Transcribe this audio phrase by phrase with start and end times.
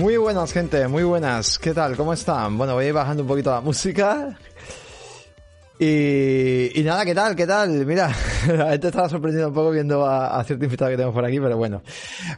[0.00, 1.58] Muy buenas, gente, muy buenas.
[1.58, 1.94] ¿Qué tal?
[1.94, 2.56] ¿Cómo están?
[2.56, 4.34] Bueno, voy a ir bajando un poquito la música.
[5.78, 7.36] Y, y nada, ¿qué tal?
[7.36, 7.84] ¿Qué tal?
[7.84, 8.08] Mira,
[8.48, 11.58] la gente estaba sorprendiendo un poco viendo a, cierto invitado que tenemos por aquí, pero
[11.58, 11.82] bueno.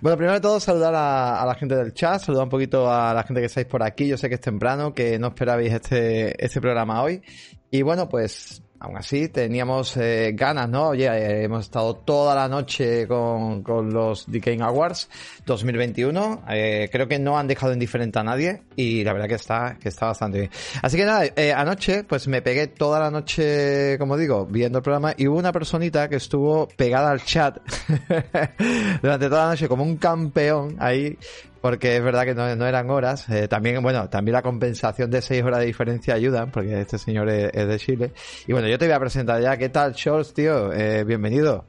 [0.01, 3.15] Bueno, primero de todo, saludar a, a, la gente del chat, saludar un poquito a
[3.15, 4.09] la gente que estáis por aquí.
[4.09, 7.23] Yo sé que es temprano, que no esperabais este, este programa hoy.
[7.71, 10.89] Y bueno, pues aún así teníamos eh, ganas, ¿no?
[10.89, 15.09] Oye, eh, hemos estado toda la noche con, los Decaying Awards
[15.47, 16.45] 2021.
[16.51, 19.89] Eh, creo que no han dejado indiferente a nadie y la verdad que está, que
[19.89, 20.51] está bastante bien.
[20.83, 24.83] Así que nada, eh, anoche pues me pegué toda la noche, como digo, viendo el
[24.83, 27.59] programa y hubo una personita que estuvo pegada al chat
[29.01, 31.17] durante toda la noche como un campeón ahí
[31.63, 33.29] porque es verdad que no, eran horas.
[33.31, 37.31] Eh, también, bueno, también la compensación de seis horas de diferencia ayuda, porque este señor
[37.31, 38.13] es, de Chile.
[38.49, 39.57] Y bueno, yo te voy a presentar ya.
[39.57, 40.73] ¿Qué tal, Scholz, tío?
[40.73, 41.65] Eh, bienvenido.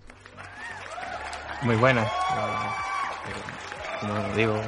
[1.62, 2.12] Muy buenas.
[4.02, 4.60] como digo,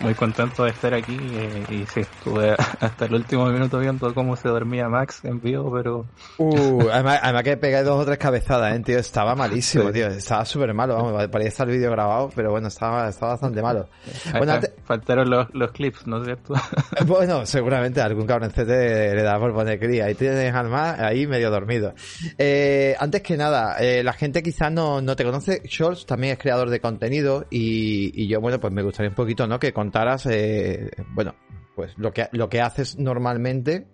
[0.00, 4.36] muy contento de estar aquí eh, y sí, estuve hasta el último minuto viendo cómo
[4.36, 6.06] se dormía Max en vivo, pero...
[6.38, 8.98] Uh, además, además que pegué dos o tres cabezadas, ¿eh, tío?
[8.98, 9.92] Estaba malísimo, sí.
[9.92, 10.08] tío.
[10.08, 13.88] Estaba súper malo, vamos, parecía estar el vídeo grabado, pero bueno, estaba, estaba bastante malo.
[14.36, 14.60] Bueno.
[14.84, 16.54] Faltaron los, los clips, ¿no es cierto?
[17.06, 20.06] bueno, seguramente algún cabroncete le da por poner cría.
[20.06, 21.94] Ahí tienes al más, ahí medio dormido.
[22.36, 25.62] Eh, antes que nada, eh, la gente quizás no, no te conoce.
[25.66, 29.46] Scholz también es creador de contenido y, y yo, bueno, pues me gustaría un poquito,
[29.46, 29.58] ¿no?
[29.62, 31.36] Que contaras, eh, bueno,
[31.76, 33.86] pues lo que, lo que haces normalmente,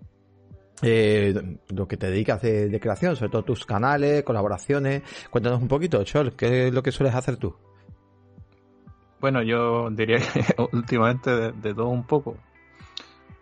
[0.80, 1.34] eh,
[1.68, 5.02] lo que te dedicas de, de, creación, sobre todo tus canales, colaboraciones.
[5.28, 7.54] Cuéntanos un poquito, Chol, ¿qué es lo que sueles hacer tú?
[9.20, 12.38] Bueno, yo diría que últimamente de, de todo un poco.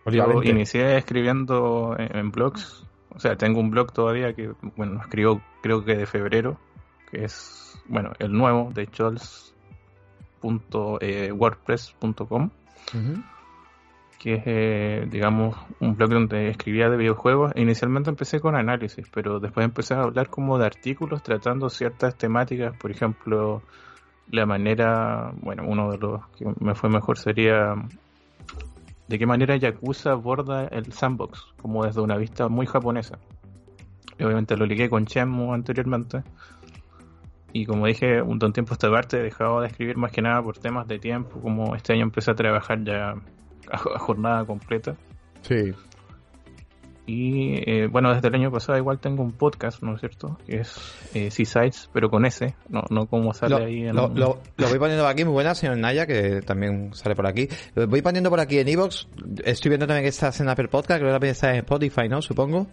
[0.06, 5.40] Yo inicié escribiendo en, en, blogs, o sea, tengo un blog todavía que, bueno, escribo
[5.62, 6.58] creo que de febrero,
[7.08, 8.88] que es, bueno, el nuevo de
[10.70, 12.44] Chols.wordpress.com.
[12.44, 13.24] Uh -huh
[14.18, 17.52] que es, eh, digamos, un blog donde escribía de videojuegos.
[17.54, 22.16] E inicialmente empecé con análisis, pero después empecé a hablar como de artículos tratando ciertas
[22.16, 23.62] temáticas, por ejemplo,
[24.30, 27.74] la manera, bueno, uno de los que me fue mejor sería
[29.06, 33.18] de qué manera Yakuza aborda el sandbox, como desde una vista muy japonesa.
[34.18, 36.24] Y obviamente lo ligué con Shenmue anteriormente.
[37.56, 40.42] Y como dije, un, un tiempo esta parte he dejado de escribir más que nada
[40.42, 43.14] por temas de tiempo, como este año empecé a trabajar ya
[43.72, 44.94] a jornada completa.
[45.40, 45.72] Sí.
[47.06, 50.36] Y eh, bueno, desde el año pasado igual tengo un podcast, ¿no es cierto?
[50.46, 50.76] Que es
[51.14, 54.68] eh, Seasides, pero con S, no, no como sale lo, ahí en lo, lo, lo,
[54.68, 57.48] voy poniendo aquí, muy buena, señor Naya, que también sale por aquí.
[57.74, 59.08] Lo voy poniendo por aquí en Evox.
[59.44, 62.20] Estoy viendo también que estás en Apple Podcast, creo que también está en Spotify, ¿no?
[62.20, 62.66] Supongo.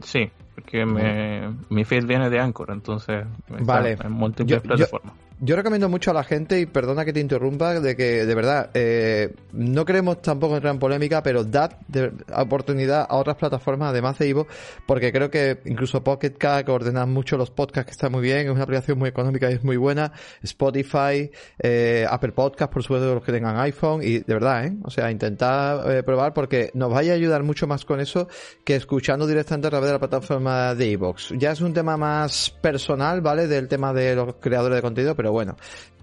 [0.00, 3.26] Sí, porque me, mi feed viene de Anchor, entonces
[3.60, 3.98] vale.
[4.02, 5.12] en múltiples yo, plataformas.
[5.14, 8.34] Yo yo recomiendo mucho a la gente, y perdona que te interrumpa, de que de
[8.34, 13.90] verdad eh, no queremos tampoco entrar en polémica, pero dad de, oportunidad a otras plataformas
[13.90, 14.46] además de Ivo,
[14.86, 18.46] porque creo que incluso Pocket Cat, que ordena mucho los podcasts, que está muy bien,
[18.46, 20.10] es una aplicación muy económica y es muy buena,
[20.42, 24.76] Spotify, eh, Apple Podcast, por supuesto, los que tengan iPhone, y de verdad, ¿eh?
[24.84, 28.28] O sea, intentar eh, probar porque nos vaya a ayudar mucho más con eso
[28.64, 31.32] que escuchando directamente a través de la plataforma de iVoox.
[31.38, 33.46] Ya es un tema más personal, ¿vale?
[33.46, 35.56] Del tema de los creadores de contenido, pero bueno,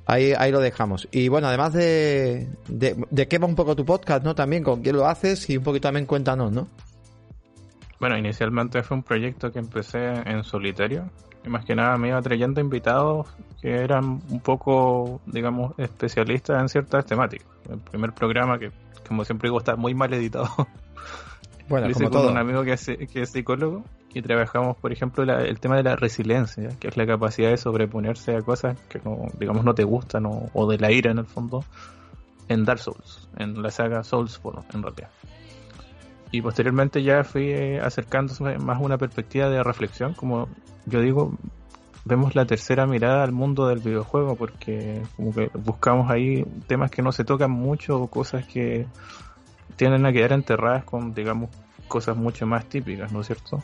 [0.06, 1.08] ahí, ahí lo dejamos.
[1.12, 4.36] Y bueno, además de, de, de qué va un poco tu podcast, ¿no?
[4.36, 6.68] También con quién lo haces y un poquito también cuéntanos, ¿no?
[8.00, 11.09] Bueno, inicialmente fue un proyecto que empecé en solitario.
[11.46, 13.28] Y más que nada me iba trayendo invitados
[13.62, 17.48] que eran un poco, digamos, especialistas en ciertas temáticas.
[17.70, 18.72] El primer programa, que
[19.08, 20.50] como siempre digo, está muy mal editado.
[21.70, 22.32] Bueno, lo como con todo.
[22.32, 25.96] un amigo que es, que es psicólogo y trabajamos, por ejemplo, el tema de la
[25.96, 30.26] resiliencia, que es la capacidad de sobreponerse a cosas que, no, digamos, no te gustan
[30.26, 31.64] o, o de la ira en el fondo,
[32.47, 35.09] en Dark Souls, en la saga Soulsborne, en realidad.
[36.32, 40.47] Y posteriormente ya fui eh, acercándose más a una perspectiva de reflexión, como
[40.85, 41.38] yo digo,
[42.05, 47.02] vemos la tercera mirada al mundo del videojuego, porque como que buscamos ahí temas que
[47.02, 48.88] no se tocan mucho cosas que
[49.76, 51.49] tienden a quedar enterradas con, digamos,
[51.88, 53.61] cosas mucho más típicas, ¿no es cierto?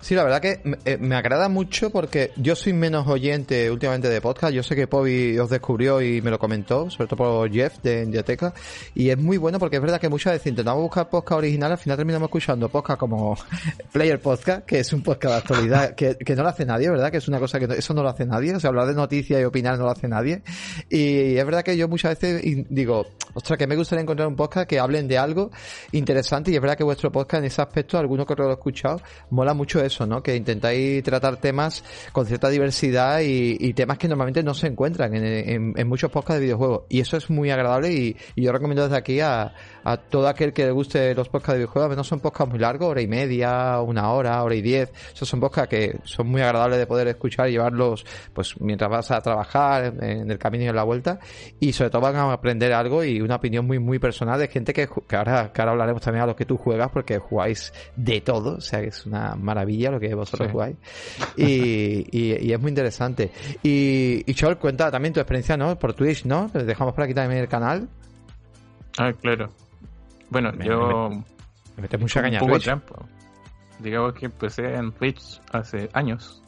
[0.00, 4.20] Sí, la verdad que me, me, agrada mucho porque yo soy menos oyente últimamente de
[4.20, 4.52] podcast.
[4.52, 8.04] Yo sé que Pobi os descubrió y me lo comentó, sobre todo por Jeff de
[8.04, 8.54] Indiateca.
[8.94, 11.78] Y es muy bueno porque es verdad que muchas veces intentamos buscar podcast original, al
[11.78, 13.36] final terminamos escuchando podcast como
[13.92, 17.10] Player Podcast, que es un podcast de actualidad que, que no lo hace nadie, ¿verdad?
[17.10, 18.54] Que es una cosa que no, eso no lo hace nadie.
[18.54, 20.42] O sea, hablar de noticias y opinar no lo hace nadie.
[20.88, 24.68] Y es verdad que yo muchas veces digo, Ostras, que me gustaría encontrar un podcast
[24.68, 25.50] que hablen de algo
[25.92, 29.00] interesante y es verdad que vuestro podcast en ese aspecto, alguno que lo he escuchado,
[29.30, 30.22] mola mucho eso, ¿no?
[30.22, 35.88] Que intentáis tratar temas con cierta diversidad y, temas que normalmente no se encuentran en,
[35.88, 36.84] muchos podcasts de videojuegos.
[36.88, 39.52] Y eso es muy agradable y, yo recomiendo desde aquí a,
[39.92, 41.96] a, todo aquel que le guste los podcasts de videojuegos.
[41.96, 44.92] No son podcasts muy largos, hora y media, una hora, hora y diez.
[45.14, 49.10] Esos son podcasts que son muy agradables de poder escuchar y llevarlos pues mientras vas
[49.10, 51.18] a trabajar, en el camino y en la vuelta.
[51.60, 54.72] Y sobre todo van a aprender algo y una opinión muy, muy personal de gente
[54.72, 58.20] que, que ahora, que ahora hablaremos también a los que tú juegas porque jugáis de
[58.20, 58.56] todo.
[58.56, 60.76] O sea que es una maravilla lo que vosotros jugáis.
[61.36, 63.30] Y, y, es muy interesante.
[63.62, 65.78] Y, y Chol, cuenta también tu experiencia, ¿no?
[65.78, 66.50] Por Twitch, ¿no?
[66.50, 67.88] Te dejamos por aquí también el canal.
[68.98, 69.48] Ah, claro.
[70.30, 71.10] Bueno, yo...
[71.76, 73.08] Me, metes mucha caña un poco.
[73.78, 76.42] Digamos que empecé en Twitch hace años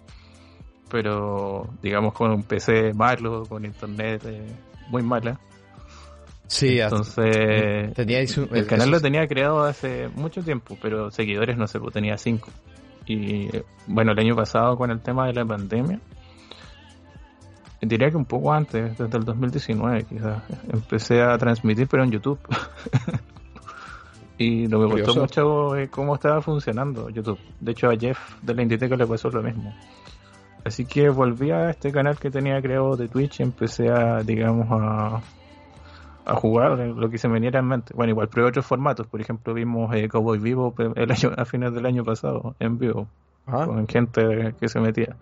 [0.90, 4.44] pero digamos con un PC malo, con internet eh,
[4.88, 5.38] muy mala.
[6.46, 11.94] Sí, entonces el canal lo tenía creado hace mucho tiempo, pero seguidores no sé, pues,
[11.94, 12.50] tenía cinco.
[13.06, 13.48] Y
[13.86, 16.00] bueno, el año pasado con el tema de la pandemia,
[17.80, 20.42] diría que un poco antes, desde el 2019 quizás,
[20.72, 22.40] empecé a transmitir pero en YouTube.
[24.40, 27.38] y no me gustó mucho eh, cómo estaba funcionando YouTube.
[27.60, 29.74] De hecho a Jeff de la Inditeca le pasó lo mismo.
[30.64, 34.66] Así que volví a este canal que tenía creado de Twitch y empecé a, digamos,
[34.70, 35.20] a,
[36.24, 37.92] a jugar lo que se me viniera en mente.
[37.94, 39.06] Bueno, igual probé otros formatos.
[39.06, 43.08] Por ejemplo, vimos eh, Cowboy Vivo el año, a fines del año pasado, en vivo,
[43.44, 45.16] con gente que se metía.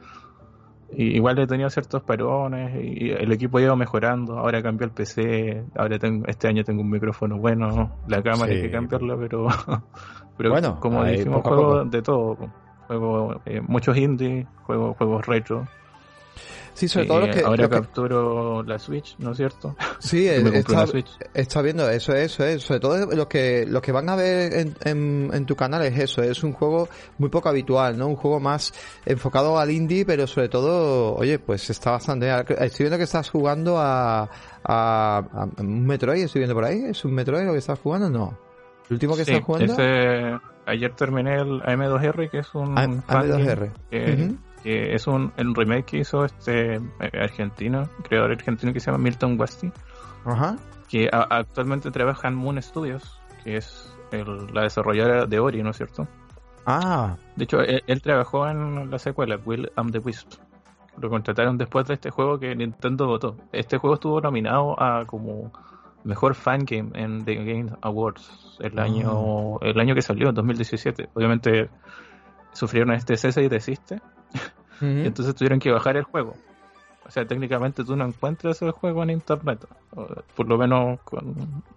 [0.91, 4.39] Igual he tenido ciertos parones y el equipo ha ido mejorando.
[4.39, 8.63] Ahora cambió el PC, ahora tengo, este año tengo un micrófono bueno, la cámara hay
[8.63, 9.49] que cambiarla, pero,
[10.39, 12.39] pero bueno, como dijimos, juego de todo
[12.89, 15.69] juego eh, muchos indie, juego, juegos retro.
[16.79, 17.43] Sí, sobre todo los que...
[17.43, 19.75] Ahora capturo la Switch, ¿no es cierto?
[19.99, 20.85] Sí, está,
[21.35, 22.63] está, viendo eso, eso es.
[22.63, 26.23] Sobre todo los que, los que van a ver en, en, tu canal es eso,
[26.23, 26.89] es un juego
[27.19, 28.07] muy poco habitual, ¿no?
[28.07, 28.73] Un juego más
[29.05, 32.31] enfocado al indie, pero sobre todo, oye, pues está bastante...
[32.31, 34.31] Estoy viendo que estás jugando a,
[34.63, 38.09] a, un Metroid, estoy viendo por ahí, ¿es un Metroid lo que estás jugando?
[38.09, 38.39] No.
[38.89, 39.73] ¿El último que estás jugando?
[39.73, 43.73] Ese ayer terminé el AM2R, que es un AM2R.
[43.91, 44.31] Que,
[44.65, 46.81] es un el remake que hizo este eh,
[47.21, 49.73] argentino, creador argentino que se llama Milton Westy.
[50.25, 50.57] Ajá.
[50.89, 56.09] Que actualmente trabaja en Moon Studios, que es la desarrolladora de Ori, ¿no es cierto?
[56.67, 57.17] Ah.
[57.37, 60.35] De hecho, él, trabajó en la secuela, Will and the Wisp.
[60.99, 63.37] Lo contrataron después de este juego que Nintendo votó.
[63.53, 65.53] Este juego estuvo nominado a como
[66.05, 68.83] mejor fan game en The Game Awards el ah.
[68.83, 71.11] año el año que salió, en 2017.
[71.15, 71.71] Obviamente
[72.53, 74.01] sufrieron este cese y desiste.
[74.81, 76.35] y entonces tuvieron que bajar el juego.
[77.09, 79.67] O sea, técnicamente tú no encuentras el juego en internet,
[80.37, 81.01] por lo menos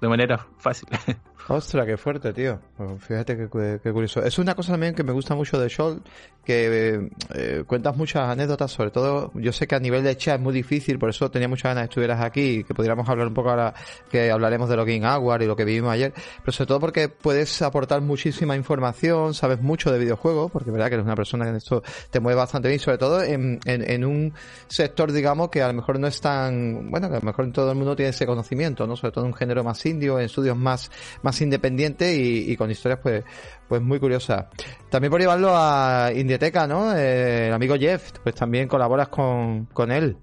[0.02, 0.90] de manera fácil.
[1.48, 2.60] Ostras, qué fuerte, tío.
[3.00, 4.24] Fíjate qué, curioso.
[4.24, 6.02] Es una cosa también que me gusta mucho de Scholl,
[6.46, 10.42] que eh, cuentas muchas anécdotas, sobre todo, yo sé que a nivel de chat es
[10.42, 13.28] muy difícil, por eso tenía muchas ganas de que estuvieras aquí y que pudiéramos hablar
[13.28, 13.74] un poco ahora,
[14.10, 17.10] que hablaremos de lo Game Award y lo que vivimos ayer, pero sobre todo porque
[17.10, 21.46] puedes aportar muchísima información, sabes mucho de videojuegos, porque es verdad que eres una persona
[21.46, 24.34] que en esto te mueve bastante bien, sobre todo en, en, un
[24.68, 27.78] sector, digamos, que a lo mejor no es tan, bueno, a lo mejor todo el
[27.78, 28.96] mundo tiene ese conocimiento, ¿no?
[28.96, 30.90] Sobre todo en un género más indio, en estudios más,
[31.22, 33.24] más independiente y, con historias pues,
[33.68, 34.48] pues muy curiosas.
[34.90, 36.96] También por llevarlo a Indieteca, ¿no?
[36.96, 40.18] Eh, el amigo Jeff, pues también colaboras con, con él.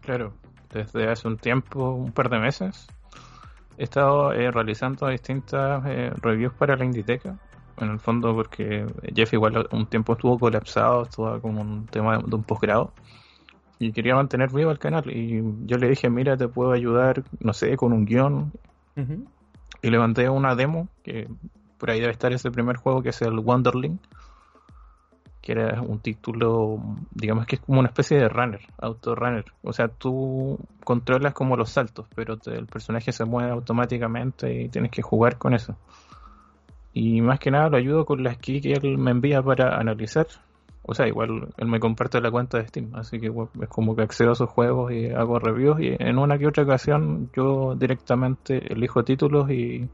[0.00, 0.32] Claro,
[0.72, 2.86] desde hace un tiempo, un par de meses,
[3.76, 7.36] he estado eh, realizando distintas eh, reviews para la Indieteca.
[7.76, 12.34] En el fondo porque Jeff igual un tiempo estuvo colapsado, estuvo con un tema de
[12.34, 12.94] un posgrado
[13.78, 17.52] y quería mantener vivo el canal y yo le dije mira te puedo ayudar no
[17.52, 18.52] sé con un guion
[19.82, 21.28] y levanté una demo, que
[21.78, 23.98] por ahí debe estar ese primer juego, que es el Wonderling,
[25.40, 26.80] que era un título,
[27.12, 29.44] digamos que es como una especie de runner, auto-runner.
[29.62, 34.90] O sea, tú controlas como los saltos, pero el personaje se mueve automáticamente y tienes
[34.90, 35.76] que jugar con eso.
[36.92, 40.26] Y más que nada lo ayudo con las keys que él me envía para analizar
[40.88, 44.02] o sea, igual él me comparte la cuenta de Steam, así que es como que
[44.02, 48.72] accedo a sus juegos y hago reviews y en una que otra ocasión yo directamente
[48.72, 49.88] elijo títulos y,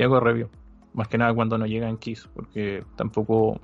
[0.00, 0.48] hago review.
[0.94, 3.60] Más que nada cuando no llegan keys, porque tampoco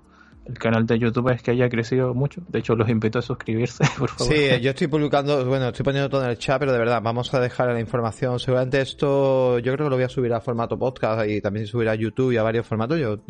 [0.48, 2.42] el canal de YouTube es que haya crecido mucho.
[2.48, 4.32] De hecho, los invito a suscribirse, por favor.
[4.32, 7.32] Sí, yo estoy publicando, bueno, estoy poniendo todo en el chat, pero de verdad, vamos
[7.34, 8.38] a dejar la información.
[8.40, 11.88] Seguramente esto, yo creo que lo voy a subir a formato podcast y también subir
[11.88, 12.98] a YouTube y a varios formatos.
[12.98, 13.20] Yo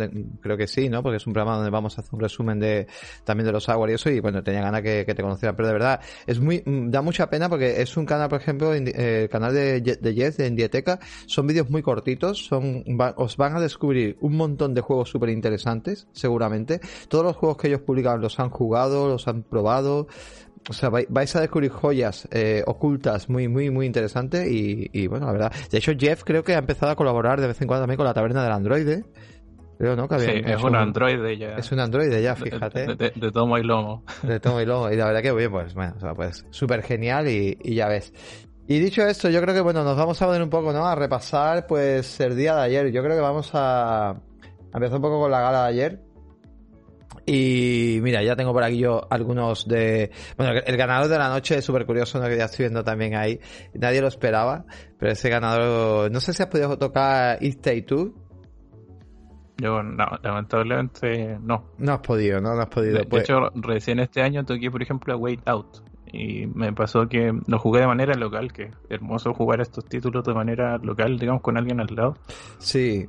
[0.40, 1.02] creo que sí, ¿no?
[1.02, 2.86] Porque es un programa donde vamos a hacer un resumen de
[3.24, 4.10] también de los software y eso.
[4.10, 7.28] Y bueno, tenía ganas que, te conocieran, pero de verdad, es muy, mm, da mucha
[7.28, 11.00] pena porque es un canal, por ejemplo, eh, el canal de, de de Indieteca.
[11.26, 12.84] Son vídeos muy cortitos, son,
[13.16, 17.68] os van a descubrir un montón de juegos súper interesantes, seguramente todos los juegos que
[17.68, 20.06] ellos publican los han jugado, los han probado.
[20.68, 25.32] O sea, vais a descubrir joyas eh, ocultas muy, muy, muy interesantes y, bueno, la
[25.32, 25.52] verdad.
[25.70, 28.06] De hecho, Jeff creo que ha empezado a colaborar de vez en cuando también con
[28.06, 29.04] la taberna del androide.
[29.78, 30.08] Creo, ¿no?
[30.08, 31.56] Que sí, es un androide ya.
[31.56, 32.96] Es un androide ya, fíjate.
[32.96, 34.02] De, tomo y lomo.
[34.24, 34.90] De tomo y lomo.
[34.90, 37.86] Y la verdad que, oye, pues, bueno, o sea, pues súper genial y, y, ya
[37.86, 38.12] ves.
[38.66, 40.84] Y dicho esto, yo creo que, bueno, nos vamos a poner un poco, ¿no?
[40.84, 42.90] A repasar, pues, el día de ayer.
[42.90, 44.16] Yo creo que vamos a, a
[44.74, 46.07] empezar un poco con la gala de ayer.
[47.30, 50.10] Y mira, ya tengo por aquí yo algunos de...
[50.38, 52.26] Bueno, el ganador de la noche es súper curioso, ¿no?
[52.26, 53.38] que ya estoy viendo también ahí.
[53.74, 54.64] Nadie lo esperaba,
[54.98, 56.10] pero ese ganador...
[56.10, 58.14] No sé si has podido tocar It Take Two.
[59.58, 61.72] Yo, no, lamentablemente no.
[61.76, 62.54] No has podido, ¿no?
[62.54, 62.96] No has podido.
[62.96, 63.24] De, pues.
[63.24, 65.82] hecho, recién este año toqué, por ejemplo, a Wait Out.
[66.10, 70.24] Y me pasó que lo jugué de manera local, que es hermoso jugar estos títulos
[70.24, 72.16] de manera local, digamos, con alguien al lado.
[72.58, 73.06] Sí,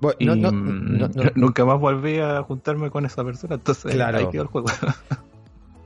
[0.00, 4.18] nunca más volví a juntarme con esa persona, entonces claro.
[4.18, 4.68] ahí quedó el juego.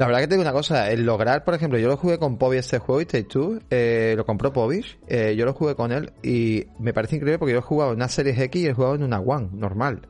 [0.00, 2.56] La verdad que tengo una cosa, el lograr, por ejemplo, yo lo jugué con Pobi
[2.56, 6.64] este juego, Take Two, eh, lo compró Pobish, eh, yo lo jugué con él y
[6.78, 9.02] me parece increíble porque yo he jugado en una Series X y he jugado en
[9.02, 10.08] una One, normal.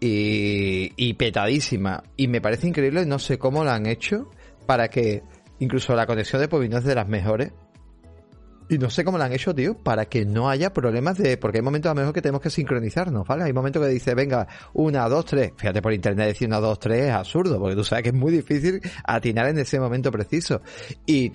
[0.00, 2.02] Y, y petadísima.
[2.16, 4.28] Y me parece increíble, no sé cómo lo han hecho
[4.66, 5.22] para que
[5.60, 7.52] incluso la conexión de Pobi no es de las mejores,
[8.70, 11.36] y no sé cómo lo han hecho, tío, para que no haya problemas de.
[11.36, 13.44] Porque hay momentos a lo mejor que tenemos que sincronizarnos, ¿vale?
[13.44, 15.52] Hay momentos que dice, venga, una, dos, tres.
[15.56, 18.30] Fíjate por internet decir una, dos, tres es absurdo, porque tú sabes que es muy
[18.30, 20.62] difícil atinar en ese momento preciso.
[21.04, 21.32] Y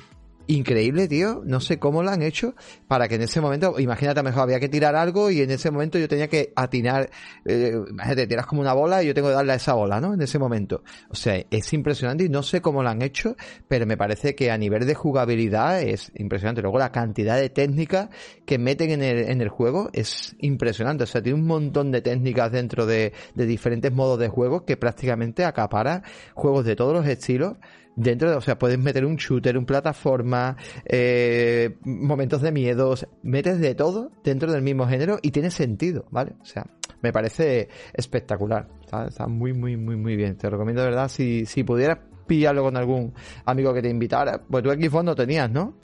[0.47, 1.41] increíble, tío.
[1.45, 2.55] No sé cómo lo han hecho
[2.87, 5.97] para que en ese momento, imagínate, mejor había que tirar algo y en ese momento
[5.97, 7.09] yo tenía que atinar,
[7.45, 10.13] eh, imagínate, tiras como una bola y yo tengo que darle a esa bola, ¿no?
[10.13, 10.83] En ese momento.
[11.09, 13.35] O sea, es impresionante y no sé cómo lo han hecho,
[13.67, 16.61] pero me parece que a nivel de jugabilidad es impresionante.
[16.61, 18.09] Luego la cantidad de técnicas
[18.45, 21.03] que meten en el, en el juego es impresionante.
[21.03, 24.77] O sea, tiene un montón de técnicas dentro de, de diferentes modos de juego que
[24.77, 27.57] prácticamente acapara juegos de todos los estilos
[27.95, 33.59] dentro de, o sea, puedes meter un shooter, un plataforma, eh, momentos de miedos, metes
[33.59, 36.33] de todo dentro del mismo género y tiene sentido, ¿vale?
[36.41, 36.65] O sea,
[37.01, 38.67] me parece espectacular.
[39.07, 40.37] Está, muy, muy, muy, muy bien.
[40.37, 43.13] Te recomiendo de verdad, si, si pudieras pillarlo con algún
[43.45, 45.75] amigo que te invitara, pues tú aquí fondo tenías, ¿no?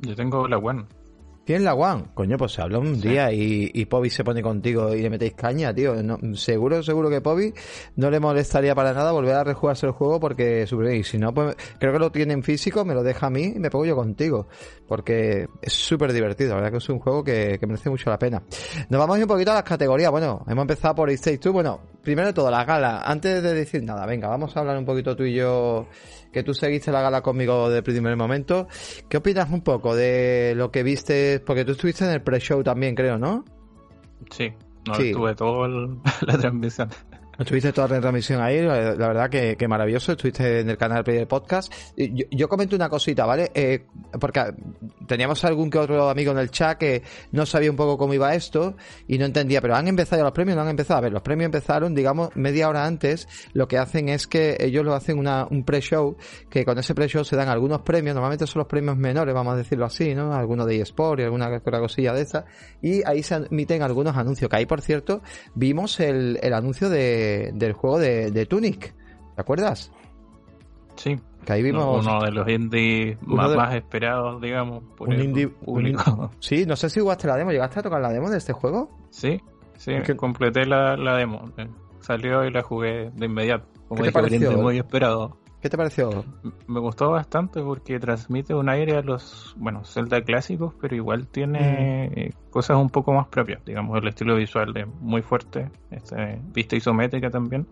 [0.00, 0.86] Yo tengo la One.
[1.44, 2.06] ¿Tienes la One?
[2.14, 5.34] Coño, pues se habla un día y, y Pobi se pone contigo y le metéis
[5.34, 5.94] caña, tío.
[6.34, 7.52] seguro, seguro que Pobi
[7.96, 11.54] no le molestaría para nada volver a rejugarse el juego porque y si no, pues
[11.78, 13.94] creo que lo tiene en físico, me lo deja a mí y me pongo yo
[13.94, 14.48] contigo.
[14.88, 18.42] Porque es súper divertido, la verdad que es un juego que, merece mucho la pena.
[18.88, 20.10] Nos vamos un poquito a las categorías.
[20.10, 21.52] Bueno, hemos empezado por Stage 2.
[21.52, 23.02] Bueno, primero de todo, la gala.
[23.04, 25.86] Antes de decir nada, venga, vamos a hablar un poquito tú y yo
[26.34, 28.66] que tú seguiste la gala conmigo de primer momento.
[29.08, 31.40] ¿Qué opinas un poco de lo que viste?
[31.40, 33.44] Porque tú estuviste en el pre-show también, creo, ¿no?
[34.30, 34.52] Sí,
[34.86, 35.68] no estuve toda
[36.26, 36.90] la transmisión.
[37.38, 40.12] Estuviste toda la transmisión ahí, la, verdad que, maravilloso.
[40.12, 41.72] Estuviste en el canal de Podcast.
[41.96, 43.50] Yo, yo comento una cosita, ¿vale?
[43.54, 43.86] Eh,
[44.20, 44.54] porque
[45.08, 48.34] teníamos algún que otro amigo en el chat que no sabía un poco cómo iba
[48.34, 48.76] esto
[49.08, 50.98] y no entendía, pero han empezado los premios, no han empezado.
[50.98, 53.26] A ver, los premios empezaron, digamos, media hora antes.
[53.52, 56.16] Lo que hacen es que ellos lo hacen una, un pre-show,
[56.48, 59.56] que con ese pre-show se dan algunos premios, normalmente son los premios menores, vamos a
[59.56, 60.32] decirlo así, ¿no?
[60.34, 62.44] Algunos de eSport y alguna cosilla de esa.
[62.80, 65.20] Y ahí se emiten algunos anuncios, que ahí, por cierto,
[65.54, 68.94] vimos el, el anuncio de del juego de, Tunic.
[69.34, 69.90] ¿Te acuerdas?
[70.96, 71.18] Sí.
[71.44, 72.04] Que ahí vimos.
[72.06, 76.30] Uno de los indies más, esperados, digamos, por un indie, público.
[76.40, 77.50] sí, no sé si jugaste la demo.
[77.50, 78.90] ¿Llegaste a tocar la demo de este juego?
[79.10, 79.40] Sí,
[79.76, 80.16] sí, que...
[80.16, 81.50] completé la, demo.
[82.00, 83.66] Salió y la jugué de inmediato.
[83.88, 84.52] Como ¿Qué te pareció?
[84.52, 85.36] muy esperado.
[85.64, 86.26] ¿Qué te pareció?
[86.66, 92.10] Me gustó bastante porque transmite un aire a los, bueno, Zelda clásicos, pero igual tiene
[92.10, 92.18] mm.
[92.18, 96.76] eh, cosas un poco más propias, digamos, el estilo visual de muy fuerte, este, vista
[96.76, 97.66] isométrica también.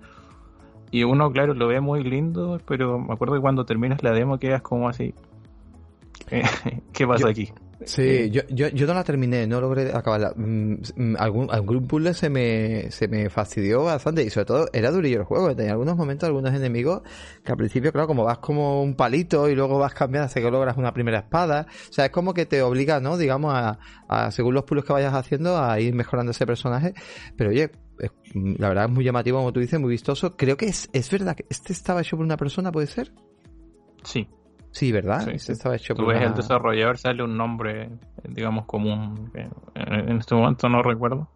[0.91, 4.39] Y uno, claro, lo ve muy lindo, pero me acuerdo que cuando terminas la demo
[4.39, 5.15] quedas como así.
[6.95, 7.53] ¿Qué pasa aquí?
[7.87, 10.33] Sí, eh, yo, yo, yo no la terminé, no logré acabarla.
[10.37, 14.91] Mm, mm, algún, algún puzzle se me, se me fastidió bastante y sobre todo era
[14.91, 15.55] durillo el juego.
[15.55, 17.03] Tenía algunos momentos, algunos enemigos
[17.45, 20.51] que al principio, claro, como vas como un palito y luego vas cambiando hasta que
[20.51, 21.67] logras una primera espada.
[21.89, 23.17] O sea, es como que te obliga, ¿no?
[23.17, 26.95] Digamos, a, a según los puzzles que vayas haciendo, a ir mejorando ese personaje.
[27.37, 27.71] Pero oye,
[28.35, 30.37] la verdad es muy llamativo, como tú dices, muy vistoso.
[30.37, 33.13] Creo que es, es verdad que este estaba hecho por una persona, ¿puede ser?
[34.05, 34.29] Sí.
[34.73, 35.29] Sí, ¿verdad?
[35.29, 37.91] Este estaba hecho Tú ves el desarrollador, sale un nombre,
[38.25, 39.31] digamos, común.
[39.75, 41.29] En este momento no recuerdo.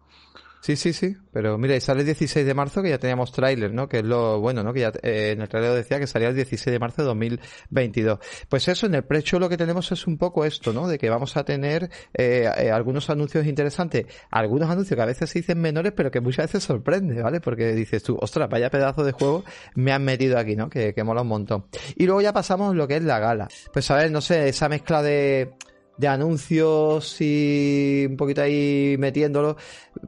[0.61, 3.73] Sí, sí, sí, pero mira, y sale el 16 de marzo que ya teníamos tráiler,
[3.73, 3.87] ¿no?
[3.87, 4.73] Que es lo bueno, ¿no?
[4.73, 8.19] Que ya eh, en el tráiler decía que salía el 16 de marzo de 2022.
[8.49, 10.87] Pues eso, en el precio lo que tenemos es un poco esto, ¿no?
[10.87, 15.29] De que vamos a tener eh, eh, algunos anuncios interesantes, algunos anuncios que a veces
[15.29, 17.39] se dicen menores, pero que muchas veces sorprende, ¿vale?
[17.39, 19.43] Porque dices tú, ostras, vaya pedazo de juego
[19.75, 20.69] me han metido aquí, ¿no?
[20.69, 21.65] Que, que mola un montón.
[21.95, 23.47] Y luego ya pasamos lo que es la gala.
[23.71, 25.53] Pues a ver, no sé, esa mezcla de
[25.97, 29.57] de anuncios y un poquito ahí metiéndolo.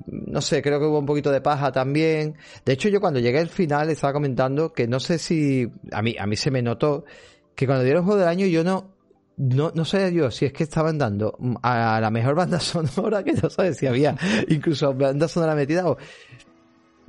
[0.05, 2.35] No sé, creo que hubo un poquito de paja también.
[2.65, 6.15] De hecho, yo cuando llegué al final estaba comentando que no sé si a mí
[6.17, 7.05] a mí se me notó
[7.55, 8.99] que cuando dieron juego del año yo no
[9.39, 13.33] no, no sé yo si es que estaban dando a la mejor banda sonora que
[13.33, 14.15] no sé si había
[14.49, 15.97] incluso banda sonora metida o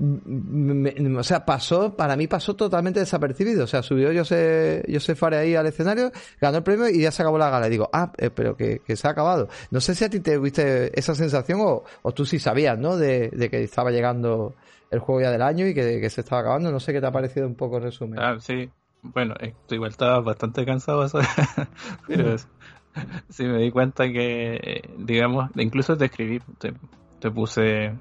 [0.01, 3.65] o sea, pasó, para mí pasó totalmente desapercibido.
[3.65, 7.23] O sea, subió José, José Fare ahí al escenario, ganó el premio y ya se
[7.23, 7.67] acabó la gala.
[7.67, 9.49] Y digo, ah, eh, pero que, se ha acabado.
[9.71, 12.97] No sé si a ti te viste esa sensación o, o tú sí sabías, ¿no?
[12.97, 14.55] De, de, que estaba llegando
[14.91, 16.73] el juego ya del año y que, se estaba acabando.
[16.73, 18.19] No sé qué te ha parecido un poco el resumen.
[18.19, 18.71] Ah, sí.
[19.03, 21.07] Bueno, estoy igual estaba bastante cansado,
[22.07, 22.37] pero
[23.29, 26.41] sí me di cuenta que, eh, digamos, incluso te escribí,
[27.19, 27.93] te puse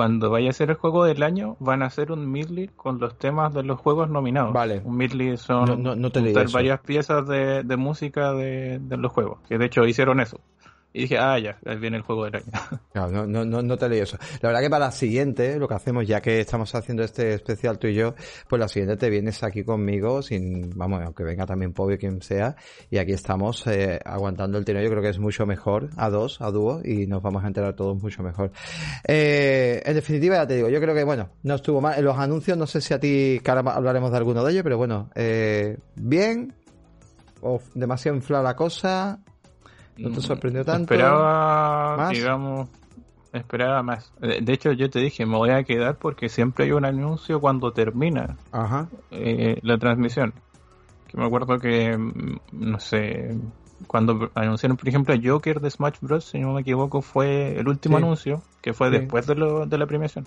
[0.00, 3.18] cuando vaya a ser el juego del año, van a hacer un medley con los
[3.18, 4.54] temas de los juegos nominados.
[4.54, 4.80] Vale.
[4.82, 5.94] Un medley son no,
[6.54, 9.40] varias piezas de, de música de, de, los juegos.
[9.46, 10.40] Que de hecho hicieron eso.
[10.92, 12.46] Y dije, ah, ya, ahí viene el juego del año.
[12.94, 14.18] No, no, no, no te leí eso.
[14.42, 17.78] La verdad que para la siguiente, lo que hacemos, ya que estamos haciendo este especial
[17.78, 18.14] tú y yo,
[18.48, 22.56] pues la siguiente te vienes aquí conmigo, sin, vamos, aunque venga también Pobre quien sea,
[22.90, 24.82] y aquí estamos eh, aguantando el tiro.
[24.82, 27.74] Yo creo que es mucho mejor a dos, a dúo, y nos vamos a enterar
[27.74, 28.50] todos mucho mejor.
[29.06, 31.98] Eh, en definitiva, ya te digo, yo creo que, bueno, no estuvo mal.
[31.98, 34.64] En los anuncios, no sé si a ti, que ahora hablaremos de alguno de ellos,
[34.64, 36.52] pero bueno, eh, bien,
[37.40, 39.20] o demasiado inflada la cosa,
[40.00, 40.94] ¿No te mm, sorprendió tanto?
[40.94, 42.68] Esperaba, digamos,
[43.32, 44.12] esperaba más.
[44.20, 47.72] De hecho, yo te dije, me voy a quedar porque siempre hay un anuncio cuando
[47.72, 48.36] termina
[49.10, 50.32] eh, la transmisión.
[51.06, 53.36] Que me acuerdo que, mm, no sé,
[53.86, 57.98] cuando anunciaron, por ejemplo, Joker de Smash Bros., si no me equivoco, fue el último
[57.98, 60.26] anuncio, que fue después de, lo, de la premiación.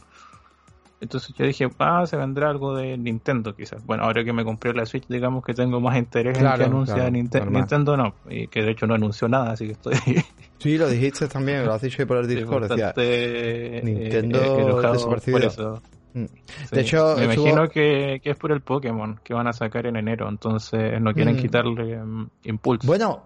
[1.03, 3.85] Entonces yo dije, ah, se vendrá algo de Nintendo quizás.
[3.85, 7.09] Bueno, ahora que me compré la Switch, digamos que tengo más interés en que anuncia
[7.09, 8.15] Nintendo, no.
[8.29, 9.93] Y que de hecho no anunció nada, así que estoy...
[10.59, 12.69] Sí, lo dijiste también, lo has dicho por el Discord.
[12.69, 15.81] decía, eh, Nintendo eh, por eso.
[16.13, 16.25] Mm.
[16.71, 20.29] De hecho, me imagino que, es por el Pokémon que van a sacar en enero,
[20.29, 21.39] entonces no quieren mm.
[21.39, 22.87] quitarle um, impulso.
[22.87, 23.25] Bueno,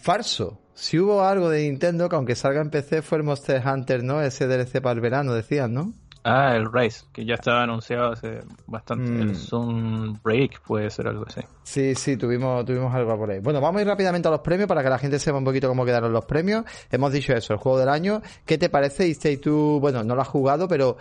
[0.00, 0.58] falso.
[0.72, 4.22] Si hubo algo de Nintendo que aunque salga en PC fue el Monster Hunter, ¿no?
[4.22, 5.92] Ese DLC para el verano, decían, ¿no?
[6.26, 9.10] Ah, el Race, que ya estaba anunciado hace bastante.
[9.10, 9.34] El mm.
[9.34, 11.42] Zoom Break puede ser algo así.
[11.64, 13.40] Sí, sí, tuvimos, tuvimos algo por ahí.
[13.40, 15.68] Bueno, vamos a ir rápidamente a los premios para que la gente sepa un poquito
[15.68, 16.64] cómo quedaron los premios.
[16.90, 18.22] Hemos dicho eso, el juego del año.
[18.46, 19.06] ¿Qué te parece?
[19.06, 20.96] Y tú, bueno, no lo has jugado, pero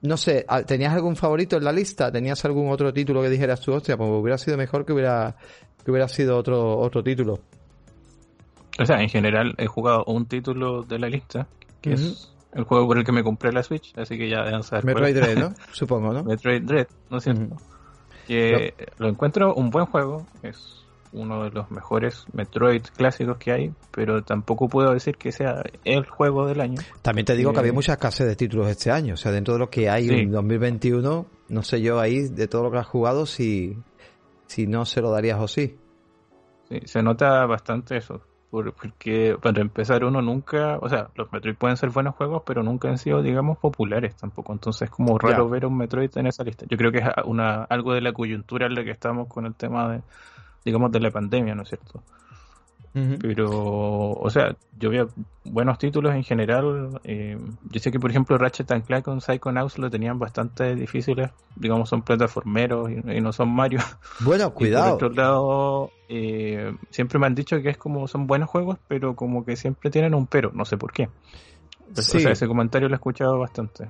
[0.00, 2.10] no sé, ¿tenías algún favorito en la lista?
[2.10, 5.36] ¿Tenías algún otro título que dijeras tú, hostia, pues hubiera sido mejor que hubiera,
[5.84, 7.40] que hubiera sido otro, otro título?
[8.78, 11.46] O sea, en general he jugado un título de la lista,
[11.82, 14.62] que es el juego por el que me compré la Switch, así que ya deben
[14.62, 14.84] saber.
[14.84, 15.54] Metroid Dread, ¿no?
[15.72, 16.24] Supongo, ¿no?
[16.24, 17.56] Metroid Dread, ¿no es cierto?
[18.26, 23.72] Que lo encuentro un buen juego, es uno de los mejores Metroid clásicos que hay,
[23.90, 26.80] pero tampoco puedo decir que sea el juego del año.
[27.02, 29.54] También te digo que había eh, mucha escasez de títulos este año, o sea, dentro
[29.54, 32.86] de lo que hay en 2021, no sé yo ahí, de todo lo que has
[32.86, 33.76] jugado, si,
[34.46, 35.76] si no se lo darías o sí.
[36.68, 41.78] Sí, se nota bastante eso porque para empezar uno nunca, o sea, los Metroid pueden
[41.78, 44.52] ser buenos juegos, pero nunca han sido, digamos, populares tampoco.
[44.52, 46.66] Entonces es como raro ver un Metroid en esa lista.
[46.68, 49.54] Yo creo que es una algo de la coyuntura en la que estamos con el
[49.54, 50.02] tema de,
[50.66, 52.02] digamos, de la pandemia, ¿no es cierto?
[52.92, 55.08] Pero, o sea, yo veo
[55.44, 57.00] buenos títulos en general.
[57.04, 57.38] Eh,
[57.70, 61.30] yo sé que, por ejemplo, Ratchet and Clank con Psychonauts lo tenían bastante difíciles.
[61.56, 63.80] Digamos, son plataformeros y, no son Mario.
[64.20, 64.98] Bueno, cuidado.
[64.98, 69.16] por otro lado, eh, siempre me han dicho que es como son buenos juegos, pero
[69.16, 70.50] como que siempre tienen un pero.
[70.52, 71.08] No sé por qué.
[71.96, 73.88] O sea, ese comentario lo he escuchado bastante.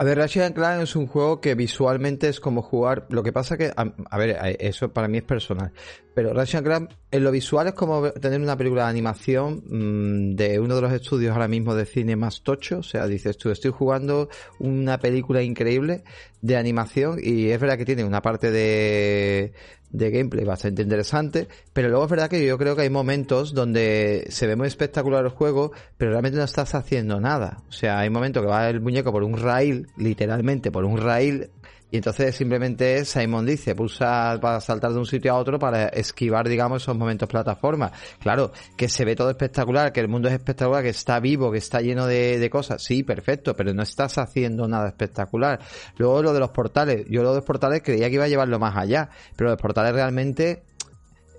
[0.00, 3.08] A ver, Ratchet Clank es un juego que visualmente es como jugar.
[3.10, 5.72] Lo que pasa que, a, ver, eso para mí es personal.
[6.14, 10.60] Pero Ratchet Clank en lo visual es como tener una película de animación mm, de
[10.60, 12.78] uno de los estudios ahora mismo de cine más tocho.
[12.78, 14.28] O sea, dices tú, estoy jugando
[14.60, 16.04] una película increíble
[16.40, 19.52] de animación y es verdad que tiene una parte de,
[19.90, 24.26] de gameplay bastante interesante, pero luego es verdad que yo creo que hay momentos donde
[24.28, 27.62] se ve muy espectacular el juego, pero realmente no estás haciendo nada.
[27.68, 31.50] O sea, hay momentos que va el muñeco por un rail, literalmente por un rail,
[31.90, 36.48] y entonces simplemente Simon dice, pulsa para saltar de un sitio a otro para esquivar,
[36.48, 37.90] digamos, esos momentos plataforma.
[38.20, 41.58] Claro, que se ve todo espectacular, que el mundo es espectacular, que está vivo, que
[41.58, 42.82] está lleno de, de cosas.
[42.82, 45.60] Sí, perfecto, pero no estás haciendo nada espectacular.
[45.96, 47.06] Luego lo de los portales.
[47.08, 49.94] Yo lo de los portales creía que iba a llevarlo más allá, pero los portales
[49.94, 50.64] realmente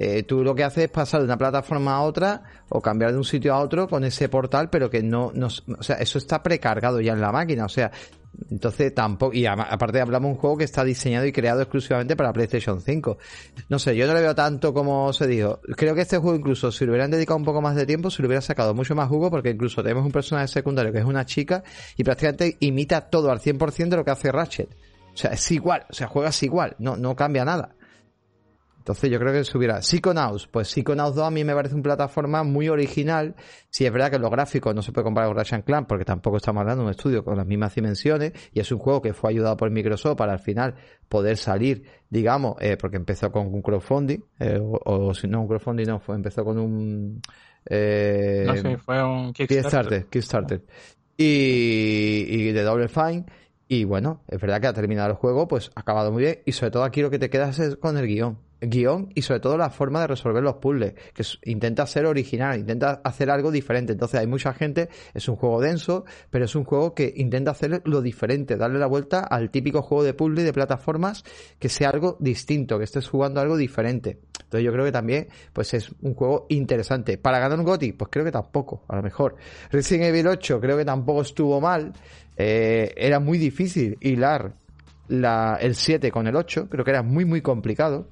[0.01, 3.17] eh, tú lo que haces es pasar de una plataforma a otra o cambiar de
[3.17, 6.41] un sitio a otro con ese portal, pero que no, no, o sea, eso está
[6.41, 7.91] precargado ya en la máquina, o sea,
[8.49, 12.33] entonces tampoco, y aparte hablamos de un juego que está diseñado y creado exclusivamente para
[12.33, 13.17] PlayStation 5.
[13.69, 15.59] No sé, yo no le veo tanto como se dijo.
[15.75, 18.21] Creo que este juego incluso si le hubieran dedicado un poco más de tiempo, se
[18.21, 21.25] le hubiera sacado mucho más jugo porque incluso tenemos un personaje secundario que es una
[21.25, 21.63] chica
[21.95, 24.69] y prácticamente imita todo al 100% de lo que hace Ratchet.
[25.13, 27.75] O sea, es igual, o sea, juegas igual, no, no cambia nada.
[28.79, 30.47] Entonces yo creo que subiera Psychonauts.
[30.47, 33.35] Pues Psychonauts 2 a mí me parece una plataforma muy original.
[33.69, 36.37] Si es verdad que los gráficos no se puede comparar con Ratchet Clank porque tampoco
[36.37, 39.31] estamos hablando de un estudio con las mismas dimensiones y es un juego que fue
[39.31, 40.75] ayudado por Microsoft para al final
[41.07, 45.85] poder salir, digamos, eh, porque empezó con un crowdfunding, eh, o, si no un crowdfunding
[45.85, 47.21] no, fue, empezó con un...
[47.65, 50.05] Eh, no sé, fue un Kickstarter.
[50.07, 50.63] Kickstarter,
[51.17, 53.25] Y, y de Double Fine.
[53.67, 56.39] Y bueno, es verdad que ha terminado el juego, pues ha acabado muy bien.
[56.45, 59.39] Y sobre todo aquí lo que te quedas es con el guion guion y sobre
[59.39, 63.93] todo la forma de resolver los puzzles, que intenta ser original, intenta hacer algo diferente.
[63.93, 67.81] Entonces hay mucha gente, es un juego denso, pero es un juego que intenta hacer
[67.85, 71.23] lo diferente, darle la vuelta al típico juego de puzzle de plataformas,
[71.59, 74.19] que sea algo distinto, que estés jugando algo diferente.
[74.43, 77.17] Entonces yo creo que también pues es un juego interesante.
[77.17, 79.35] Para ganar un GOTY, pues creo que tampoco, a lo mejor.
[79.71, 81.93] Resident Evil 8 creo que tampoco estuvo mal.
[82.35, 84.53] Eh, era muy difícil hilar
[85.07, 88.07] la, el 7 con el 8, creo que era muy muy complicado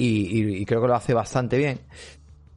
[0.00, 1.80] y, creo que lo hace bastante bien.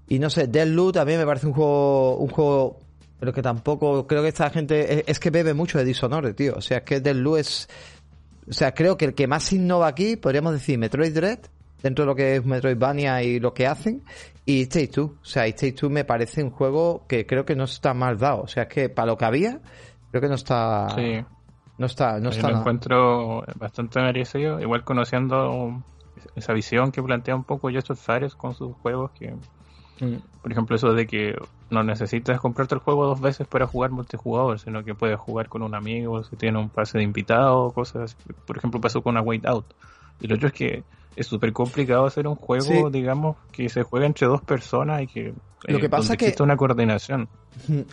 [0.07, 2.79] Y no sé, Deadloop también me parece un juego, un juego,
[3.19, 6.55] pero que tampoco, creo que esta gente, es, que bebe mucho de Dishonored, tío.
[6.55, 7.69] O sea, es que Deadloop es,
[8.49, 11.39] o sea, creo que el que más innova aquí, podríamos decir Metroid Dread,
[11.81, 14.03] dentro de lo que es Metroidvania y lo que hacen,
[14.45, 15.09] y Stage 2.
[15.09, 18.43] O sea, Stage 2 me parece un juego que creo que no está mal dado.
[18.43, 19.59] O sea, es que para lo que había,
[20.11, 20.87] creo que no está...
[20.95, 21.25] Sí.
[21.75, 22.51] No está, no está.
[22.51, 24.61] Lo encuentro bastante merecido.
[24.61, 25.83] Igual conociendo
[26.35, 29.33] esa visión que plantea un poco Just Fares con sus juegos que
[29.99, 30.41] mm.
[30.41, 31.35] por ejemplo eso de que
[31.69, 35.61] no necesitas comprarte el juego dos veces para jugar multijugador sino que puedes jugar con
[35.61, 39.45] un amigo si tiene un pase de invitado cosas por ejemplo pasó con a Wait
[39.45, 39.65] Out.
[40.19, 40.83] Y lo otro es que
[41.15, 45.33] es súper complicado hacer un juego digamos que se juega entre dos personas y que
[45.67, 47.29] lo que pasa que una coordinación.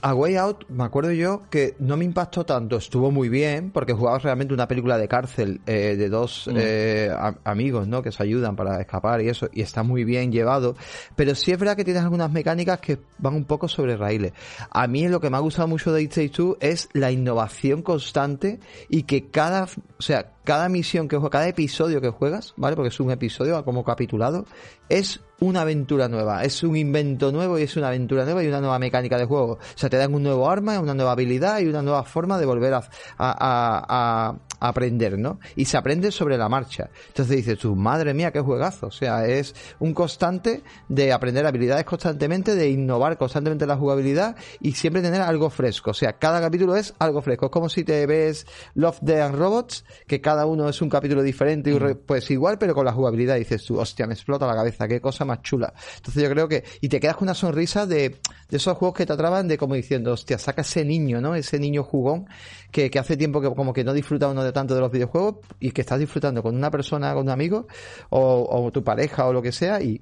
[0.02, 3.92] A Way Out, me acuerdo yo que no me impactó tanto, estuvo muy bien, porque
[3.92, 6.56] jugabas realmente una película de cárcel eh, de dos mm.
[6.56, 7.10] eh,
[7.44, 8.02] amigos, ¿no?
[8.02, 10.76] Que se ayudan para escapar y eso, y está muy bien llevado,
[11.14, 14.32] pero sí es verdad que tienes algunas mecánicas que van un poco sobre raíles.
[14.70, 17.82] A mí lo que me ha gustado mucho de It Takes Two es la innovación
[17.82, 22.76] constante y que cada, o sea, cada misión que juegas, cada episodio que juegas, ¿vale?
[22.76, 24.46] Porque es un episodio como capitulado,
[24.88, 28.60] es una aventura nueva, es un invento nuevo y es una aventura nueva y una
[28.60, 29.52] nueva mecánica de juego.
[29.54, 32.46] O sea, te dan un nuevo arma, una nueva habilidad y una nueva forma de
[32.46, 32.82] volver a,
[33.18, 35.40] a, aprender, ¿no?
[35.56, 36.90] Y se aprende sobre la marcha.
[37.08, 38.88] Entonces dices tú, madre mía, qué juegazo.
[38.88, 44.72] O sea, es un constante de aprender habilidades constantemente, de innovar constantemente la jugabilidad y
[44.72, 45.92] siempre tener algo fresco.
[45.92, 47.46] O sea, cada capítulo es algo fresco.
[47.46, 51.22] Es como si te ves Love, Death and Robots, que cada uno es un capítulo
[51.22, 52.00] diferente y mm.
[52.04, 55.24] pues igual, pero con la jugabilidad dices tú, hostia, me explota la cabeza, qué cosa
[55.30, 55.72] más chula.
[55.96, 59.06] Entonces yo creo que, y te quedas con una sonrisa de, de esos juegos que
[59.06, 61.34] te atraban de como diciendo, hostia, saca ese niño, ¿no?
[61.34, 62.26] Ese niño jugón
[62.70, 65.72] que, hace tiempo que como que no disfruta uno de tanto de los videojuegos y
[65.72, 67.66] que estás disfrutando con una persona, con un amigo
[68.10, 70.00] o, tu pareja o lo que sea y,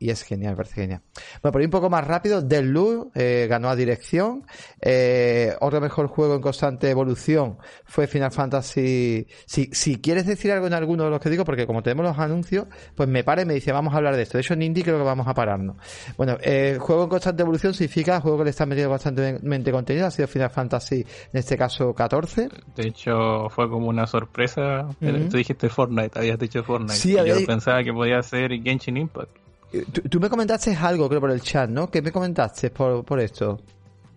[0.00, 1.02] es genial, parece genial.
[1.42, 2.74] Bueno, por ir un poco más rápido, Del
[3.14, 4.46] eh, ganó a dirección,
[4.80, 9.26] eh, otro mejor juego en constante evolución fue Final Fantasy.
[9.46, 12.18] Si, si quieres decir algo en alguno de los que digo, porque como tenemos los
[12.18, 14.38] anuncios, pues me pare y me dice, vamos a hablar de esto.
[14.38, 15.76] De hecho, en Indie creo que vamos a pararnos.
[16.16, 20.10] Bueno, eh, juego en constante evolución significa juego que le está metiendo constantemente contenido, ha
[20.10, 22.48] sido Final Fantasy, en este caso 14.
[22.76, 24.88] De hecho, fue como una sorpresa.
[25.00, 27.26] Tú dijiste Fortnite, habías dicho Fortnite.
[27.26, 29.36] yo pensaba que podía ser Genshin Impact.
[29.72, 31.90] Eh, tú, me comentaste algo, creo, por el chat, ¿no?
[31.90, 33.60] ¿Qué me comentaste por, por esto?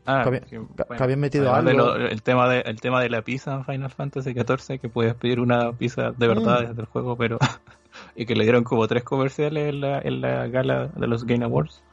[0.06, 0.62] Ah, que,
[0.98, 1.96] habían metido algo.
[1.96, 5.40] el, tema de, el tema de la pizza en Final Fantasy XIV, que puedes pedir
[5.40, 6.68] una pizza de verdad mm.
[6.70, 7.38] desde el juego, pero
[8.16, 11.46] y que le dieron como tres comerciales en la, en la gala de los Game
[11.46, 11.84] Awards.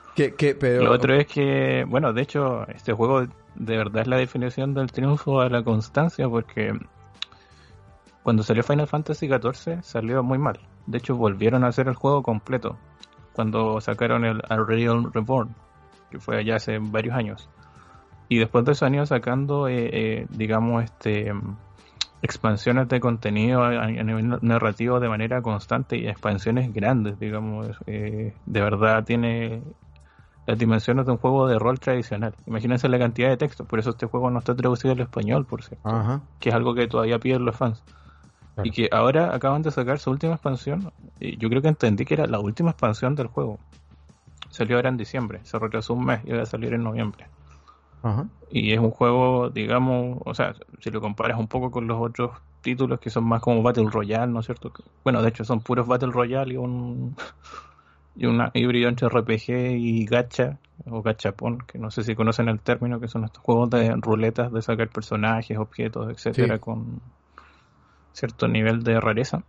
[0.58, 0.84] pero...
[0.84, 3.26] Lo otro es que, bueno, de hecho, este juego
[3.58, 6.72] de verdad es la definición del triunfo a la constancia porque
[8.22, 10.60] cuando salió Final Fantasy XIV salió muy mal.
[10.86, 12.78] De hecho, volvieron a hacer el juego completo
[13.32, 15.54] cuando sacaron el Unreal Reborn,
[16.10, 17.48] que fue allá hace varios años.
[18.28, 21.32] Y después de eso han ido sacando, eh, eh, digamos, este
[22.20, 27.68] expansiones de contenido a, nivel narrativo de manera constante y expansiones grandes, digamos.
[27.86, 29.62] Eh, de verdad tiene
[30.48, 32.34] las dimensiones de un juego de rol tradicional.
[32.46, 35.62] Imagínense la cantidad de texto, por eso este juego no está traducido al español, por
[35.62, 37.84] cierto, que es algo que todavía piden los fans.
[38.64, 40.90] Y que ahora acaban de sacar su última expansión.
[41.20, 43.58] Y yo creo que entendí que era la última expansión del juego.
[44.48, 47.26] Salió ahora en diciembre, se retrasó un mes y va a salir en noviembre.
[48.50, 52.30] Y es un juego, digamos, o sea, si lo comparas un poco con los otros
[52.62, 54.72] títulos que son más como Battle Royale, ¿no es cierto?
[55.04, 57.14] Bueno, de hecho son puros Battle Royale y un
[58.18, 60.58] y una híbrido entre RPG y gacha
[60.90, 64.52] o gachapón, que no sé si conocen el término, que son estos juegos de ruletas
[64.52, 67.00] de sacar personajes, objetos, etcétera, con
[68.12, 69.44] cierto nivel de rareza.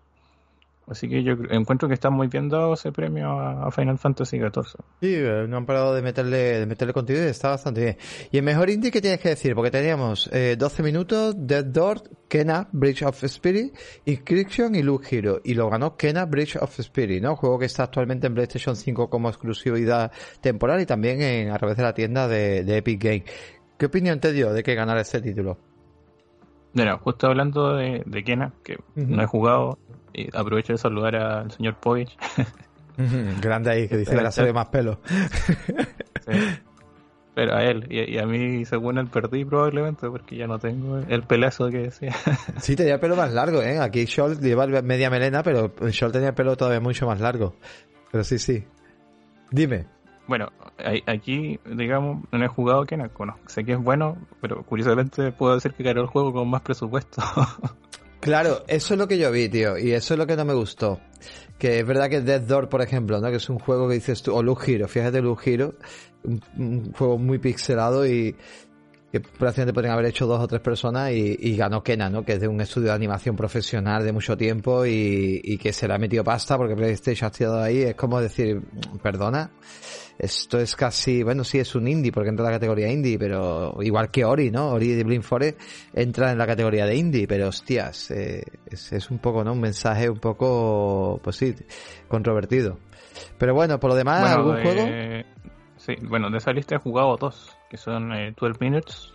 [0.89, 4.83] Así que yo encuentro que está muy bien dado ese premio a, Final Fantasy XIV.
[5.01, 7.97] Sí, eh, no han parado de meterle, de meterle contenido y está bastante bien.
[8.31, 12.01] Y el mejor indie que tienes que decir, porque teníamos eh, 12 minutos, Dead Door,
[12.27, 13.75] Kena, Bridge of Spirit,
[14.05, 15.41] Inscription y Look Hero.
[15.43, 17.35] Y lo ganó Kena, Bridge of Spirit, ¿no?
[17.35, 21.77] Juego que está actualmente en PlayStation 5 como exclusividad temporal y también en, a través
[21.77, 23.23] de la tienda de, Epic Games.
[23.77, 25.57] ¿Qué opinión te dio de que ganara este título?
[26.73, 29.79] Bueno, justo hablando de, Kena, que no he jugado,
[30.13, 32.17] y aprovecho de saludar al señor Povich.
[33.41, 34.99] Grande ahí, que dice que la de más pelo.
[37.39, 41.23] Pero a él, y, a mí según él perdí probablemente, porque ya no tengo el
[41.23, 42.13] pelazo que decía.
[42.59, 43.79] sí, tenía pelo más largo, ¿eh?
[43.79, 47.55] Aquí Scholl lleva media melena, pero Scholl tenía pelo todavía mucho más largo.
[48.11, 48.65] Pero sí, sí.
[49.51, 49.85] Dime.
[50.27, 50.49] Bueno,
[51.07, 53.09] aquí, digamos, no he jugado que no,
[53.47, 57.21] sé que es bueno, pero curiosamente puedo decir que ganó el juego con más presupuesto.
[58.19, 60.53] Claro, eso es lo que yo vi, tío, y eso es lo que no me
[60.53, 60.99] gustó.
[61.57, 63.29] Que es verdad que Death Door, por ejemplo, ¿no?
[63.29, 65.75] Que es un juego que dices tú, o Look Hero, fíjate Look Hero,
[66.23, 68.35] un, juego muy pixelado y
[69.11, 72.23] que prácticamente podrían haber hecho dos o tres personas y, ganó Kena, ¿no?
[72.23, 75.87] Que es de un estudio de animación profesional de mucho tiempo y, y que se
[75.87, 77.81] le ha metido pasta porque PlayStation ha tirado ahí.
[77.81, 78.61] Es como decir,
[79.01, 79.51] perdona
[80.19, 83.77] esto es casi, bueno, sí es un indie porque entra en la categoría indie, pero
[83.81, 84.71] igual que Ori, ¿no?
[84.71, 85.57] Ori de Blind Forest
[85.93, 89.53] entra en la categoría de indie, pero hostias, eh, es, un poco, ¿no?
[89.53, 91.55] Un mensaje un poco, pues sí,
[92.09, 92.79] controvertido.
[93.37, 95.25] Pero bueno, por lo demás, ¿algún eh, juego?
[95.77, 99.13] Sí, bueno, de esa lista he jugado dos, que son 12 eh, Minutes.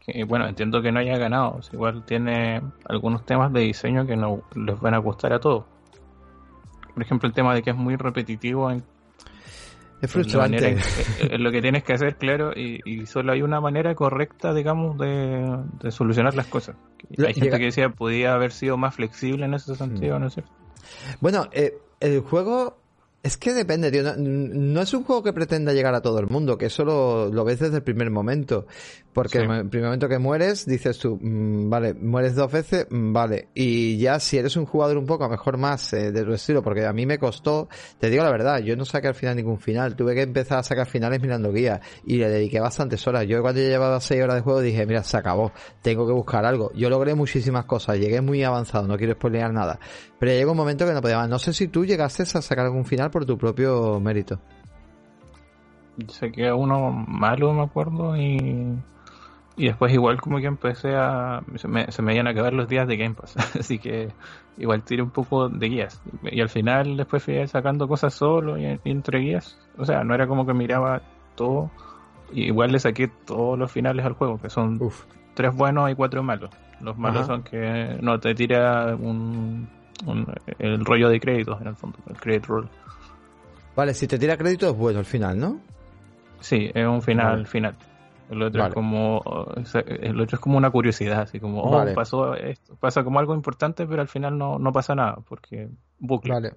[0.00, 1.60] que, bueno, entiendo que no haya ganado.
[1.72, 5.64] Igual tiene algunos temas de diseño que no les van a gustar a todos.
[6.94, 8.82] Por ejemplo, el tema de que es muy repetitivo en
[10.00, 10.76] es frustrante.
[11.20, 15.90] Es lo que tienes que hacer, claro, y, solo hay una manera correcta, digamos, de,
[15.90, 16.76] solucionar las cosas.
[17.18, 20.20] Hay gente que decía podía haber sido más flexible en ese sentido, mm.
[20.20, 20.52] ¿no es cierto?
[21.20, 22.77] Bueno, eh, el juego
[23.20, 24.02] es que depende, tío.
[24.16, 27.58] No, es un juego que pretenda llegar a todo el mundo, que eso lo, ves
[27.58, 28.66] desde el primer momento.
[29.12, 33.12] Porque en el primer momento que mueres, dices tú, mm, vale, mueres dos veces, mm,
[33.12, 33.48] vale.
[33.54, 36.62] Y ya si eres un jugador un poco, a mejor más eh, de tu estilo,
[36.62, 39.58] porque a mí me costó, te digo la verdad, yo no saqué al final ningún
[39.58, 39.96] final.
[39.96, 43.26] Tuve que empezar a sacar finales mirando guías y le dediqué bastantes horas.
[43.26, 45.50] Yo cuando ya llevaba seis horas de juego dije, mira, se acabó,
[45.82, 46.70] tengo que buscar algo.
[46.74, 49.80] Yo logré muchísimas cosas, llegué muy avanzado, no quiero spoilear nada.
[50.20, 51.28] Pero llegó un momento que no podía más.
[51.28, 54.38] No sé si tú llegaste a sacar algún final por tu propio mérito.
[56.08, 58.78] Saqué uno malo, me acuerdo, y,
[59.56, 61.42] y después igual como que empecé a...
[61.56, 64.12] Se me, se me iban a acabar los días de Game Pass, así que
[64.56, 66.00] igual tiré un poco de guías.
[66.22, 69.58] Y al final después fui sacando cosas solo y, entre guías.
[69.76, 71.02] O sea, no era como que miraba
[71.34, 71.70] todo.
[72.32, 74.78] igual le saqué todos los finales al juego, que son
[75.34, 76.50] tres buenos y cuatro malos.
[76.80, 79.68] Los malos son que no te tira un,
[80.58, 82.68] el rollo de créditos en el fondo, el credit roll.
[83.78, 85.60] Vale, si te tira crédito es bueno al final, ¿no?
[86.40, 87.76] Sí, es un final final.
[88.28, 89.22] El otro es como
[89.64, 93.86] el otro es como una curiosidad, así como oh, pasó esto, pasa como algo importante,
[93.86, 95.68] pero al final no, no pasa nada porque
[96.00, 96.34] bucle.
[96.34, 96.54] Vale.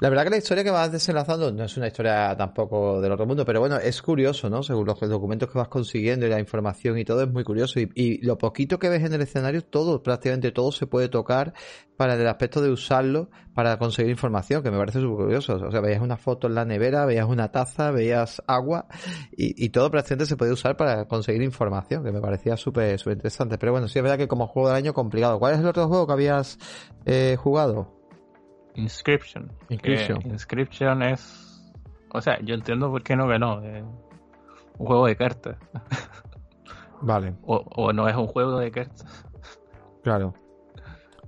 [0.00, 3.26] La verdad que la historia que vas desenlazando no es una historia tampoco del otro
[3.26, 4.62] mundo, pero bueno, es curioso, ¿no?
[4.62, 7.80] Según los documentos que vas consiguiendo y la información y todo, es muy curioso.
[7.80, 11.52] Y, lo poquito que ves en el escenario, todo, prácticamente todo se puede tocar
[11.96, 15.54] para el aspecto de usarlo para conseguir información, que me parece súper curioso.
[15.54, 18.86] O sea, veías una foto en la nevera, veías una taza, veías agua
[19.32, 23.58] y, y todo prácticamente se puede usar para conseguir información, que me parecía súper interesante.
[23.58, 25.38] Pero bueno, sí es verdad que como juego del año complicado.
[25.38, 26.58] ¿Cuál es el otro juego que habías
[27.06, 27.95] eh, jugado?
[28.76, 29.50] Inscription.
[29.68, 30.22] Inscription.
[30.26, 31.64] Inscription es.
[32.12, 33.62] O sea, yo entiendo por qué no ganó.
[33.62, 33.82] Eh,
[34.78, 35.56] un juego de cartas.
[37.00, 37.34] Vale.
[37.42, 39.24] O, o, no es un juego de cartas.
[40.02, 40.34] Claro.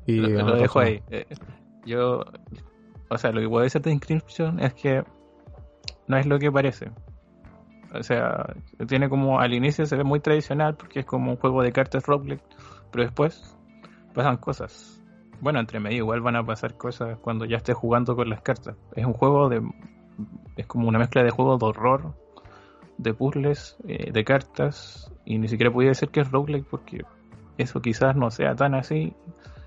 [0.07, 1.03] Y lo, dejo ahí.
[1.11, 1.27] Eh,
[1.85, 2.25] yo.
[3.11, 5.03] O sea, lo que puedo decir de Inscription es que
[6.07, 6.91] no es lo que parece.
[7.95, 8.55] O sea,
[8.87, 12.05] tiene como al inicio se ve muy tradicional porque es como un juego de cartas
[12.05, 12.43] roguelike,
[12.91, 13.57] pero después
[14.15, 14.98] pasan cosas.
[15.41, 18.77] Bueno, entre medio igual van a pasar cosas cuando ya estés jugando con las cartas.
[18.95, 19.63] Es un juego de
[20.57, 22.15] es como una mezcla de juegos de horror,
[22.97, 27.05] de puzzles, eh, de cartas y ni siquiera podía decir que es roguelike porque
[27.57, 29.15] eso quizás no sea tan así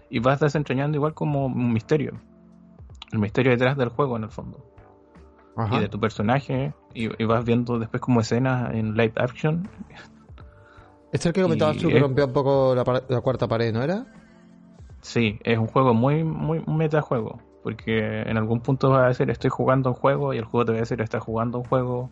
[0.10, 2.20] y vas desentrañando igual como un misterio.
[3.14, 4.66] El misterio detrás del juego en el fondo
[5.72, 9.70] y de tu personaje y, vas viendo después como escenas en live action.
[11.12, 14.06] Este es el que comentabas tú que rompió un poco la, cuarta pared, ¿no era?
[15.02, 17.40] Sí, es un juego muy, muy metajuego.
[17.64, 20.72] Porque en algún punto vas a decir estoy jugando un juego y el juego te
[20.72, 22.10] va a decir estás jugando un juego.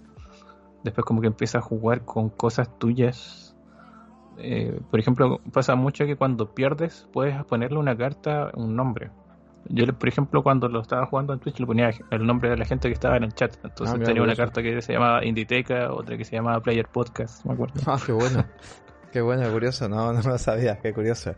[0.83, 3.55] Después como que empiezas a jugar con cosas tuyas.
[4.37, 9.11] Eh, por ejemplo, pasa mucho que cuando pierdes puedes ponerle una carta, un nombre.
[9.67, 12.65] Yo, por ejemplo, cuando lo estaba jugando en Twitch, le ponía el nombre de la
[12.65, 13.57] gente que estaba en el chat.
[13.63, 17.43] Entonces ah, tenía una carta que se llamaba Inditeca, otra que se llamaba Player Podcast,
[17.45, 17.81] me acuerdo.
[17.85, 18.45] Ah, qué bueno.
[19.11, 21.33] Qué bueno, curioso, no, no lo sabía, qué curioso.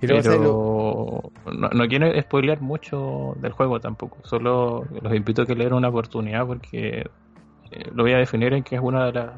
[0.00, 5.46] Y luego Pero no, no, quiero spoilear mucho del juego tampoco, solo los invito a
[5.46, 7.06] que le den una oportunidad porque
[7.70, 9.30] eh, lo voy a definir en que es una de las,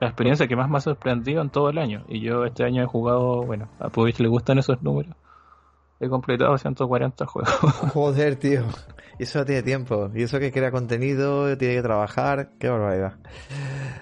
[0.00, 2.04] experiencias que más me ha sorprendido en todo el año.
[2.08, 5.14] Y yo este año he jugado, bueno, a Povich le gustan esos números
[6.02, 7.54] he completado 140 juegos.
[7.94, 8.64] Joder, tío.
[9.18, 10.10] Y eso no tiene tiempo.
[10.14, 12.50] Y eso que crea contenido, tiene que trabajar.
[12.58, 13.14] Qué barbaridad.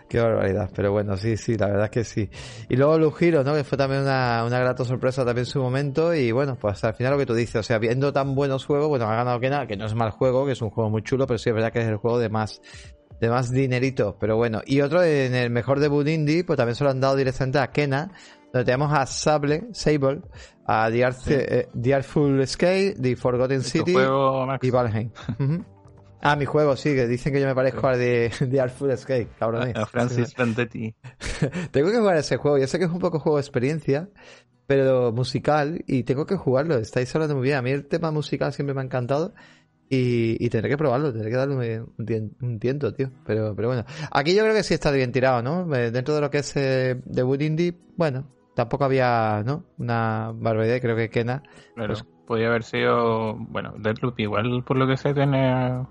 [0.09, 0.71] Qué barbaridad.
[0.75, 2.31] Pero bueno, sí, sí, la verdad es que sí.
[2.69, 3.55] Y luego Lujiro, ¿no?
[3.55, 6.15] Que fue también una, una grata sorpresa también en su momento.
[6.15, 7.57] Y bueno, pues al final lo que tú dices.
[7.57, 10.47] O sea, viendo tan buenos juegos, bueno, ha ganado Kena, que no es mal juego,
[10.47, 12.29] que es un juego muy chulo, pero sí es verdad que es el juego de
[12.29, 12.61] más
[13.21, 14.63] de más dinerito, pero bueno.
[14.65, 17.71] Y otro en el mejor debut indie, pues también se lo han dado directamente a
[17.71, 18.11] Kena,
[18.53, 20.23] donde tenemos a Sable, Sable,
[20.67, 23.95] a The, Artful Escape, The Forgotten City
[24.63, 25.11] y Valheim.
[26.23, 29.29] Ah, mi juego, sí, que dicen que yo me parezco a The, The Artful Escape,
[29.39, 29.73] cabrón.
[29.75, 30.95] A, Francis Vendetti.
[31.71, 34.11] tengo que jugar ese juego, yo sé que es un poco juego de experiencia,
[34.67, 37.57] pero musical, y tengo que jugarlo, estáis hablando muy bien.
[37.57, 39.35] A mí el tema musical siempre me ha encantado.
[39.93, 43.11] Y, tendré que probarlo, tendré que darle un, tiento, tío.
[43.27, 45.75] Pero, pero bueno, aquí yo creo que sí está bien tirado, ¿no?
[45.75, 48.29] Eh, dentro de lo que es eh, debut indie, bueno,
[48.61, 49.65] tampoco había, ¿no?
[49.79, 51.43] Una barbaridad, creo que Kena.
[51.75, 55.87] Claro, pues, podía haber sido, bueno, Deadloop igual por lo que sé tiene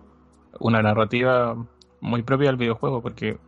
[0.60, 1.56] una narrativa
[2.00, 3.40] muy propia del videojuego, porque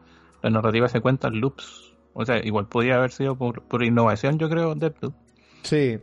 [0.42, 1.96] la narrativa se cuenta en loops.
[2.14, 5.14] O sea, igual podía haber sido por, por innovación, yo creo, Deadloop.
[5.62, 6.00] Sí.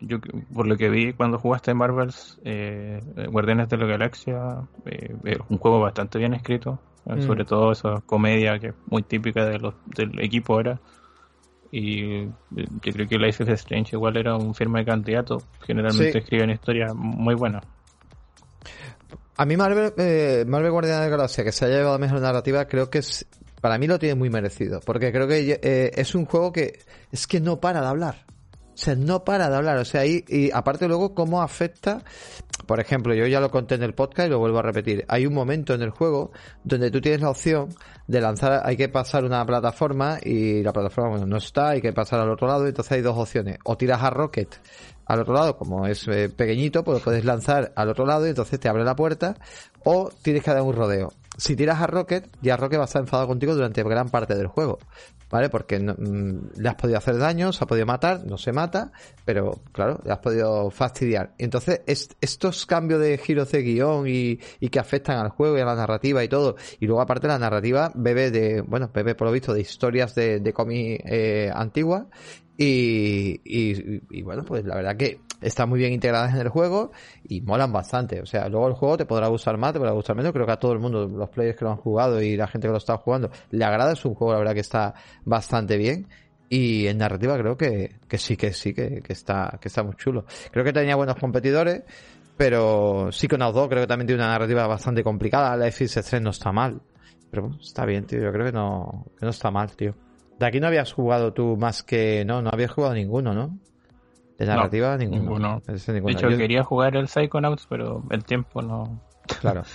[0.00, 0.18] Yo,
[0.54, 5.14] por lo que vi cuando jugaste Marvels, eh, Guardianes de la Galaxia, eh,
[5.50, 7.20] un juego bastante bien escrito, mm.
[7.20, 10.80] sobre todo esa comedia que es muy típica de los, del equipo ahora
[11.70, 15.42] y yo creo que Life is Strange igual era un firme candidato.
[15.66, 17.64] Generalmente escriben historias muy buenas.
[19.36, 22.66] A mí Marvel, eh, Marvel Guardián de la Galaxia, que se haya llevado mejor narrativa,
[22.66, 23.24] creo que es,
[23.60, 24.80] para mí lo tiene muy merecido.
[24.84, 26.80] Porque creo que eh, es un juego que
[27.12, 28.27] es que no para de hablar.
[28.78, 29.76] O sea, no para de hablar.
[29.78, 32.04] O sea, y, y aparte luego cómo afecta,
[32.64, 35.04] por ejemplo, yo ya lo conté en el podcast y lo vuelvo a repetir.
[35.08, 36.30] Hay un momento en el juego
[36.62, 37.74] donde tú tienes la opción
[38.06, 41.92] de lanzar, hay que pasar una plataforma y la plataforma, bueno, no está, hay que
[41.92, 43.58] pasar al otro lado, entonces hay dos opciones.
[43.64, 44.60] O tiras a Rocket
[45.06, 48.30] al otro lado, como es eh, pequeñito, pues lo puedes lanzar al otro lado y
[48.30, 49.34] entonces te abre la puerta,
[49.82, 51.12] o tienes que dar un rodeo.
[51.36, 54.46] Si tiras a Rocket, ya Rocket va a estar enfadado contigo durante gran parte del
[54.46, 54.78] juego.
[55.30, 55.48] ¿Vale?
[55.48, 58.92] Porque mm, le has podido hacer daño, se ha podido matar, no se mata,
[59.24, 61.34] pero claro, le has podido fastidiar.
[61.38, 61.80] Y entonces,
[62.20, 65.74] estos cambios de giros de guion y, y, que afectan al juego y a la
[65.74, 69.52] narrativa y todo, y luego aparte la narrativa bebe de, bueno, bebe por lo visto
[69.52, 72.06] de historias de, de cómic eh, antiguas
[72.60, 76.92] y, y, bueno, pues la verdad que están muy bien integradas en el juego
[77.24, 78.20] y molan bastante.
[78.20, 80.32] O sea, luego el juego te podrá gustar más, te podrá gustar menos.
[80.32, 82.66] Creo que a todo el mundo, los players que lo han jugado y la gente
[82.68, 83.92] que lo está jugando, le agrada.
[83.92, 86.08] Es un juego, la verdad, que está bastante bien.
[86.50, 89.94] Y en narrativa creo que, que sí, que sí, que, que, está, que está muy
[89.96, 90.24] chulo.
[90.50, 91.82] Creo que tenía buenos competidores,
[92.36, 95.56] pero sí con 2 creo que también tiene una narrativa bastante complicada.
[95.56, 96.80] La FX3 no está mal.
[97.30, 98.22] Pero está bien, tío.
[98.22, 99.94] Yo creo que no, que no está mal, tío.
[100.38, 102.24] De aquí no habías jugado tú más que.
[102.24, 103.58] No, no habías jugado ninguno, ¿no?
[104.38, 105.60] De narrativa, ninguno.
[105.66, 109.00] De hecho, quería jugar el Psychonauts, pero el tiempo no.
[109.40, 109.62] Claro.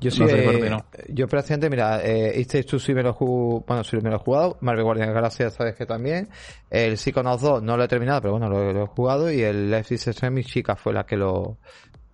[0.00, 0.70] Yo sí, eh,
[1.08, 4.18] yo prácticamente, mira, eh, este tú sí me lo jugado, bueno, sí me lo he
[4.18, 6.28] jugado, Marvel Guardian Galaxia sabes que también,
[6.70, 9.94] el Psychonauts 2 no lo he terminado, pero bueno, lo, he jugado, y el Life
[9.94, 11.56] is Strange, mi chica fue la que lo,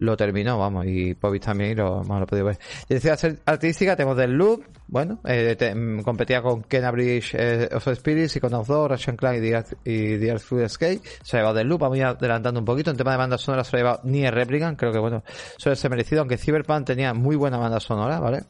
[0.05, 2.59] lo terminó, vamos, y Pobis también lo, lo podido ver.
[2.89, 8.37] Dirección artística tenemos del Loop, bueno, eh, mm, competía con Ken Bridge eh, of Spirits
[8.37, 11.01] y con Outdoor, Russian Clan y The, y The Earth Escape.
[11.23, 12.91] Se ha llevado del Loop, vamos adelantando un poquito.
[12.91, 15.23] En tema de banda sonora se ha llevado Nier Replicant, creo que bueno,
[15.57, 18.45] suele ser merecido, aunque Cyberpunk tenía muy buena banda sonora, ¿vale?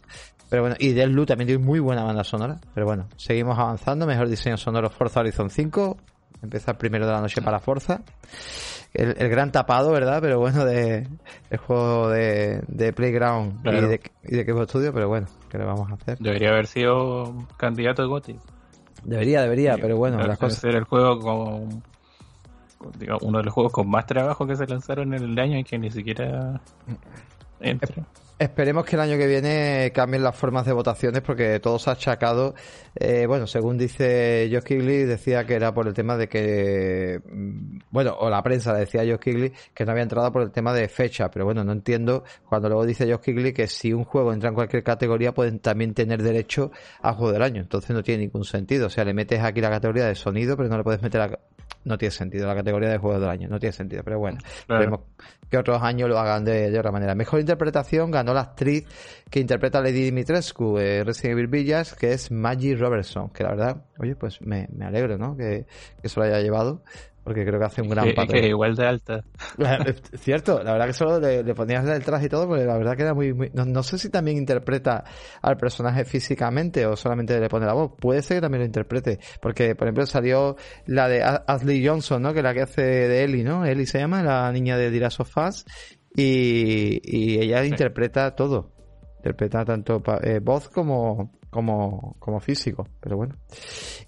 [0.51, 2.59] Pero bueno, y del Loop también tiene muy buena banda sonora.
[2.75, 4.07] Pero bueno, seguimos avanzando.
[4.07, 5.97] Mejor diseño sonoro Forza Horizon 5.
[6.43, 8.03] Empieza el primero de la noche para Forza
[8.95, 10.21] el, gran tapado, ¿verdad?
[10.23, 11.09] Pero bueno, de
[11.51, 15.91] el juego de, de Playground y de, y de Studio, pero bueno, ¿qué le vamos
[15.91, 16.19] a hacer?
[16.19, 18.39] Debería haber sido candidato de GOTY.
[19.03, 20.61] Debería, debería, pero bueno, las cosas...
[20.61, 21.83] ser el juego con,
[23.23, 25.79] uno de los juegos con más trabajo que se lanzaron en el año y que
[25.79, 26.61] ni siquiera
[27.61, 28.07] entra.
[28.37, 31.93] Esperemos que el año que viene cambien las formas de votaciones porque todo se ha
[31.93, 32.55] achacado.
[32.97, 37.21] Eh, bueno, según dice Josh Kigley, decía que era por el tema de que.
[37.25, 40.51] Mm, bueno, o la prensa decía a Josh Kigley que no había entrado por el
[40.51, 44.05] tema de fecha, pero bueno, no entiendo cuando luego dice Josh Kigley que si un
[44.05, 46.73] juego entra en cualquier categoría pueden también tener derecho
[47.03, 47.63] a juego del año.
[47.63, 48.89] Entonces no tiene ningún sentido.
[48.89, 51.39] O sea, le metes aquí la categoría de sonido, pero no le puedes meter a,
[51.85, 55.01] no tiene sentido la categoría de juego del año, no tiene sentido, pero bueno, esperemos
[55.51, 57.15] que otros años lo hagan de, otra manera.
[57.15, 58.87] Mejor interpretación ganó la actriz
[59.31, 63.51] que interpreta a Lady Dimitrescu, eh, Resident Evil Villas, que es Maggie Robertson, que la
[63.51, 65.37] verdad, oye, pues me, me alegro, ¿no?
[65.37, 65.67] Que,
[66.01, 66.83] que se lo haya llevado
[67.25, 68.43] porque creo que hace un gran papel.
[68.43, 69.25] Que igual de alta.
[70.19, 73.03] Cierto, la verdad que solo le, ponías el traje y todo, porque la verdad que
[73.03, 73.33] era muy...
[73.33, 75.05] muy no, sé si también interpreta
[75.41, 77.93] al personaje físicamente o solamente le pone la voz.
[77.99, 80.57] Puede ser que también lo interprete, porque por ejemplo salió
[80.87, 82.35] la de Ashley Johnson, ¿no?
[82.35, 83.65] Que es la que hace de Ellie, ¿no?
[83.65, 85.65] Ellie se llama, la niña de Dira Sofás,
[86.15, 88.73] y, y ella interpreta todo.
[89.17, 93.37] Interpreta tanto eh, voz como, como, como físico, pero bueno.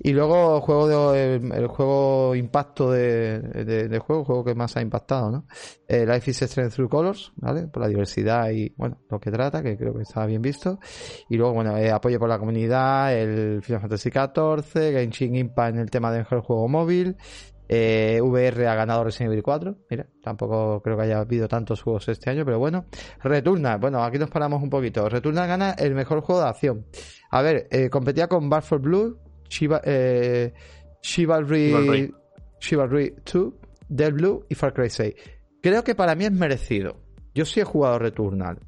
[0.00, 4.82] Y luego juego de, el, juego impacto de, de, juego, el juego que más ha
[4.82, 5.46] impactado, ¿no?
[5.88, 7.68] Eh, Life is Strange Through Colors, ¿vale?
[7.68, 10.80] Por la diversidad y, bueno, lo que trata, que creo que está bien visto.
[11.30, 15.80] Y luego, bueno, eh, apoyo por la comunidad, el Final Fantasy XIV, Genshin Impact en
[15.80, 17.16] el tema del juego móvil,
[17.68, 19.76] eh, VR ha ganado Resident Evil 4.
[19.90, 22.86] Mira, tampoco creo que haya habido tantos juegos este año, pero bueno.
[23.22, 25.08] Returna, bueno, aquí nos paramos un poquito.
[25.08, 26.86] Returna gana el mejor juego de acción.
[27.30, 30.52] A ver, eh, competía con Bar for Blue, Chiva, eh,
[31.00, 32.12] Chivalry,
[32.58, 33.52] Chivalry 2,
[33.88, 35.14] Dead Blue y Far Cry 6.
[35.62, 37.00] Creo que para mí es merecido.
[37.34, 38.58] Yo sí he jugado Returnal.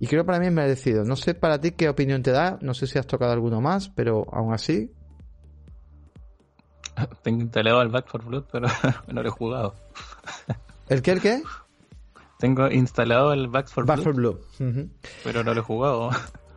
[0.00, 1.04] Y creo que para mí es merecido.
[1.04, 2.58] No sé para ti qué opinión te da.
[2.62, 4.92] No sé si has tocado alguno más, pero aún así,
[7.22, 8.68] Tengo instalado el Back for Blood, pero
[9.08, 9.74] no lo he jugado.
[10.88, 11.12] ¿El qué?
[11.12, 11.42] ¿El qué?
[12.38, 14.36] Tengo instalado el Back for Back Blood.
[15.24, 16.10] Pero no lo he jugado.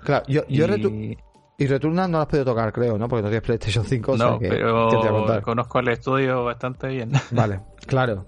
[0.04, 1.18] Claro, yo, yo y...
[1.58, 3.08] y Returna no lo has podido tocar, creo, ¿no?
[3.08, 4.18] Porque no tienes PlayStation 5.
[4.18, 7.12] No, pero conozco el estudio bastante bien.
[7.32, 8.28] Vale, claro.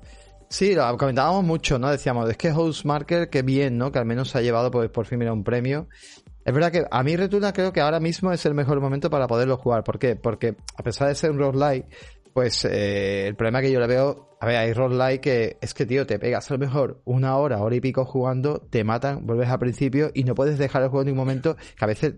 [0.53, 1.89] Sí, lo comentábamos mucho, ¿no?
[1.89, 3.91] Decíamos, es que Housemarker, qué bien, ¿no?
[3.91, 5.87] Que al menos se ha llevado pues, por fin mira, un premio.
[6.45, 9.27] Es verdad que a mí Returna creo que ahora mismo es el mejor momento para
[9.27, 9.83] poderlo jugar.
[9.83, 10.15] ¿Por qué?
[10.15, 11.85] Porque a pesar de ser un roguelike,
[12.33, 15.85] pues eh, el problema que yo le veo, a ver, hay roguelike que es que,
[15.85, 19.49] tío, te pegas a lo mejor una hora, hora y pico jugando, te matan, vuelves
[19.49, 22.15] al principio y no puedes dejar el juego en ningún momento, que a veces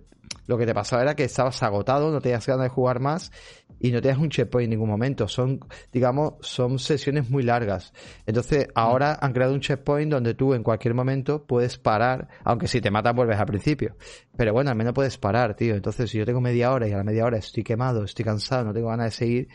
[0.48, 3.32] lo que te pasaba era que estabas agotado, no tenías ganas de jugar más
[3.80, 5.28] y no tenías un checkpoint en ningún momento.
[5.28, 5.60] Son,
[5.92, 7.94] digamos, son sesiones muy largas.
[8.26, 12.82] Entonces, ahora han creado un checkpoint donde tú en cualquier momento puedes parar, aunque si
[12.82, 13.96] te matan vuelves al principio.
[14.38, 15.76] Pero bueno, al menos puedes parar, tío.
[15.76, 18.66] Entonces, si yo tengo media hora y a la media hora estoy quemado, estoy cansado,
[18.66, 19.48] no tengo ganas de seguir,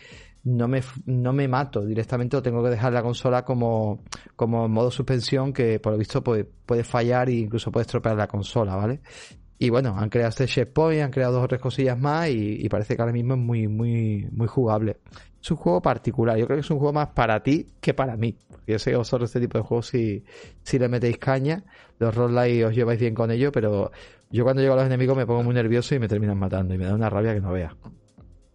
[0.43, 4.05] no me, no me mato directamente o tengo que dejar la consola como,
[4.37, 8.16] como en modo suspensión que por lo visto puede, puede fallar e incluso puede estropear
[8.16, 9.01] la consola, ¿vale?
[9.62, 12.96] Y bueno, han creado este checkpoint, han creado dos o tres cosillas más y, parece
[12.96, 14.96] que ahora mismo es muy, muy, muy jugable.
[15.38, 18.16] Es un juego particular, yo creo que es un juego más para ti que para
[18.16, 18.38] mí.
[18.66, 20.24] Yo sé que vosotros este tipo de juegos si,
[20.62, 21.62] si le metéis caña,
[21.98, 23.90] los roguelike os lleváis bien con ello, pero
[24.30, 26.78] yo cuando llego a los enemigos me pongo muy nervioso y me terminan matando y
[26.78, 27.76] me da una rabia que no vea.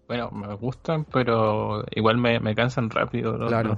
[0.07, 3.75] Bueno, me gustan, pero igual me, me cansan rápido los, claro.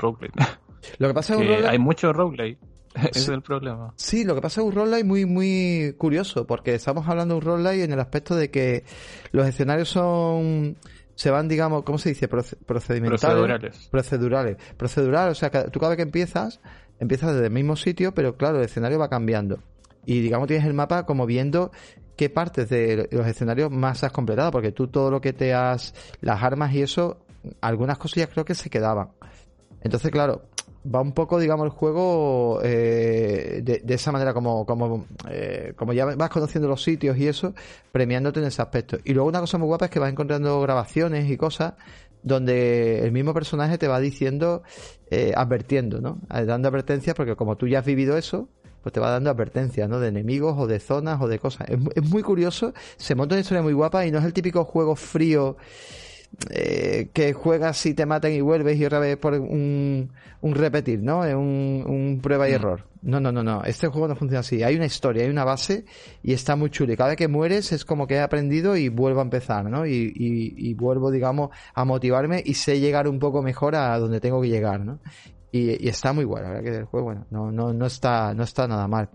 [0.98, 2.58] Lo que pasa es que hay muchos roguelike
[3.12, 3.94] Ese es el problema.
[3.96, 7.46] Sí, lo que pasa es un roguelike muy, muy curioso, porque estamos hablando de un
[7.46, 8.84] roguelike en el aspecto de que
[9.32, 10.78] los escenarios son
[11.18, 12.28] se van, digamos, ¿cómo se dice?
[12.28, 13.22] procedimentales.
[13.22, 13.88] Procedurales.
[13.90, 14.58] Procedurales.
[14.78, 16.60] Procedurales, o sea, tú cada vez que empiezas,
[17.00, 19.60] empiezas desde el mismo sitio, pero claro, el escenario va cambiando.
[20.06, 21.72] Y digamos, tienes el mapa como viendo
[22.16, 25.96] qué partes de los escenarios más has completado, porque tú todo lo que te has,
[26.22, 27.18] las armas y eso,
[27.62, 29.10] algunas cosillas creo que se quedaban.
[29.82, 30.44] Entonces, claro,
[30.94, 36.06] va un poco, digamos, el juego eh, de, esa manera, como, como, eh, como ya
[36.06, 37.54] vas conociendo los sitios y eso,
[37.92, 38.98] premiándote en ese aspecto.
[39.04, 41.74] Y luego una cosa muy guapa es que vas encontrando grabaciones y cosas
[42.24, 44.64] donde el mismo personaje te va diciendo,
[45.12, 46.20] eh, advirtiendo, ¿no?
[46.30, 48.50] Dando advertencias porque como tú ya has vivido eso,
[48.82, 50.00] pues te va dando advertencias, ¿no?
[50.00, 51.70] De enemigos o de zonas o de cosas.
[51.70, 54.66] Es, es muy curioso, se monta una historia muy guapa y no es el típico
[54.66, 55.58] juego frío
[56.50, 60.12] eh, que juegas y te matan y vuelves y otra vez por un,
[60.42, 61.22] un repetir, ¿no?
[61.22, 62.56] Un, un prueba y mm.
[62.56, 62.88] error.
[63.02, 63.64] No, no, no, no.
[63.64, 64.64] Este juego no funciona así.
[64.64, 65.86] Hay una historia, hay una base
[66.22, 66.94] y está muy chulo.
[66.94, 69.86] Y cada vez que mueres es como que he aprendido y vuelvo a empezar, ¿no?
[69.86, 74.42] Y, y, vuelvo, digamos, a motivarme y sé llegar un poco mejor a donde tengo
[74.42, 75.00] que llegar, ¿no?
[75.52, 78.44] Y, está muy bueno, la verdad que el juego, bueno, no, no, no está, no
[78.44, 79.10] está nada mal.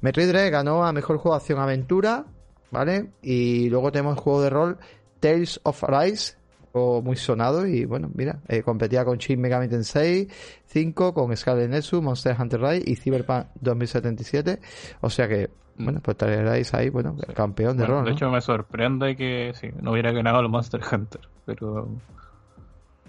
[0.00, 2.26] Metroid Dread ganó a mejor juego de acción aventura,
[2.70, 3.12] ¿vale?
[3.22, 4.78] Y luego tenemos el juego de rol
[5.20, 6.34] Tales of Arise,
[6.72, 10.28] muy sonado y bueno, mira, eh, competía con Shin Megami Tensei
[10.66, 14.60] 5, con Scarlet Nexus, Monster Hunter Rise y Cyberpunk 2077.
[15.00, 15.84] O sea que, mm.
[15.84, 18.04] bueno, pues estaréis ahí, bueno, el campeón de rol.
[18.04, 21.88] De hecho, me sorprende que sí, no hubiera ganado el Monster Hunter, pero.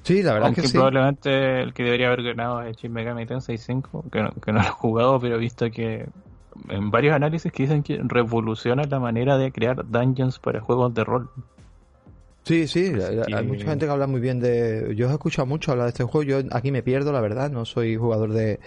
[0.03, 0.73] Sí, la verdad que sí.
[0.73, 4.59] probablemente el que debería haber ganado es Shin Megami Tensei 5, que no, que no
[4.61, 6.07] lo he jugado, pero he visto que
[6.69, 11.03] en varios análisis que dicen que revoluciona la manera de crear dungeons para juegos de
[11.03, 11.29] rol.
[12.43, 12.91] Sí, sí,
[13.33, 14.93] hay mucha gente que habla muy bien de...
[14.95, 17.65] Yo he escuchado mucho hablar de este juego, yo aquí me pierdo, la verdad, no
[17.65, 18.59] soy jugador de,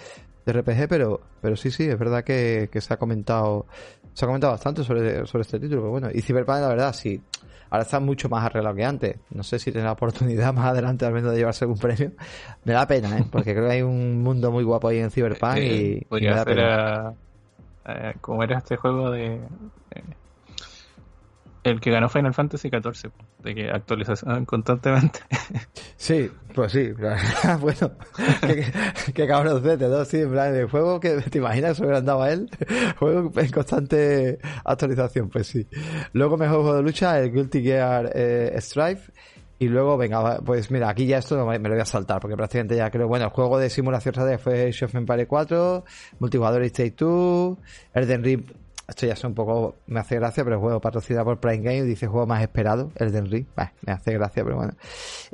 [0.46, 3.66] RPG, pero, pero sí, sí, es verdad que, se ha comentado
[4.12, 7.20] se ha comentado bastante sobre, sobre este título, pero bueno, y Cyberpunk, la verdad, sí,
[7.68, 9.16] ahora está mucho más arreglado que antes.
[9.30, 12.12] No sé si tiene la oportunidad más adelante al menos de llevarse algún premio.
[12.62, 13.24] Me da pena, ¿eh?
[13.28, 17.14] porque creo que hay un mundo muy guapo ahí en Cyberpunk y, me da pena.
[18.20, 19.40] como era este juego de
[21.64, 23.10] el que ganó Final Fantasy XIV,
[23.42, 25.20] de que actualización constantemente.
[25.96, 26.90] Sí, pues sí,
[27.60, 27.92] bueno,
[29.14, 30.04] qué, cabrón de ¿no?
[30.04, 32.50] Sí, en plan, el juego que te imaginas que andaba él,
[32.98, 35.66] juego en constante actualización, pues sí.
[36.12, 39.12] Luego mejor juego de lucha, el Guilty Gear eh, Strife.
[39.58, 42.76] Y luego, venga, pues mira, aquí ya esto me lo voy a saltar, porque prácticamente
[42.76, 45.84] ya creo, bueno, el juego de simulación fue Age of Empire 4,
[46.18, 47.56] multijugador State 2,
[47.94, 48.44] Elden Ring
[48.86, 52.06] esto ya es un poco, me hace gracia, pero juego patrocinado por Prime Game, dice
[52.06, 54.74] juego más esperado, el de Ring, me hace gracia, pero bueno.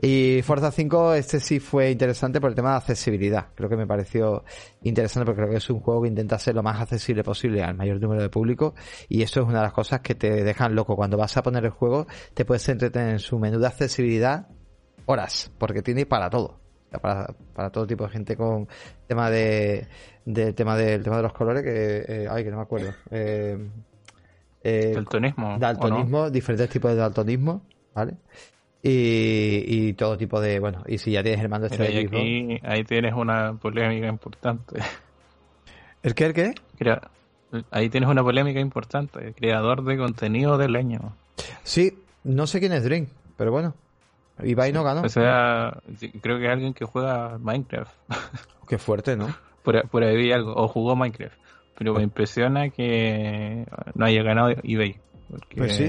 [0.01, 3.87] Y Forza 5, este sí fue interesante por el tema de accesibilidad, creo que me
[3.87, 4.45] pareció
[4.83, 7.75] interesante porque creo que es un juego que intenta ser lo más accesible posible al
[7.75, 8.75] mayor número de público.
[9.09, 11.65] Y eso es una de las cosas que te dejan loco, cuando vas a poner
[11.65, 14.49] el juego te puedes entretener en su menú de accesibilidad
[15.07, 16.60] horas, porque tiene para todo
[16.99, 18.69] para, para todo tipo de gente con
[19.07, 19.87] tema de
[20.25, 22.93] del tema del tema de los colores que eh, ay que no me acuerdo.
[23.11, 23.59] Eh,
[24.63, 27.63] eh, daltonismo daltonismo diferentes tipos de daltonismo
[27.95, 28.15] vale
[28.83, 32.85] y, y todo tipo de bueno y si ya tienes el mando este aquí, ahí
[32.85, 34.81] tienes una polémica importante.
[36.03, 36.55] ¿el qué el qué?
[37.71, 41.17] ahí tienes una polémica importante el creador de contenido de leño.
[41.63, 43.75] Sí no sé quién es Drink pero bueno
[44.45, 45.03] Ibai no ganó.
[45.03, 45.79] O sea,
[46.21, 47.93] creo que alguien que juega Minecraft.
[48.69, 49.29] Qué fuerte, ¿no?
[49.63, 51.39] por, ahí vi algo, o jugó Minecraft.
[51.77, 53.65] Pero me impresiona que
[53.95, 54.97] no haya ganado eBay.
[55.31, 55.87] Porque, pues sí.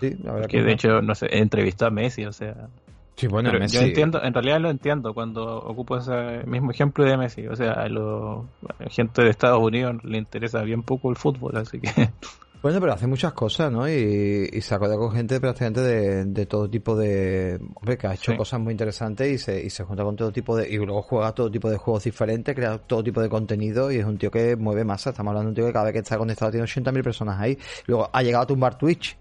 [0.00, 2.68] sí porque de hecho, no sé, entrevistó a Messi, o sea.
[3.16, 3.78] Sí, bueno, Messi.
[3.78, 7.48] Yo entiendo, en realidad lo entiendo cuando ocupo ese mismo ejemplo de Messi.
[7.48, 8.44] O sea, a la
[8.90, 11.90] gente de Estados Unidos le interesa bien poco el fútbol, así que.
[12.60, 13.88] Bueno, pero hace muchas cosas, ¿no?
[13.88, 17.60] Y, y se acuerda con gente prácticamente de, de, todo tipo de...
[17.74, 20.56] Hombre, que ha hecho cosas muy interesantes y se, y se junta con todo tipo
[20.56, 20.68] de...
[20.68, 24.04] Y luego juega todo tipo de juegos diferentes, crea todo tipo de contenido y es
[24.04, 25.10] un tío que mueve masa.
[25.10, 27.56] Estamos hablando de un tío que cada vez que está conectado tiene 80.000 personas ahí.
[27.86, 29.16] Luego ha llegado a tumbar Twitch.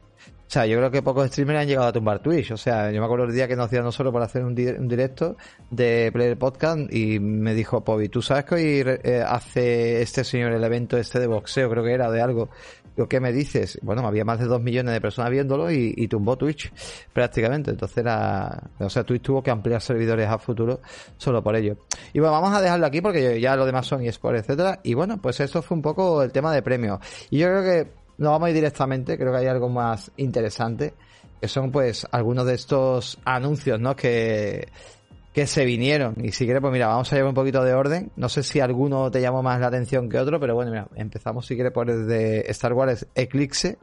[0.48, 2.52] O sea, yo creo que pocos streamers han llegado a tumbar Twitch.
[2.52, 5.36] O sea, yo me acuerdo el día que nos hacía solo por hacer un, directo
[5.70, 10.54] de Player Podcast y me dijo, Pobi, ¿tú sabes que hoy eh, hace este señor
[10.54, 11.70] el evento este de boxeo?
[11.70, 12.50] Creo que era de algo.
[13.06, 13.78] ¿Qué me dices?
[13.84, 16.72] Bueno, había más de dos millones de personas viéndolo y, tumbó Twitch
[17.14, 17.72] prácticamente.
[17.72, 20.80] Entonces era, o sea, Twitch tuvo que ampliar servidores a futuro
[21.18, 21.78] solo por ello.
[22.14, 24.80] Y bueno, vamos a dejarlo aquí porque ya lo demás son eSports, etcétera.
[24.84, 27.00] Y bueno, pues eso fue un poco el tema de premios.
[27.30, 30.94] Y yo creo que no vamos a ir directamente, creo que hay algo más interesante,
[31.40, 33.96] que son pues algunos de estos anuncios, ¿no?
[33.96, 34.68] Que
[35.38, 36.16] que se vinieron.
[36.20, 38.12] Y si quieres, pues mira, vamos a llevar un poquito de orden.
[38.16, 41.46] No sé si alguno te llamó más la atención que otro, pero bueno, mira, empezamos
[41.46, 43.78] si quieres por el de Star Wars Eclipse.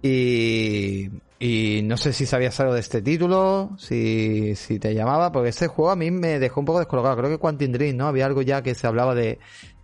[0.00, 5.48] Y, y no sé si sabías algo de este título, si, si te llamaba, porque
[5.48, 7.16] este juego a mí me dejó un poco descolocado.
[7.16, 8.06] Creo que Quantum Dream, ¿no?
[8.06, 9.40] Había algo ya que se hablaba de,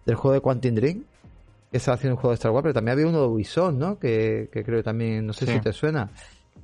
[0.07, 1.05] del juego de Quantum Dream,
[1.73, 3.99] que estaba haciendo un juego de Star Wars, pero también había uno de Ubisoft, ¿no?
[3.99, 6.13] Que, que creo que también, no sé si te suena.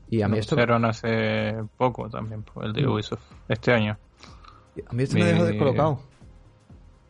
[0.08, 0.56] Y a mí esto...
[0.84, 2.90] hace poco también, el de mm.
[2.90, 3.96] Ubisoft, este año.
[4.88, 6.00] A mí esto me, dejó descolocado.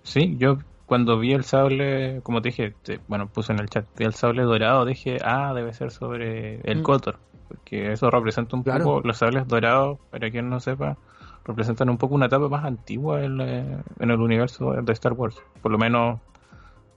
[0.02, 2.74] Sí, yo cuando vi el sable, como te dije,
[3.08, 6.80] bueno, puse en el chat, vi el sable dorado, dije, ah, debe ser sobre el
[6.80, 6.82] mm.
[6.82, 7.18] Kotor,
[7.48, 10.96] porque eso representa un poco, los sables dorados, para quien no sepa,
[11.44, 15.36] representan un poco una etapa más antigua en, eh, en, el universo de Star Wars,
[15.60, 16.20] por lo menos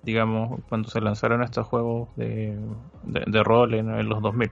[0.03, 2.57] digamos, cuando se lanzaron estos juegos de,
[3.03, 4.51] de, rol en, los 2000.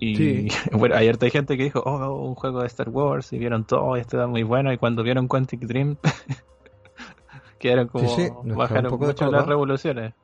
[0.00, 3.64] Y bueno, hay harta gente que dijo, oh, un juego de Star Wars, y vieron
[3.64, 5.96] todo, y esto era muy bueno, y cuando vieron Quantic Dream,
[7.58, 10.14] quedaron como, bajaron mucho las revoluciones.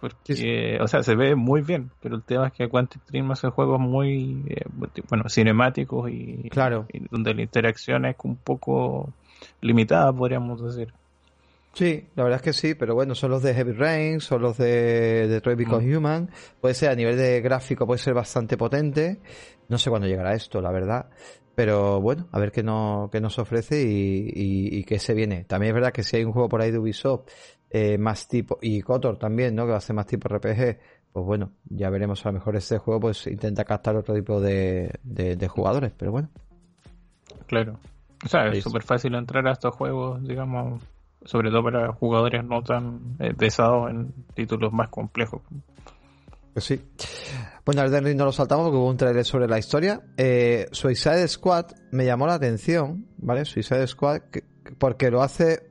[0.00, 3.48] Porque, o sea, se ve muy bien, pero el tema es que Quantic Dream hace
[3.48, 4.64] juegos muy, eh,
[5.08, 6.86] bueno, cinemáticos y, claro.
[6.92, 9.10] y donde la interacción es un poco
[9.62, 10.92] limitada, podríamos decir.
[11.74, 14.56] Sí, la verdad es que sí, pero bueno, son los de Heavy Rain, son los
[14.56, 15.96] de Detroit Become mm.
[15.96, 16.30] Human.
[16.60, 19.20] Puede ser a nivel de gráfico, puede ser bastante potente.
[19.68, 21.10] No sé cuándo llegará esto, la verdad.
[21.54, 25.44] Pero bueno, a ver qué, no, qué nos ofrece y, y, qué se viene.
[25.44, 27.28] También es verdad que si hay un juego por ahí de Ubisoft
[27.70, 29.64] eh, más tipo, y Kotor también, ¿no?
[29.64, 30.78] Que va a ser más tipo RPG,
[31.12, 34.92] pues bueno, ya veremos a lo mejor este juego pues intenta captar otro tipo de,
[35.02, 36.28] de, jugadores, pero bueno.
[37.46, 37.78] Claro.
[38.24, 40.82] O sea, es súper fácil entrar a estos juegos, digamos,
[41.24, 45.42] sobre todo para jugadores no tan eh, pesados en títulos más complejos.
[46.54, 46.80] Pues sí.
[47.64, 50.00] Bueno, al Ring no lo saltamos porque hubo un trailer sobre la historia.
[50.16, 53.44] Eh, Suicide Squad me llamó la atención, ¿vale?
[53.44, 54.20] Suicide Squad
[54.78, 55.66] porque lo hace...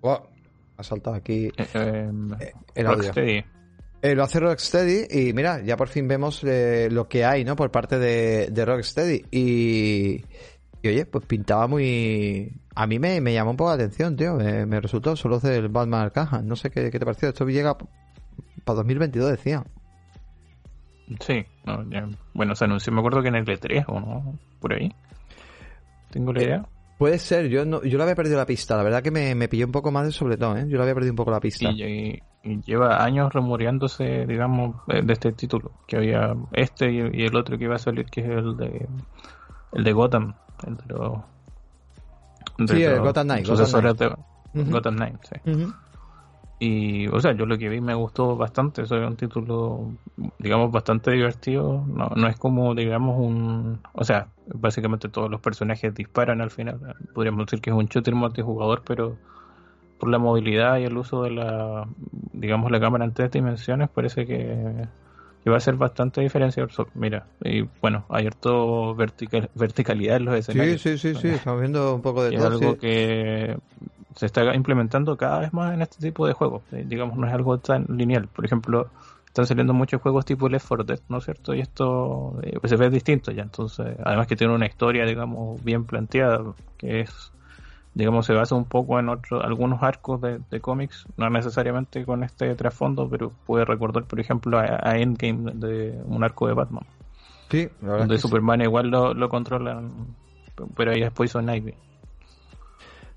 [0.00, 0.28] Oh,
[0.76, 3.02] ha saltado aquí eh, eh, el audio.
[3.02, 3.44] Rocksteady.
[4.14, 7.54] lo hace Rocksteady y mira, ya por fin vemos lo que hay, ¿no?
[7.54, 9.24] Por parte de, de Rocksteady.
[9.30, 10.24] Y,
[10.82, 14.36] y oye, pues pintaba muy a mí me, me llamó un poco la atención, tío.
[14.36, 16.46] Me, resultó solo del Batman Arkham.
[16.46, 17.30] No sé qué, te pareció.
[17.30, 19.64] Esto llega para 2022, decía.
[21.18, 21.44] Sí,
[22.34, 24.94] bueno, se anunció, me acuerdo que en el E3 o no, por ahí.
[26.10, 26.68] ¿Tengo la eh, idea?
[26.98, 29.48] Puede ser, yo no, yo le había perdido la pista, la verdad que me, me
[29.48, 30.66] pilló un poco más de sobre todo, ¿eh?
[30.68, 31.68] Yo le había perdido un poco la pista.
[31.70, 32.22] Y,
[32.64, 37.74] lleva años rumoreándose, digamos, de este título, que había este y, el otro que iba
[37.74, 38.86] a salir, que es el de
[39.72, 40.34] el de Gotham,
[40.66, 41.18] el de los
[42.68, 43.46] sí, el Gotham Knight.
[44.54, 45.16] Gotham Knight.
[45.22, 45.66] sí.
[46.60, 48.82] Y, o sea, yo lo que vi me gustó bastante.
[48.82, 49.92] Es un título,
[50.38, 51.84] digamos, bastante divertido.
[51.86, 53.78] No, no es como, digamos, un.
[53.92, 56.96] O sea, básicamente todos los personajes disparan al final.
[57.14, 59.16] Podríamos decir que es un shooter multijugador, pero
[60.00, 61.86] por la movilidad y el uso de la,
[62.32, 64.86] digamos, la cámara en tres dimensiones, parece que
[65.46, 66.70] va a ser bastante diferenciador.
[66.94, 70.80] Mira, y bueno, hay harto vertical, verticalidad en los escenarios.
[70.80, 73.56] Sí, sí, sí, sí, estamos viendo un poco de Es algo que
[74.16, 76.62] se está implementando cada vez más en este tipo de juegos.
[76.72, 78.28] Eh, digamos, no es algo tan lineal.
[78.28, 78.90] Por ejemplo,
[79.26, 81.54] están saliendo muchos juegos tipo Left 4 Dead, ¿no es cierto?
[81.54, 83.42] Y esto eh, pues se ve distinto ya.
[83.42, 86.42] Entonces, además que tiene una historia, digamos, bien planteada,
[86.76, 87.32] que es
[87.98, 92.54] digamos, se basa un poco en otros algunos arcos de, cómics, no necesariamente con este
[92.54, 96.84] trasfondo, pero puede recordar, por ejemplo, a, Endgame de un arco de Batman.
[97.50, 100.14] Sí, donde Superman igual lo, lo controlan,
[100.76, 101.74] pero ahí es Poison Ivy.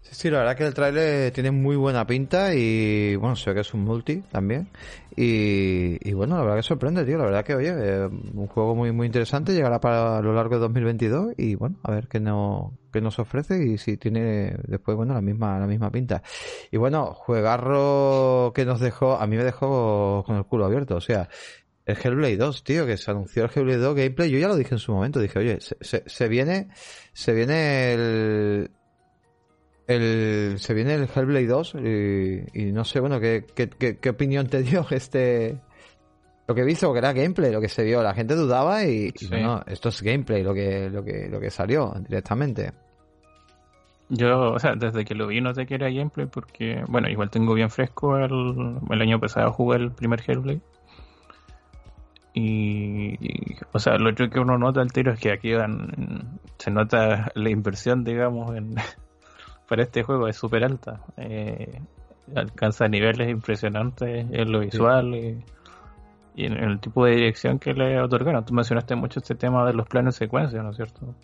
[0.01, 3.61] Sí, la verdad que el trailer tiene muy buena pinta y bueno, se ve que
[3.61, 4.67] es un multi también.
[5.15, 7.19] Y, bueno, la verdad que sorprende, tío.
[7.19, 10.61] La verdad que, oye, eh, un juego muy muy interesante, llegará para lo largo de
[10.61, 15.13] 2022 y bueno, a ver qué, no, qué nos ofrece y si tiene después, bueno,
[15.13, 16.21] la misma, la misma pinta.
[16.71, 21.01] Y bueno, juegarro que nos dejó, a mí me dejó con el culo abierto, o
[21.01, 21.29] sea,
[21.85, 24.75] el Hellblade 2, tío, que se anunció el Hellblade 2 gameplay, yo ya lo dije
[24.75, 26.69] en su momento, dije, oye, se, se viene,
[27.13, 28.71] se viene el,
[29.87, 31.75] el, se viene el Hellblade 2
[32.53, 35.57] y, no sé, bueno, ¿qué, qué, opinión te dio este...
[36.51, 39.13] Lo que he visto, que era gameplay, lo que se vio, la gente dudaba y,
[39.41, 42.73] no, esto es gameplay, lo que, lo que, lo que salió directamente.
[44.09, 47.29] Yo, o sea, desde que lo vi no sé que era gameplay porque, bueno, igual
[47.29, 50.59] tengo bien fresco el, el año pasado jugué el primer Hellblade.
[52.33, 53.15] Y,
[53.71, 55.53] o sea, lo otro que uno nota al tiro es que aquí
[56.57, 58.75] se nota la inversión, digamos, en,
[59.69, 60.99] para este juego es súper alta.
[61.15, 61.79] Eh,
[62.35, 65.41] alcanza niveles impresionantes en lo visual y,
[66.35, 68.45] en, el tipo de dirección que le otorgaron.
[68.45, 71.15] Tú mencionaste mucho este tema de los planes secuencia, ¿no es cierto?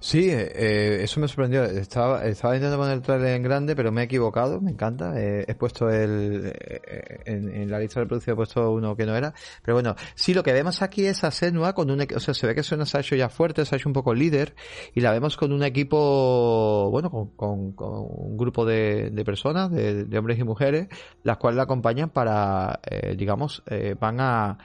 [0.00, 1.64] Sí, eh, eso me sorprendió.
[1.64, 5.12] Estaba, estaba intentando poner el trailer en grande, pero me he equivocado, me encanta.
[5.20, 6.52] Eh, he puesto el.
[6.54, 9.32] Eh, en, la lista de producción he puesto uno que no era.
[9.62, 12.06] Pero bueno, sí, lo que vemos aquí es a Senua con un.
[12.14, 14.54] O sea, se ve que Senua se ha ya fuerte, se un poco líder.
[14.94, 16.88] Y la vemos con un equipo.
[16.90, 20.88] Bueno, con, un grupo de, personas, de, hombres y mujeres,
[21.22, 22.80] las cuales la acompañan para.
[23.16, 23.62] digamos,
[24.00, 24.58] van a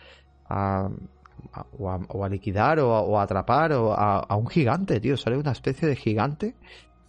[1.77, 5.17] o a, liquidar o a, atrapar o a, un gigante, tío.
[5.17, 6.55] Sale una especie de gigante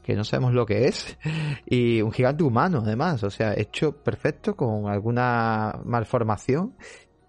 [0.03, 1.19] que no sabemos lo que es
[1.67, 6.75] y un gigante humano además, o sea, hecho perfecto con alguna malformación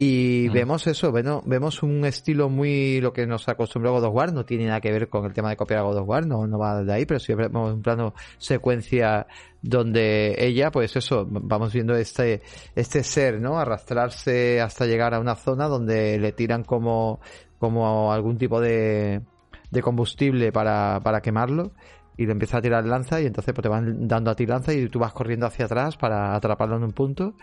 [0.01, 4.31] Y vemos eso, bueno, vemos un estilo muy lo que nos acostumbró God of War,
[4.31, 6.47] no tiene nada que ver con el tema de copiar a God of War, no,
[6.47, 9.27] no va de ahí, pero sí vemos un plano secuencia
[9.61, 12.41] donde ella, pues eso, vamos viendo este,
[12.75, 13.59] este ser, ¿no?
[13.59, 17.19] Arrastrarse hasta llegar a una zona donde le tiran como,
[17.57, 19.21] como algún tipo de,
[19.69, 21.73] de combustible para, para quemarlo
[22.15, 24.73] y le empieza a tirar lanza y entonces pues te van dando a ti lanza
[24.73, 27.33] y tú vas corriendo hacia atrás para atraparlo en un punto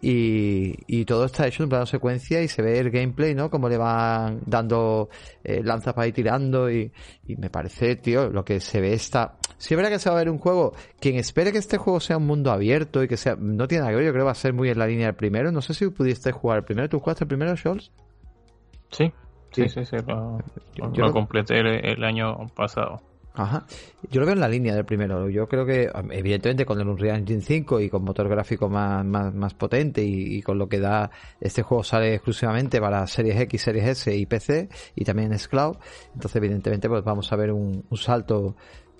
[0.00, 3.50] y, todo está hecho en plano secuencia y se ve el gameplay, ¿no?
[3.50, 5.08] Como le van dando
[5.42, 6.92] eh, lanzas para ir tirando y,
[7.26, 9.36] me parece, tío, lo que se ve está...
[9.56, 11.98] Si es verdad que se va a ver un juego, quien espere que este juego
[11.98, 13.34] sea un mundo abierto y que sea...
[13.36, 15.06] No tiene nada que ver, yo creo que va a ser muy en la línea
[15.06, 15.50] del primero.
[15.50, 16.88] No sé si pudiste jugar el primero.
[16.88, 17.90] ¿Tú jugaste el primero, Scholz?
[18.92, 19.12] Sí,
[19.50, 20.38] sí, sí, sí, lo,
[20.92, 23.02] yo, completé el año pasado.
[23.38, 23.66] Ajá.
[24.10, 25.30] Yo lo veo en la línea del primero.
[25.30, 29.54] Yo creo que, evidentemente, con el Unreal Engine 5 y con motor gráfico más, más,
[29.54, 31.08] potente y, con lo que da,
[31.40, 35.76] este juego sale exclusivamente para Series X, Series S y PC y también es cloud.
[36.14, 38.56] Entonces, evidentemente, pues vamos a ver un, salto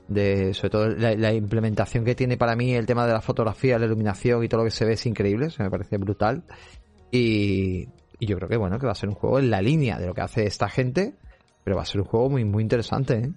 [0.06, 3.86] de, sobre todo la, implementación que tiene para mí el tema de la fotografía, la
[3.86, 5.50] iluminación y todo lo que se ve es increíble.
[5.50, 6.44] Se me parece brutal.
[7.10, 7.88] Y,
[8.20, 10.06] y yo creo que, bueno, que va a ser un juego en la línea de
[10.06, 11.14] lo que hace esta gente,
[11.64, 13.32] pero va a ser un juego muy, muy interesante, ¿eh?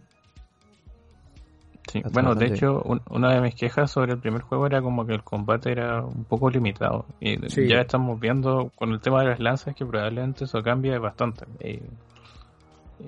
[1.92, 5.14] Sí, bueno, de hecho, una de mis quejas sobre el primer juego era como que
[5.14, 7.06] el combate era un poco limitado.
[7.20, 7.38] Y
[7.68, 11.46] ya estamos viendo con el tema de las lanzas que probablemente eso cambie bastante.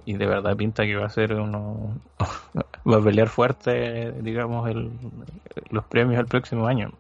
[0.06, 1.98] Y, de verdad pinta que va a ser uno.
[2.86, 4.92] va a pelear fuerte, digamos, el,
[5.70, 6.92] los premios el próximo año.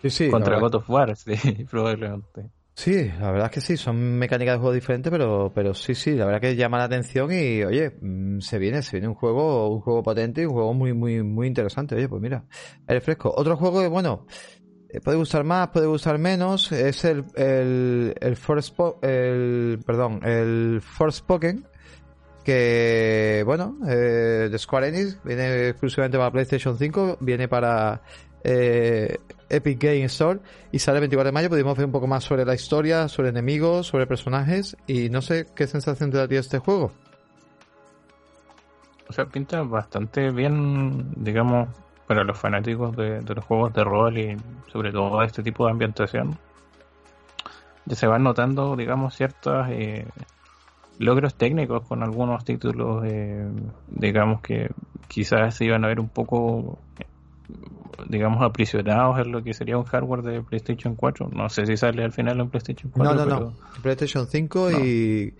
[0.00, 0.30] Sí, sí.
[0.30, 2.48] Contra God of War, sí, probablemente.
[2.80, 6.12] Sí, la verdad es que sí, son mecánicas de juego diferentes, pero, pero sí, sí,
[6.12, 9.68] la verdad que llama la atención y, oye, mm, se viene, se viene un juego,
[9.68, 11.94] un juego potente y un juego muy, muy, muy interesante.
[11.94, 12.46] Oye, pues mira,
[12.86, 13.34] el fresco.
[13.36, 14.26] Otro juego que, bueno,
[14.88, 18.38] eh, puede gustar más, puede gustar menos, es el, el, el
[19.02, 21.66] el, perdón, el Forspoken,
[22.42, 28.00] que, bueno, eh, de Square Enix, viene exclusivamente para PlayStation 5, viene para
[28.44, 29.18] eh,
[29.48, 30.40] Epic Game Store
[30.72, 31.48] y sale el 24 de mayo.
[31.48, 35.46] Pudimos ver un poco más sobre la historia, sobre enemigos, sobre personajes y no sé
[35.54, 36.92] qué sensación te da este juego.
[39.08, 41.68] O sea, pinta bastante bien, digamos,
[42.06, 44.36] para los fanáticos de, los juegos de rol y
[44.70, 46.38] sobre todo este tipo de ambientación.
[47.86, 50.06] Ya se van notando, digamos, ciertos eh,
[50.98, 53.48] logros técnicos con algunos títulos, eh,
[53.88, 54.70] digamos, que
[55.08, 56.78] quizás se iban a ver un poco
[58.08, 61.30] digamos, aprisionados en lo que sería un hardware de PlayStation 4.
[61.32, 63.14] No sé si sale al final en PlayStation 4.
[63.14, 63.52] No, no, no.
[63.82, 65.34] PlayStation 5 y.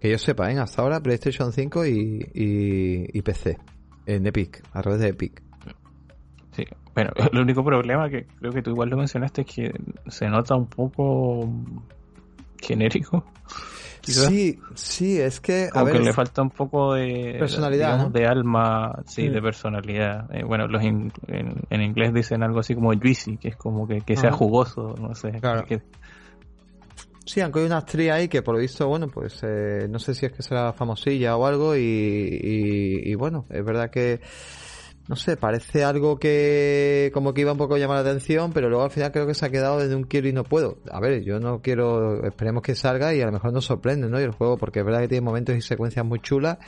[0.00, 0.58] Que yo sepa, ¿eh?
[0.58, 3.58] hasta ahora PlayStation 5 y, y, PC.
[4.06, 5.42] En Epic, a través de Epic.
[6.52, 9.72] Sí, bueno, el único problema que creo que tú igual lo mencionaste es que
[10.08, 11.50] se nota un poco
[12.60, 13.24] genérico.
[14.12, 15.68] Sí, sí, es que.
[15.72, 17.36] a ver, le falta un poco de.
[17.38, 18.08] Personalidad.
[18.08, 20.28] De alma, sí, de personalidad.
[20.34, 21.12] Eh, bueno, los en,
[21.70, 25.32] inglés dicen algo así como juicy, que es como que, sea jugoso, no sé.
[25.40, 25.64] Claro.
[27.26, 30.14] Sí, aunque hay una actriz ahí que por lo visto, bueno, pues eh, no sé
[30.14, 34.20] si es que será famosilla o algo y, y bueno, es verdad que
[35.06, 38.68] no sé, parece algo que como que iba un poco a llamar la atención, pero
[38.68, 40.78] luego al final creo que se ha quedado desde un quiero y no puedo.
[40.90, 44.18] A ver, yo no quiero, esperemos que salga y a lo mejor nos sorprende, ¿no?
[44.18, 46.58] Y el juego, porque es verdad que tiene momentos y secuencias muy chulas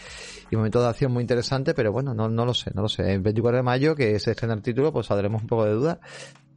[0.51, 3.11] y momentos de acción muy interesantes, pero bueno, no, lo sé, no lo sé.
[3.15, 6.01] El 24 de mayo, que se estrena el título, pues saldremos un poco de duda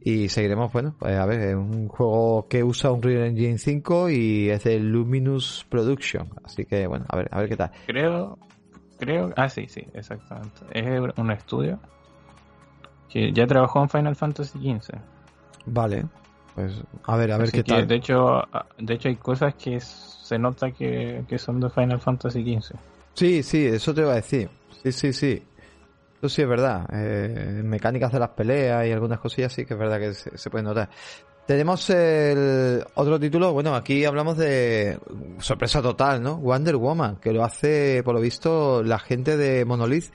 [0.02, 4.10] y seguiremos, bueno, pues a ver, es un juego que usa un Real Engine 5
[4.10, 7.70] y es de Luminous Production, así que bueno, a ver, a ver qué tal.
[7.86, 8.38] Creo,
[9.00, 9.32] creo.
[9.36, 10.60] Ah, sí, sí, exactamente.
[10.70, 11.80] Es un estudio
[13.08, 14.94] que ya trabajó en Final Fantasy XV.
[15.66, 16.04] Vale.
[16.54, 16.72] Pues
[17.04, 17.86] a ver, a ver qué tal.
[17.86, 18.42] De hecho,
[18.78, 22.76] de hecho hay cosas que se nota que, son de Final Fantasy XV.
[23.14, 24.48] Sí, sí, eso te iba a decir.
[24.82, 25.42] Sí, sí, sí.
[26.18, 26.86] Eso sí es verdad.
[26.92, 30.50] Eh, mecánicas de las peleas y algunas cosillas sí que es verdad que se, se
[30.50, 30.90] pueden notar.
[31.50, 35.00] Tenemos el otro título, bueno, aquí hablamos de
[35.40, 36.36] sorpresa total, ¿no?
[36.36, 40.12] Wonder Woman, que lo hace, por lo visto, la gente de Monolith,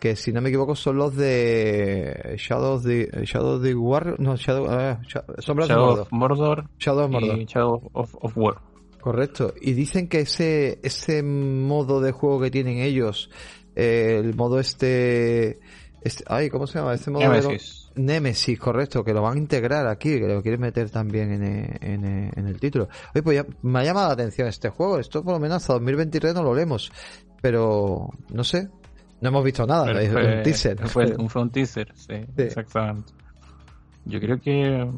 [0.00, 4.36] que si no me equivoco son los de Shadow of the, Shadow of War, no,
[4.36, 6.70] Shadow, uh, Shadow of Mordor.
[6.78, 7.38] Shadow of Mordor.
[7.38, 8.54] Y Shadow of, War.
[8.98, 9.52] Correcto.
[9.60, 13.28] Y dicen que ese, ese modo de juego que tienen ellos,
[13.76, 15.60] eh, el modo este,
[16.00, 16.94] este, ay, ¿cómo se llama?
[16.94, 17.87] Este modo Nemesis,
[18.58, 22.60] correcto, que lo van a integrar aquí, que lo quieren meter también en, en, el
[22.60, 22.88] título.
[23.14, 24.98] Oye, pues ya me ha llamado la atención este juego.
[24.98, 26.90] Esto por lo menos hasta 2023 no lo leemos.
[27.40, 28.68] Pero, no sé,
[29.20, 29.86] no hemos visto nada.
[29.86, 30.88] fue, un teaser.
[30.88, 33.12] Fue, un teaser, sí, exactamente.
[34.04, 34.88] Yo creo que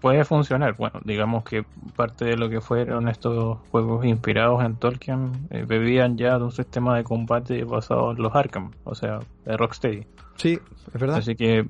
[0.00, 0.76] puede funcionar.
[0.76, 1.64] Bueno, digamos que
[1.96, 6.52] parte de lo que fueron estos juegos inspirados en Tolkien eh, bebían ya de un
[6.52, 10.06] sistema de combate basado en los Arkham, o sea, de Rocksteady.
[10.36, 10.58] Sí,
[10.94, 11.18] es verdad.
[11.18, 11.66] Así que eh,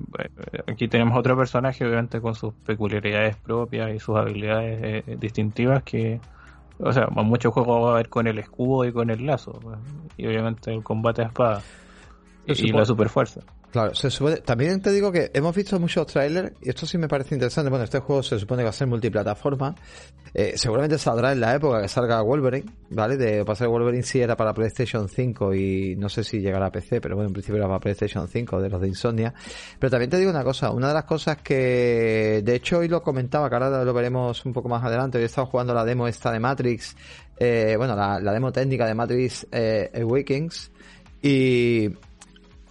[0.67, 6.21] aquí tenemos otro personaje, obviamente, con sus peculiaridades propias y sus habilidades eh, distintivas que,
[6.79, 9.59] o sea, muchos juegos va a haber con el escudo y con el lazo,
[10.15, 11.61] y obviamente el combate a espada
[12.45, 13.41] y, la super fuerza.
[13.71, 17.07] Claro, se supone, también te digo que hemos visto muchos trailers y esto sí me
[17.07, 17.69] parece interesante.
[17.69, 19.73] Bueno, este juego se supone que va a ser multiplataforma.
[20.33, 23.15] Eh, seguramente saldrá en la época que salga Wolverine, ¿vale?
[23.15, 26.99] De pasar Wolverine sí era para PlayStation 5 y no sé si llegará a PC,
[26.99, 29.33] pero bueno, en principio era para PlayStation 5 de los de Insomnia.
[29.79, 33.01] Pero también te digo una cosa, una de las cosas que de hecho hoy lo
[33.01, 36.09] comentaba, que ahora lo veremos un poco más adelante, hoy he estado jugando la demo
[36.09, 36.93] esta de Matrix,
[37.39, 39.91] eh, bueno, la, demo técnica de Matrix eh,
[41.23, 41.89] y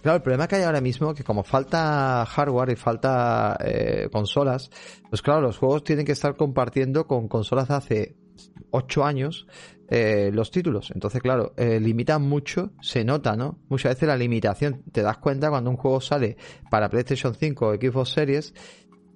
[0.01, 4.09] Claro, el problema que hay ahora mismo es que como falta hardware y falta eh,
[4.11, 4.69] consolas,
[5.09, 8.15] pues claro, los juegos tienen que estar compartiendo con consolas de hace
[8.71, 9.47] 8 años
[9.87, 10.91] eh, los títulos.
[10.95, 13.59] Entonces, claro, eh, limitan mucho, se nota, ¿no?
[13.69, 16.37] Muchas veces la limitación, te das cuenta cuando un juego sale
[16.69, 18.53] para PlayStation 5 o Xbox Series,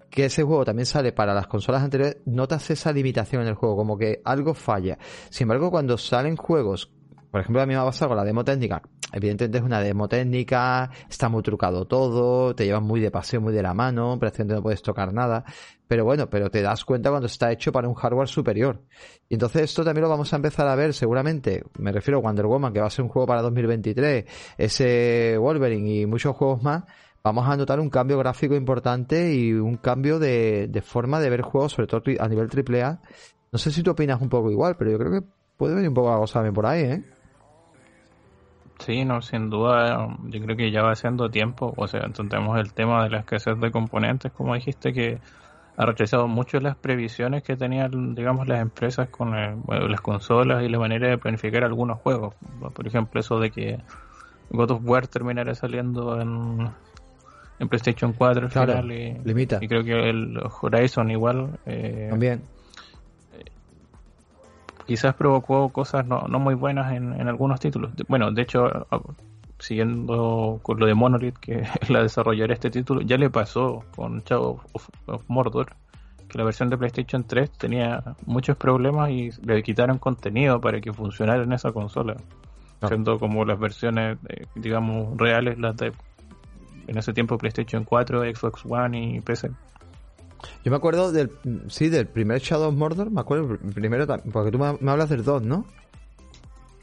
[0.10, 3.76] que ese juego también sale para las consolas anteriores, notas esa limitación en el juego,
[3.76, 4.98] como que algo falla.
[5.30, 6.92] Sin embargo, cuando salen juegos,
[7.32, 8.82] por ejemplo, a mí me ha pasado con la demo técnica,
[9.16, 13.54] Evidentemente es una demo técnica, está muy trucado todo, te llevan muy de paseo, muy
[13.54, 15.46] de la mano, prácticamente no puedes tocar nada.
[15.88, 18.82] Pero bueno, pero te das cuenta cuando está hecho para un hardware superior.
[19.30, 21.64] Y entonces esto también lo vamos a empezar a ver seguramente.
[21.80, 24.26] Me refiero a Wonder Woman, que va a ser un juego para 2023,
[24.58, 26.84] ese Wolverine y muchos juegos más.
[27.24, 31.42] Vamos a notar un cambio gráfico importante y un cambio de, de forma de ver
[31.42, 33.00] juegos, sobre todo a nivel AAA.
[33.54, 35.96] No sé si tú opinas un poco igual, pero yo creo que puede venir un
[35.96, 37.15] poco la cosa también por ahí, ¿eh?
[38.80, 42.74] Sí, no, sin duda, yo creo que ya va siendo tiempo, o sea, tenemos el
[42.74, 45.20] tema de la escasez de componentes, como dijiste, que
[45.78, 50.80] ha rechazado mucho las previsiones que tenían, digamos, las empresas con las consolas y la
[50.80, 52.36] manera de planificar algunos juegos.
[52.74, 53.80] Por ejemplo, eso de que
[54.50, 56.70] God of War terminara saliendo en,
[57.60, 59.60] en PlayStation 4 al y, limita.
[59.62, 61.60] y creo que el Horizon igual.
[61.66, 62.44] Eh, También
[64.86, 67.92] quizás provocó cosas no, no muy buenas en, en, algunos títulos.
[68.08, 68.88] Bueno, de hecho,
[69.60, 73.84] siguiendo con lo de Monolith, que es la desarrolladora de este título, ya le pasó
[73.96, 75.76] con Shadow of, Mordor,
[76.28, 80.94] que la versión de PlayStation 3 tenía muchos problemas y le quitaron contenido para que
[80.94, 82.16] funcionara en esa consola.
[82.88, 84.20] Siendo como las versiones,
[84.54, 85.92] digamos, reales, las de
[86.88, 89.50] en ese tiempo PlayStation 4, Xbox One y PC.
[90.64, 91.32] Yo me acuerdo del,
[91.68, 95.44] sí, del primer Shadow of Mordor, me acuerdo, primero, porque tú me, hablas del 2,
[95.44, 95.66] ¿no?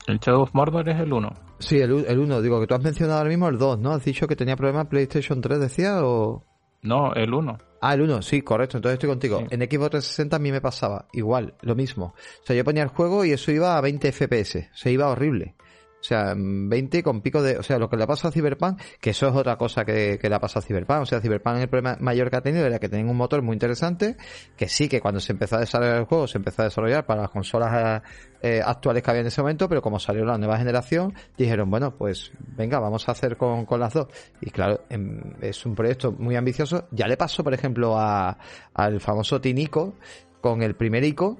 [0.07, 1.33] El Shadow of Mordor es el 1.
[1.59, 3.93] Sí, el 1, digo que tú has mencionado ahora mismo el 2, ¿no?
[3.93, 6.45] ¿Has dicho que tenía problemas PlayStation 3, decía, o...?
[6.83, 7.59] No, el 1.
[7.81, 9.39] Ah, el 1, sí, correcto, entonces estoy contigo.
[9.51, 12.15] En Xbox 360 a mí me pasaba igual, lo mismo.
[12.43, 15.55] O sea, yo ponía el juego y eso iba a 20 FPS, se iba horrible.
[16.03, 17.57] O sea, 20 con pico de...
[17.59, 20.29] O sea, lo que le pasa a Cyberpunk, que eso es otra cosa que, que
[20.29, 21.03] le pasa a Cyberpunk.
[21.03, 23.55] O sea, Cyberpunk el problema mayor que ha tenido era que tenía un motor muy
[23.55, 24.17] interesante,
[24.57, 27.23] que sí, que cuando se empezó a desarrollar el juego, se empezó a desarrollar para
[27.23, 28.03] las consolas
[28.43, 31.95] eh, actuales que había en ese momento, pero como salió la nueva generación, dijeron, bueno,
[31.97, 34.09] pues venga, vamos a hacer con, con las dos.
[34.41, 36.89] Y claro, em, es un proyecto muy ambicioso.
[36.91, 39.95] Ya le pasó, por ejemplo, al famoso Tinico,
[40.41, 41.39] con el primer ICO,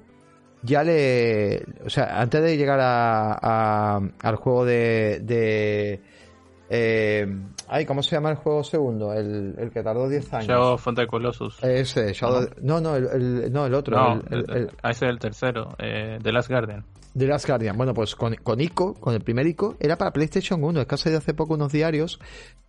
[0.63, 1.63] ya le.
[1.85, 5.19] O sea, antes de llegar a, al juego de.
[5.21, 6.01] de
[6.69, 7.27] eh,
[7.67, 9.13] ay, ¿cómo se llama el juego segundo?
[9.13, 10.47] El, el que tardó 10 años.
[10.47, 11.61] Shadow of the Colossus.
[11.63, 13.95] Ese, Shadow, no, no, el, no, el otro.
[13.95, 16.83] No, el, ese es el tercero, eh, The Last Guardian.
[17.15, 17.77] The Last Guardian.
[17.77, 20.81] Bueno, pues con, con ICO, con el primer ICO, era para PlayStation 1.
[20.81, 22.19] Es que ha salido hace poco unos diarios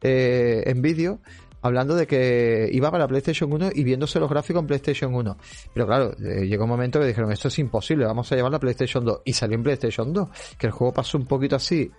[0.03, 1.21] eh, en vídeo
[1.65, 5.37] hablando de que iba para PlayStation 1 y viéndose los gráficos en PlayStation 1.
[5.73, 8.61] Pero claro, eh, llegó un momento que dijeron, esto es imposible, vamos a llevarlo a
[8.61, 9.23] PlayStation 2.
[9.25, 11.91] Y salió en PlayStation 2, que el juego pasó un poquito así,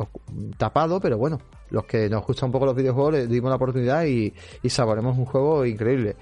[0.58, 1.40] tapado, pero bueno,
[1.72, 5.18] los que nos gustan un poco los videojuegos le dimos la oportunidad y, y saboremos
[5.18, 6.16] un juego increíble.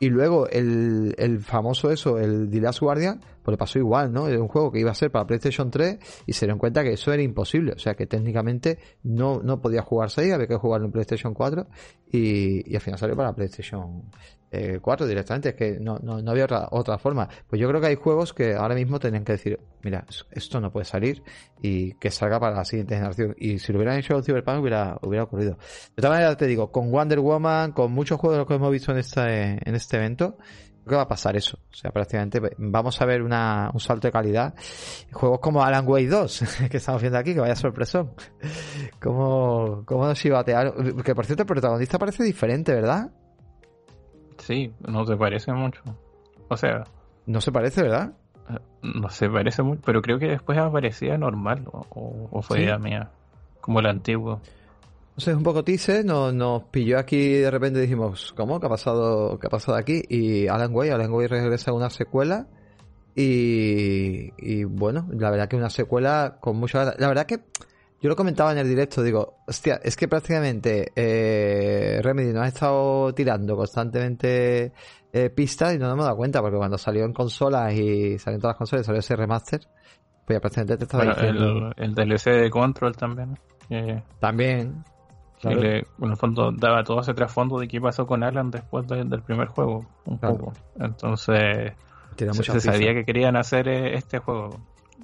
[0.00, 3.20] Y luego el, el famoso eso, el The Last Guardian,
[3.50, 4.28] pues le pasó igual, ¿no?
[4.28, 6.92] Era un juego que iba a ser para PlayStation 3 y se dieron cuenta que
[6.92, 7.72] eso era imposible.
[7.72, 11.66] O sea que técnicamente no, no podía jugarse ahí, había que jugarlo en PlayStation 4
[12.12, 14.04] y, y al final salió para PlayStation
[14.50, 17.28] 4 eh, directamente, es que no, no, no había otra, otra forma.
[17.48, 20.72] Pues yo creo que hay juegos que ahora mismo tenían que decir, mira, esto no
[20.72, 21.22] puede salir
[21.62, 23.36] y que salga para la siguiente generación.
[23.38, 25.56] Y si lo hubieran hecho Cyberpunk hubiera, hubiera ocurrido.
[25.96, 28.98] De todas maneras te digo, con Wonder Woman, con muchos juegos que hemos visto en
[28.98, 30.36] este, en este evento,
[30.88, 31.58] que va a pasar eso.
[31.70, 34.54] O sea, prácticamente vamos a ver una, un salto de calidad.
[35.12, 38.12] Juegos como Alan Wake 2, que estamos viendo aquí, que vaya sorpresón.
[39.00, 41.02] como, como nos chivatearon.
[41.02, 43.10] Que por cierto, el protagonista parece diferente, ¿verdad?
[44.38, 45.82] Sí, no te parece mucho.
[46.48, 46.84] O sea...
[47.26, 48.12] No se parece, ¿verdad?
[48.48, 53.10] Eh, no se parece mucho, pero creo que después aparecía normal, o, fue idea mía,
[53.60, 54.40] como el antiguo.
[55.20, 58.58] No sé, es un poco teaser, nos, nos pilló aquí de repente dijimos, ¿cómo?
[58.58, 60.00] ¿Qué ha pasado, qué ha pasado aquí?
[60.08, 62.46] Y Alan Way, Alan Way regresa a una secuela
[63.14, 66.94] y, y bueno, la verdad que una secuela con mucha...
[66.96, 67.40] La verdad que
[68.00, 72.48] yo lo comentaba en el directo, digo, hostia, es que prácticamente eh, Remedy nos ha
[72.48, 74.72] estado tirando constantemente
[75.12, 78.36] eh, pistas y no nos hemos dado cuenta, porque cuando salió en consolas y salió
[78.36, 79.60] en todas las consolas y salió ese remaster,
[80.24, 81.72] pues ya prácticamente te estaba diciendo...
[81.76, 83.38] El, DLC de Control también.
[84.18, 84.82] también.
[85.42, 89.48] En el fondo daba todo ese trasfondo de qué pasó con Alan después del primer
[89.48, 90.52] juego, un poco.
[90.78, 91.72] Entonces,
[92.16, 94.60] se, sabía que querían hacer eh, este juego.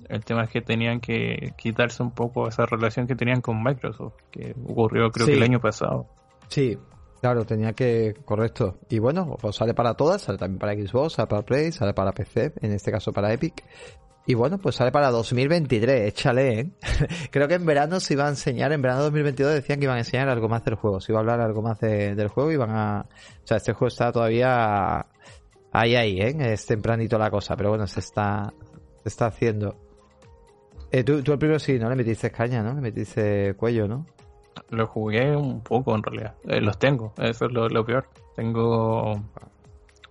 [0.08, 4.14] El tema es que tenían que quitarse un poco esa relación que tenían con Microsoft,
[4.30, 6.06] que ocurrió creo que el año pasado.
[6.48, 6.78] Sí,
[7.20, 8.78] claro, tenía que, correcto.
[8.88, 12.12] Y bueno, pues sale para todas, sale también para Xbox, sale para Play, sale para
[12.12, 13.64] PC, en este caso para Epic.
[14.26, 16.70] Y bueno, pues sale para 2023, échale, ¿eh?
[17.30, 20.00] Creo que en verano se iba a enseñar, en verano 2022 decían que iban a
[20.00, 22.70] enseñar algo más del juego, se iba a hablar algo más del juego y van
[22.70, 23.06] a...
[23.08, 25.06] O sea, este juego está todavía
[25.70, 26.36] ahí, ahí, ¿eh?
[26.52, 28.52] Es tempranito la cosa, pero bueno, se está,
[29.02, 29.76] se está haciendo.
[30.90, 31.88] Eh, tú, tú el primero sí, ¿no?
[31.88, 32.74] Le metiste caña, ¿no?
[32.74, 34.06] Le metiste cuello, ¿no?
[34.70, 36.34] Lo jugué un poco en realidad.
[36.48, 38.08] Eh, los tengo, eso es lo, peor.
[38.34, 39.12] Tengo.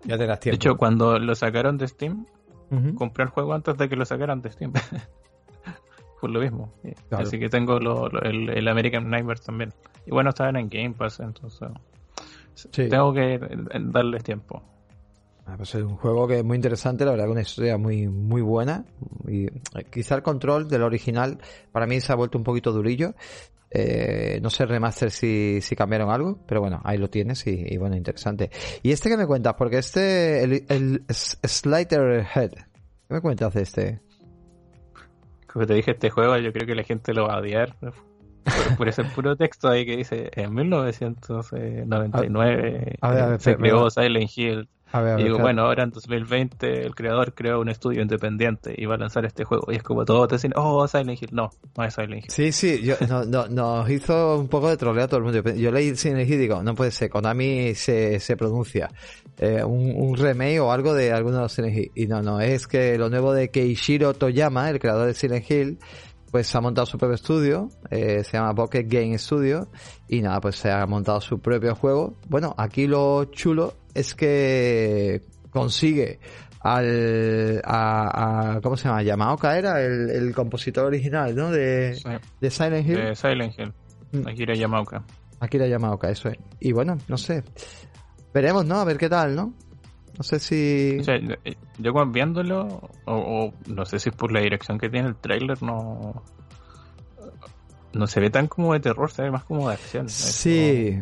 [0.03, 0.39] Ya te tiempo.
[0.43, 2.25] De hecho, cuando lo sacaron de Steam,
[2.95, 4.73] compré el juego antes de que lo sacaran de Steam.
[6.21, 6.73] Por lo mismo.
[7.11, 9.73] Así que tengo el, American Nightmare también.
[10.05, 11.69] Y bueno, estaban en Game Pass, entonces.
[12.71, 13.39] Tengo que
[13.79, 14.63] darles tiempo.
[15.47, 18.41] Ah, pues es un juego que es muy interesante, la verdad, una historia muy, muy
[18.41, 18.85] buena.
[19.27, 19.51] Y eh,
[19.91, 21.37] quizá el control del original
[21.71, 23.13] para mí se ha vuelto un poquito durillo.
[23.71, 27.95] Eh, no sé remaster si, si cambiaron algo, pero bueno, ahí lo tienes y, bueno,
[27.95, 28.49] interesante.
[28.83, 33.61] Y este que me cuentas, porque este, el, el Slider Head, ¿qué me cuentas de
[33.61, 33.99] este?
[35.51, 37.75] Como te dije, este juego yo creo que la gente lo va a odiar
[38.77, 42.97] por, ese puro texto ahí que dice en 1999
[43.39, 44.69] se creó Silent Hill
[45.17, 48.97] y digo, bueno, ahora en 2020 el creador creó un estudio independiente y va a
[48.97, 49.71] lanzar este juego.
[49.71, 51.29] Y es como todo te dicen, oh, Silent Hill.
[51.31, 52.31] No, no es Silent Hill.
[52.31, 55.53] Sí, sí, yo, no, nos hizo un poco de troleo a todo el mundo.
[55.53, 58.89] Yo leí Silent Hill y digo, no puede ser, Konami se, se pronuncia.
[59.37, 61.91] Eh, un, un, remake o algo de alguno de los Silent Hill.
[61.95, 65.79] Y no, no, es que lo nuevo de Keishiro Toyama, el creador de Silent Hill,
[66.35, 69.69] pues ha montado su propio estudio, eh, se llama Pocket Game Studio,
[70.09, 72.17] y nada, pues se ha montado su propio juego.
[72.27, 76.19] Bueno, aquí lo chulo es que consigue
[76.59, 79.03] al a, ¿cómo se llama?
[79.03, 81.49] Yamaoka era el, el compositor original, ¿no?
[81.51, 81.97] De,
[82.41, 82.95] de Silent Hill.
[82.95, 83.73] De Silent Hill.
[84.11, 84.27] Mm.
[84.27, 85.03] Akira Yamaoka.
[85.39, 86.37] Akira Yamaoka, eso es.
[86.59, 87.43] Y bueno, no sé.
[88.33, 88.75] Veremos, ¿no?
[88.75, 89.53] A ver qué tal, ¿no?
[90.17, 90.97] No sé si...
[90.99, 91.15] O sea,
[91.77, 96.23] yo viéndolo, o, no sé si es por la dirección que tiene el trailer, no...
[97.93, 100.09] No se ve tan como de terror, se ve más como de acción.
[100.09, 100.99] Sí,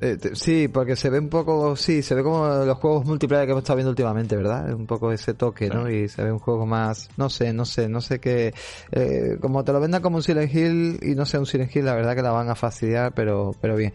[0.00, 3.52] eh, sí, porque se ve un poco, sí, se ve como los juegos multiplayer que
[3.52, 4.72] hemos estado viendo últimamente, ¿verdad?
[4.74, 5.90] Un poco ese toque, ¿no?
[5.90, 8.52] Y se ve un juego más, no sé, no sé, no sé qué,
[8.92, 11.84] eh, como te lo vendan como un Silent Hill y no sea un Silent Hill,
[11.84, 13.92] la verdad que la van a fastidiar, pero, pero bien.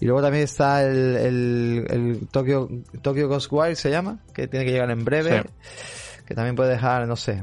[0.00, 2.68] Y luego también está el, el, el Tokyo,
[3.02, 5.44] Tokyo Ghostwire se llama, que tiene que llegar en breve
[6.28, 7.42] que también puede dejar, no sé,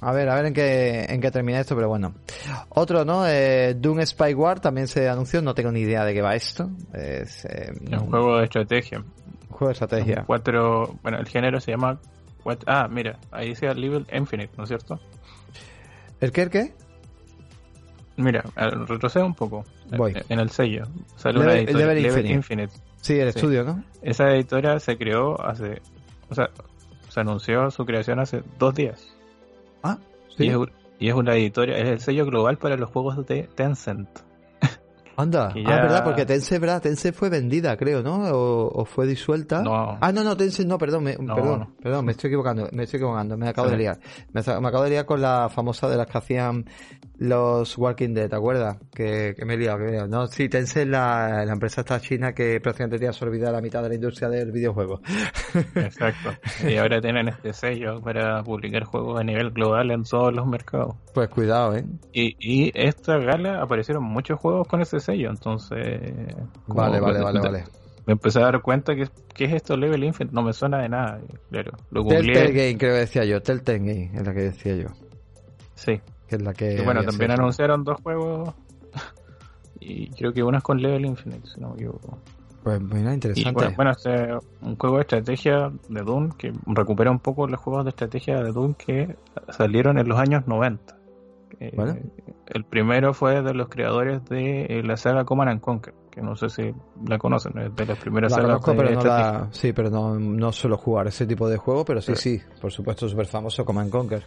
[0.00, 2.14] a ver, a ver en qué, en qué termina esto, pero bueno.
[2.70, 3.28] Otro, ¿no?
[3.28, 6.70] Eh, Doom Spy War también se anunció, no tengo ni idea de qué va esto.
[6.94, 9.00] Es, eh, un juego de estrategia.
[9.00, 10.24] Un juego de estrategia.
[10.26, 12.00] Cuatro, bueno, el género se llama...
[12.66, 14.98] ah, mira, ahí dice Level Infinite, ¿no es cierto?
[16.22, 16.72] ¿El qué, el qué?
[18.16, 19.66] Mira, retrocede un poco.
[19.94, 20.14] Voy.
[20.30, 20.84] En el sello.
[21.16, 22.00] Sale una editorial.
[22.00, 22.72] Level, Infinite.
[23.02, 23.84] Sí, el estudio, ¿no?
[24.00, 25.82] Esa editora se creó hace.
[26.30, 26.48] O sea,
[27.14, 29.14] se anunció su creación hace dos días.
[29.84, 29.98] Ah,
[30.36, 30.50] sí.
[30.98, 34.08] Y es, una editorial, es el sello global para los juegos de Tencent.
[35.16, 36.82] Anda, ah, verdad, porque Tencent, ¿verdad?
[36.82, 38.22] Tencent fue vendida, creo, ¿no?
[38.32, 39.62] O, fue disuelta.
[39.62, 39.96] No.
[40.00, 43.36] Ah, no, no, Tencent, no, perdón, me, perdón, perdón, me estoy equivocando, me estoy equivocando,
[43.36, 43.98] me acabo de liar.
[44.32, 46.64] Me, acabo de liar con la famosa de las que hacían
[47.18, 48.78] los Walking Dead, ¿te acuerdas?
[48.92, 50.08] Que, me he liado, que me he liado.
[50.08, 53.90] No, sí, Tencent, la, la empresa esta china que prácticamente tenía absorbida la mitad de
[53.90, 55.00] la industria del videojuego.
[55.74, 56.30] Exacto.
[56.64, 60.96] Y ahora tienen este sello para publicar juegos a nivel global en todos los mercados.
[61.12, 61.84] Pues cuidado, ¿eh?
[62.12, 66.00] Y, y esta gala aparecieron muchos juegos con ese sello, entonces...
[66.66, 67.64] Vale, vale, vale, vale.
[68.06, 70.88] Me empecé a dar cuenta que, que es esto Level Infinite, no me suena de
[70.88, 71.72] nada, claro.
[71.90, 74.88] Lo Telltale Game, creo que decía yo, Telltale Game es la que decía yo.
[75.74, 76.00] Sí.
[76.28, 76.82] Que es la que...
[76.82, 78.54] bueno, también anunciaron dos juegos
[79.80, 82.18] y creo que uno es con Level Infinite, si no me equivoco.
[82.62, 83.74] Pues mira, interesante.
[83.76, 84.32] bueno, este,
[84.62, 88.52] un juego de estrategia de Doom que recupera un poco los juegos de estrategia de
[88.52, 89.16] Doom que
[89.50, 90.96] salieron en los años 90.
[91.68, 92.02] Eh,
[92.46, 96.36] el primero fue de los creadores de eh, la saga Command and Conquer, que no
[96.36, 96.74] sé si
[97.06, 101.06] la conocen, de las primeras sagas pero no la, Sí, pero no, no suelo jugar
[101.06, 104.24] ese tipo de juego, pero sí, sí, por supuesto, súper famoso Command Conquer.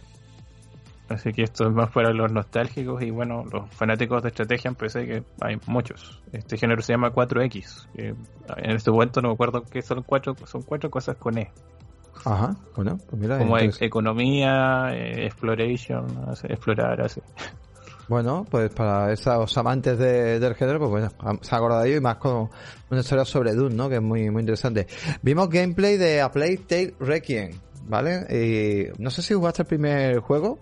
[1.08, 4.74] Así que esto es más para los nostálgicos y bueno, los fanáticos de estrategia en
[4.74, 6.22] PC, que hay muchos.
[6.32, 7.88] Este género se llama 4X.
[7.94, 11.50] en este momento no me acuerdo que son cuatro, son cuatro cosas con E.
[12.24, 13.38] Ajá, bueno, pues mira.
[13.38, 16.06] Como economía, eh, exploration,
[16.44, 17.20] explorar, así.
[18.08, 22.16] Bueno, pues para esos amantes del género, pues bueno, se ha acordado de y más
[22.16, 22.48] con
[22.90, 23.88] una historia sobre Dune, ¿no?
[23.88, 24.86] Que es muy, muy interesante.
[25.20, 27.50] Vimos gameplay de A Plague Tale Requiem,
[27.86, 28.26] ¿vale?
[28.30, 30.58] Y no sé si jugaste el primer juego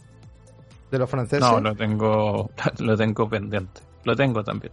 [0.91, 1.41] de los franceses.
[1.49, 3.81] No, lo tengo, lo tengo pendiente.
[4.05, 4.73] Lo tengo también.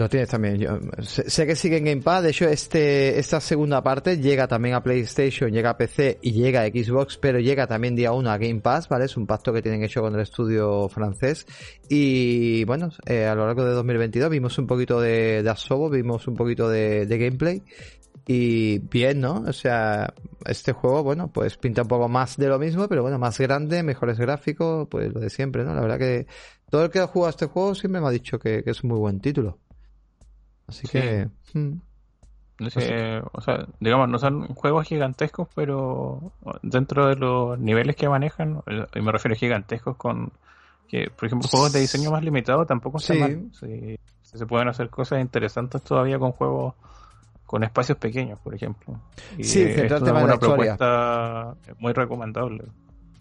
[0.00, 0.56] Lo tienes también.
[0.56, 2.22] Yo sé, que sigue en Game Pass.
[2.22, 6.62] De hecho, este, esta segunda parte llega también a PlayStation, llega a PC y llega
[6.62, 9.04] a Xbox, pero llega también día uno a Game Pass, ¿vale?
[9.04, 11.44] Es un pacto que tienen hecho con el estudio francés.
[11.86, 16.26] Y bueno, eh, a lo largo de 2022 vimos un poquito de, de asobo, vimos
[16.26, 17.62] un poquito de gameplay.
[18.26, 19.44] Y bien, ¿no?
[19.46, 20.14] O sea,
[20.46, 23.82] este juego, bueno, pues pinta un poco más de lo mismo, pero bueno, más grande,
[23.82, 25.74] mejores gráficos, pues lo de siempre, ¿no?
[25.74, 26.26] La verdad que
[26.70, 28.98] todo el que ha jugado este juego siempre me ha dicho que, es un muy
[28.98, 29.58] buen título.
[30.70, 31.28] Así que...
[31.52, 31.80] Hmm.
[33.32, 38.62] o sea, digamos, no son juegos gigantescos, pero dentro de los niveles que manejan,
[38.94, 40.32] y me refiero a gigantescos con
[40.88, 43.50] que, por ejemplo, juegos de diseño más limitado tampoco están mal.
[43.52, 46.74] se pueden hacer cosas interesantes todavía con juegos
[47.46, 49.00] con espacios pequeños, por ejemplo.
[49.36, 52.64] Y sí, es una propuesta muy recomendable.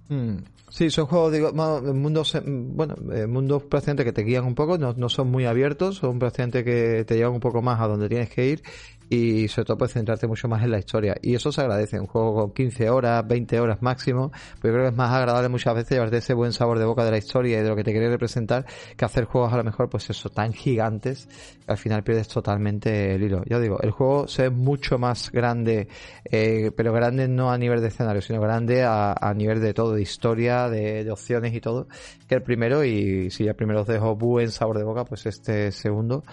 [0.10, 0.38] Hmm.
[0.70, 4.93] Sí, son juegos, digo, mundos, bueno, eh, mundos prácticamente que te guían un poco, no,
[4.93, 8.30] no son muy abiertos, son prácticamente que te llevan un poco más a donde tienes
[8.30, 8.64] que ir
[9.10, 11.16] y sobre todo puedes centrarte mucho más en la historia.
[11.22, 14.82] Y eso se agradece, un juego con 15 horas, 20 horas máximo, pues yo creo
[14.84, 17.60] que es más agradable muchas veces llevarte ese buen sabor de boca de la historia
[17.60, 20.30] y de lo que te quiere representar que hacer juegos a lo mejor, pues eso,
[20.30, 21.28] tan gigantes
[21.66, 23.43] que al final pierdes totalmente el hilo.
[23.45, 25.88] Ya digo, el juego se ve mucho más grande,
[26.26, 29.93] eh, pero grande no a nivel de escenario, sino grande a, a nivel de todo,
[29.93, 31.88] de historia, de, de, opciones y todo,
[32.28, 35.72] que el primero, y si el primero os dejo buen sabor de boca, pues este
[35.72, 36.24] segundo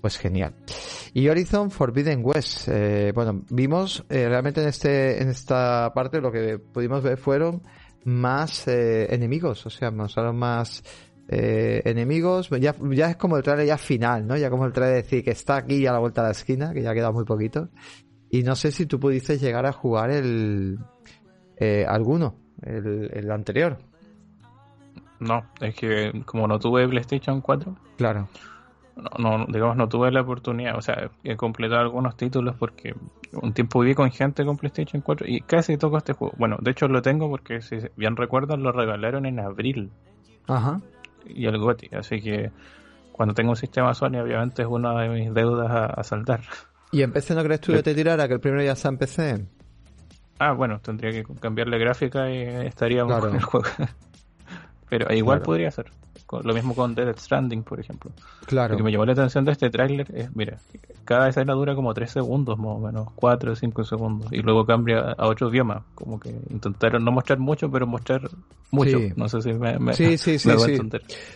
[0.00, 0.54] pues genial.
[1.12, 6.32] Y Horizon Forbidden West, eh, bueno, vimos eh, realmente en este en esta parte lo
[6.32, 7.62] que pudimos ver fueron
[8.04, 10.82] más eh, enemigos, o sea, mostraron más
[11.32, 12.50] enemigos.
[12.58, 14.36] Ya, ya es como el trailer ya final, ¿no?
[14.36, 16.72] Ya como el trailer de decir que está aquí a la vuelta de la esquina,
[16.72, 17.68] que ya queda muy poquito.
[18.30, 20.76] Y no sé si tú pudiste llegar a jugar el
[21.86, 23.78] alguno, el, el anterior.
[25.20, 27.76] No, es que como no tuve PlayStation 4.
[27.96, 28.28] Claro
[29.18, 32.94] no, digamos, no tuve la oportunidad, o sea, he completado algunos títulos porque
[33.32, 36.34] un tiempo viví con gente con PlayStation 4 y casi toco este juego.
[36.38, 39.90] Bueno, de hecho lo tengo porque, si bien recuerdan, lo regalaron en abril.
[40.46, 40.80] Ajá.
[41.26, 42.50] Y el GOTI, así que
[43.12, 46.40] cuando tengo un sistema Sony, obviamente es una de mis deudas a, a saldar.
[46.92, 48.98] ¿Y en PC no crees tú que te tirara, que el primero ya está en
[48.98, 49.46] PC?
[50.38, 53.26] Ah, bueno, tendría que cambiarle gráfica y estaríamos claro.
[53.28, 53.66] con el juego.
[54.88, 55.92] Pero igual podría ser.
[56.42, 58.10] Lo mismo con Dead Stranding, por ejemplo.
[58.46, 58.72] Claro.
[58.72, 60.58] Lo que me llamó la atención de este tráiler es, mira,
[61.04, 64.64] cada escena dura como 3 segundos más o menos, 4 o 5 segundos, y luego
[64.64, 65.84] cambia a otro idioma.
[65.94, 68.28] Como que intentaron no mostrar mucho, pero mostrar
[68.70, 68.98] mucho.
[69.16, 70.78] No sé si me, me, sí, sí, sí, sí.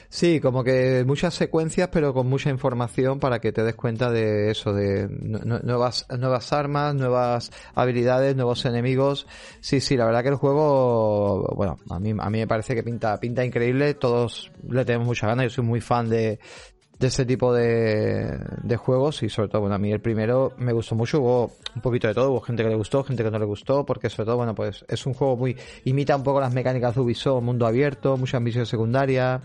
[0.08, 4.50] sí, como que muchas secuencias, pero con mucha información para que te des cuenta de
[4.50, 9.26] eso, de nuevas, nuevas armas, nuevas habilidades, nuevos enemigos.
[9.60, 12.82] Sí, sí, la verdad que el juego, bueno, a mí, a mí me parece que
[12.82, 13.94] pinta, pinta increíble.
[13.94, 15.44] Todos le tenemos mucha ganas.
[15.44, 16.38] Yo soy muy fan de,
[16.98, 20.72] de este tipo de, de juegos y sobre todo, bueno, a mí el primero me
[20.72, 23.38] gustó mucho, hubo un poquito de todo, hubo gente que le gustó, gente que no
[23.38, 26.54] le gustó, porque sobre todo, bueno, pues es un juego muy, imita un poco las
[26.54, 29.42] mecánicas de Ubisoft, mundo abierto, mucha ambición secundaria,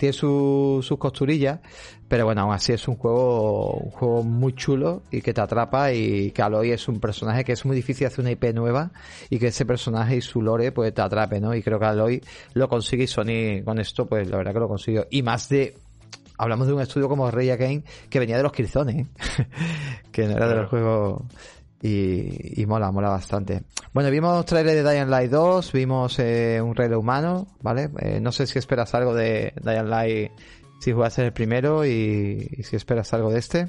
[0.00, 1.60] tiene sus costurillas,
[2.08, 5.92] pero bueno, aún así es un juego, un juego muy chulo y que te atrapa
[5.92, 8.92] y que Aloy es un personaje que es muy difícil hacer una IP nueva
[9.28, 11.54] y que ese personaje y su lore pues te atrape, ¿no?
[11.54, 12.22] Y creo que Aloy
[12.54, 15.06] lo consigue y Sony con esto pues la verdad que lo consiguió.
[15.10, 15.76] Y más de
[16.38, 19.06] hablamos de un estudio como Rey Again que venía de los Killzone, ¿eh?
[20.10, 21.24] que no era de los juegos
[21.82, 23.62] y, mola, mola bastante.
[23.92, 27.90] Bueno, vimos trailer de Dying Light 2, vimos eh, un trailer humano, ¿vale?
[27.98, 30.32] Eh, no sé si esperas algo de Dying Light
[30.80, 33.68] si jugaste el primero y, si esperas algo de este.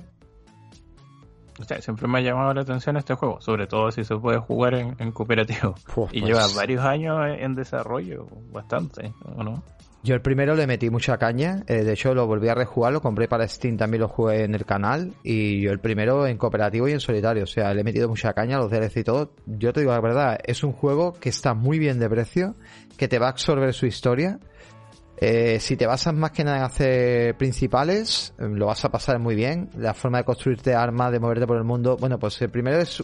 [1.59, 4.39] O sea, siempre me ha llamado la atención este juego, sobre todo si se puede
[4.39, 5.75] jugar en, cooperativo.
[6.11, 9.63] y lleva pues varios años en desarrollo, bastante, ¿o no?
[10.03, 13.01] Yo el primero le metí mucha caña, eh, de hecho lo volví a rejugar, lo
[13.01, 16.87] compré para Steam, también lo jugué en el canal y yo el primero en cooperativo
[16.87, 19.33] y en solitario, o sea, le he metido mucha caña los DLC y todo.
[19.45, 22.55] Yo te digo la verdad, es un juego que está muy bien de precio,
[22.97, 24.39] que te va a absorber su historia.
[25.17, 29.19] Eh, si te basas más que nada en hacer principales, eh, lo vas a pasar
[29.19, 29.69] muy bien.
[29.77, 33.03] La forma de construirte armas, de moverte por el mundo, bueno, pues el primero es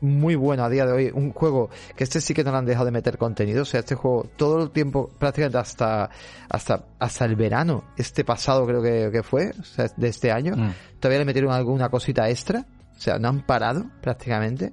[0.00, 1.10] muy bueno a día de hoy.
[1.12, 3.62] Un juego que este sí que no le han dejado de meter contenido.
[3.62, 6.10] O sea, este juego todo el tiempo, prácticamente hasta,
[6.48, 10.72] hasta, hasta el verano, este pasado creo que, fue, o sea, de este año, mm.
[11.00, 12.66] todavía le metieron alguna cosita extra.
[12.96, 14.72] O sea, no han parado prácticamente.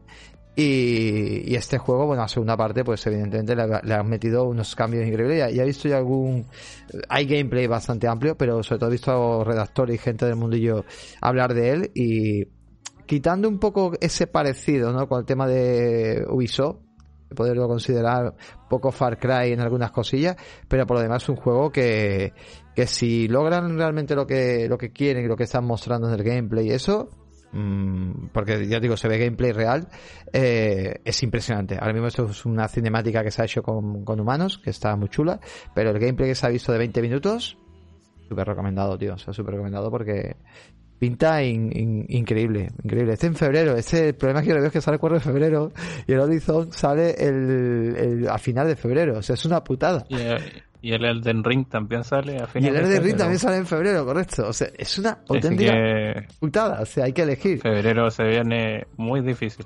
[0.55, 5.05] Y, y, este juego, bueno, a segunda parte, pues evidentemente le, han metido unos cambios
[5.05, 5.39] increíbles.
[5.39, 6.45] Ya, ya, he visto ya algún.
[7.09, 10.85] Hay gameplay bastante amplio, pero sobre todo he visto a redactores y gente del mundillo
[11.21, 11.91] hablar de él.
[11.95, 12.47] Y
[13.13, 15.07] quitando un poco ese parecido, ¿no?
[15.07, 16.77] Con el tema de Ubisoft,
[17.35, 18.33] poderlo considerar
[18.67, 20.35] poco Far Cry en algunas cosillas,
[20.67, 22.33] pero por lo demás es un juego que,
[22.75, 26.15] que si logran realmente lo que, lo que quieren y lo que están mostrando en
[26.15, 27.11] el gameplay y eso,
[27.51, 29.89] mm, porque ya digo, se ve gameplay real,
[30.31, 31.77] eh, es impresionante.
[31.79, 34.95] Ahora mismo esto es una cinemática que se ha hecho con, con humanos, que está
[34.95, 35.39] muy chula,
[35.75, 37.59] pero el gameplay que se ha visto de 20 minutos,
[38.27, 40.35] súper recomendado, tío, o sea, súper recomendado porque
[41.03, 43.11] pinta increíble, increíble.
[43.11, 45.21] Este en febrero, este el problema es que lo veo que sale el 4 de
[45.21, 45.73] febrero
[46.07, 50.05] y el Horizon sale el, a final de febrero, o sea, es una putada.
[50.07, 53.65] Y, el Elden Ring también sale a final Y el Elden Ring también sale en
[53.65, 54.47] febrero, correcto.
[54.47, 55.73] O sea, es una auténtica
[56.39, 57.59] putada, o sea, hay que elegir.
[57.59, 59.65] Febrero se viene muy difícil.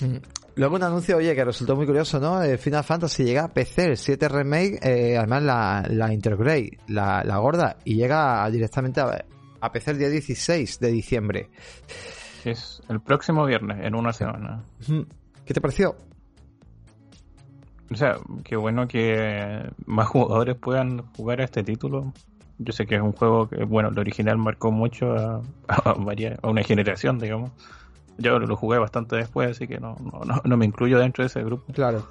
[0.00, 0.16] Mm.
[0.54, 2.42] Luego un anuncio, oye, que resultó muy curioso, ¿no?
[2.42, 7.24] Eh, Final Fantasy llega a PC, el 7 Remake, eh, además la, la Intergrade, la,
[7.24, 9.24] la gorda, y llega directamente a,
[9.60, 11.50] a PC el día 16 de diciembre.
[12.44, 14.62] Es el próximo viernes, en una semana.
[15.44, 15.96] ¿Qué te pareció?
[17.90, 22.12] O sea, qué bueno que más jugadores puedan jugar a este título.
[22.58, 26.48] Yo sé que es un juego que, bueno, el original marcó mucho a, a, a
[26.48, 27.50] una generación, digamos.
[28.18, 31.42] Yo lo jugué bastante después, así que no, no, no me incluyo dentro de ese
[31.42, 31.72] grupo.
[31.72, 32.06] Claro.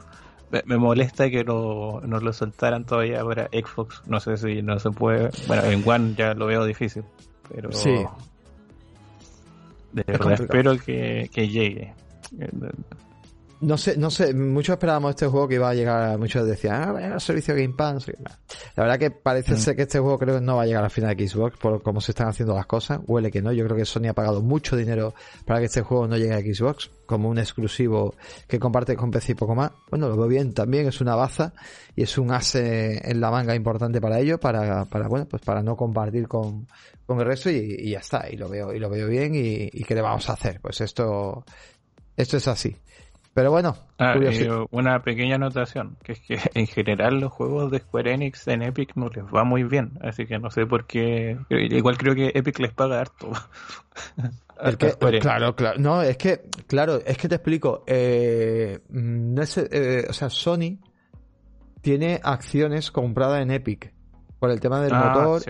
[0.66, 4.02] Me, molesta que no, no, lo soltaran todavía para Xbox.
[4.08, 5.30] No sé si no se puede.
[5.48, 7.04] Bueno, en One ya lo veo difícil.
[7.54, 7.96] Pero sí.
[9.94, 11.94] de verdad espero que, que llegue.
[13.60, 17.14] No sé, no sé, muchos esperábamos este juego que iba a llegar, muchos decían, ah,
[17.16, 18.08] el servicio Game Pass.
[18.76, 19.58] La verdad que parece mm.
[19.58, 21.82] ser que este juego creo que no va a llegar al final de Xbox por
[21.82, 23.00] cómo se están haciendo las cosas.
[23.08, 25.16] Huele que no, yo creo que Sony ha pagado mucho dinero
[25.46, 28.16] para que este juego no llegue a Xbox como un exclusivo
[28.48, 29.72] que comparte con PC y poco más.
[29.90, 31.54] Bueno, lo veo bien también, es una baza
[31.96, 35.64] y es un ase en la manga importante para ello, para, para bueno, pues para
[35.64, 36.68] no compartir con,
[37.08, 39.84] con el resto y, ya está, y lo veo, y lo veo bien y, y
[39.84, 40.60] qué le vamos a hacer.
[40.62, 41.44] Pues esto,
[42.16, 42.76] esto es así.
[43.38, 44.16] Pero bueno, ah,
[44.72, 48.96] una pequeña anotación, que es que en general los juegos de Square Enix en Epic
[48.96, 52.58] no les va muy bien, así que no sé por qué, igual creo que Epic
[52.58, 53.30] les paga harto.
[55.22, 60.14] claro, claro, no, es que, claro, es que te explico, eh, no es, eh, o
[60.14, 60.80] sea, Sony
[61.82, 63.94] tiene acciones compradas en Epic
[64.40, 65.42] por el tema del ah, motor,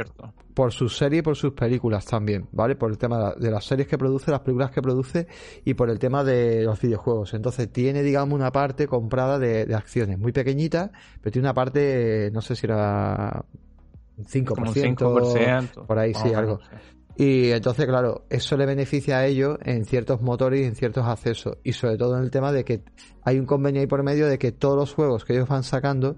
[0.54, 2.76] por su serie y por sus películas también, ¿vale?
[2.76, 5.28] Por el tema de las series que produce, las películas que produce
[5.66, 7.34] y por el tema de los videojuegos.
[7.34, 10.92] Entonces tiene, digamos, una parte comprada de, acciones muy pequeñita,
[11.22, 13.44] pero tiene una parte, no sé si era
[14.18, 16.60] 5%, por ahí sí, algo.
[17.20, 21.58] Y entonces, claro, eso le beneficia a ellos en ciertos motores y en ciertos accesos.
[21.64, 22.84] Y sobre todo en el tema de que
[23.24, 26.18] hay un convenio ahí por medio de que todos los juegos que ellos van sacando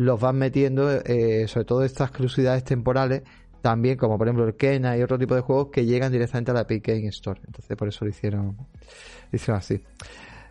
[0.00, 3.22] los van metiendo, eh, sobre todo estas exclusividades temporales,
[3.60, 6.54] también como por ejemplo el Kena y otro tipo de juegos que llegan directamente a
[6.54, 7.38] la Epic Game Store.
[7.46, 9.84] Entonces por eso lo hicieron, lo hicieron así.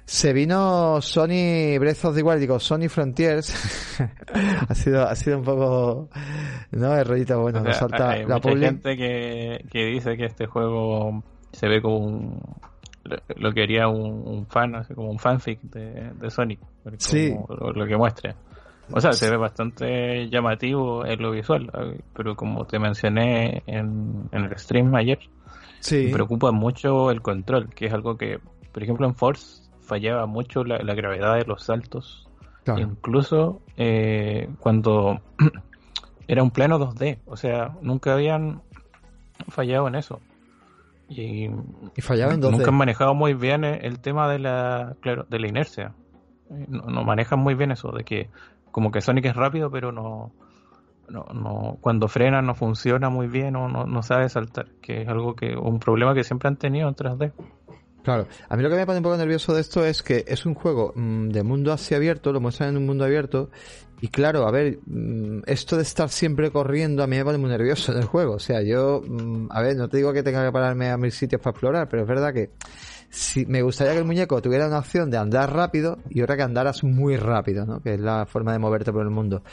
[0.05, 3.51] Se vino Sony Breath of the Wild, digo, Sony Frontiers.
[4.69, 6.09] ha sido, ha sido un poco,
[6.69, 11.23] no, el rollito bueno, nos salta hay mucha gente que, que dice que este juego
[11.51, 12.39] se ve como un,
[13.38, 16.59] lo que haría un, fan, así como un fanfic de, de Sonic.
[16.97, 17.34] Sí.
[17.47, 18.35] lo, que muestra.
[18.91, 21.72] O sea, se ve bastante llamativo en lo visual,
[22.14, 25.20] pero como te mencioné en, el stream ayer,
[25.91, 28.40] me preocupa mucho el control, que es algo que,
[28.72, 32.28] por ejemplo, en Force fallaba mucho la, gravedad de los saltos.
[32.78, 35.22] Incluso eh, cuando
[36.28, 38.61] era un plano 2D, o sea, nunca habían
[39.48, 40.20] fallado en eso.
[41.10, 41.49] Y,
[41.95, 45.48] y fallaba en Nunca han manejado muy bien el tema de la, claro, de la
[45.48, 45.95] inercia.
[46.49, 48.30] No, no, manejan muy bien eso, de que
[48.71, 50.31] como que Sonic es rápido, pero no,
[51.09, 55.07] no, no cuando frena no funciona muy bien o no, no sabe saltar, que es
[55.07, 57.33] algo que un problema que siempre han tenido en 3D.
[58.03, 60.45] Claro, a mí lo que me pone un poco nervioso de esto es que es
[60.45, 63.49] un juego mm, de mundo así abierto, lo muestran en un mundo abierto
[64.01, 67.49] Y claro, a ver, mm, esto de estar siempre corriendo a mí me pone muy
[67.49, 68.35] nervioso en el juego.
[68.35, 71.11] O sea, yo, mm, a ver, no te digo que tenga que pararme a mil
[71.11, 72.51] sitios para explorar, pero es verdad que
[73.10, 76.44] si me gustaría que el muñeco tuviera una opción de andar rápido y otra que
[76.44, 77.81] andaras muy rápido, ¿no?
[77.81, 79.44] Que es la forma de moverte por el mundo.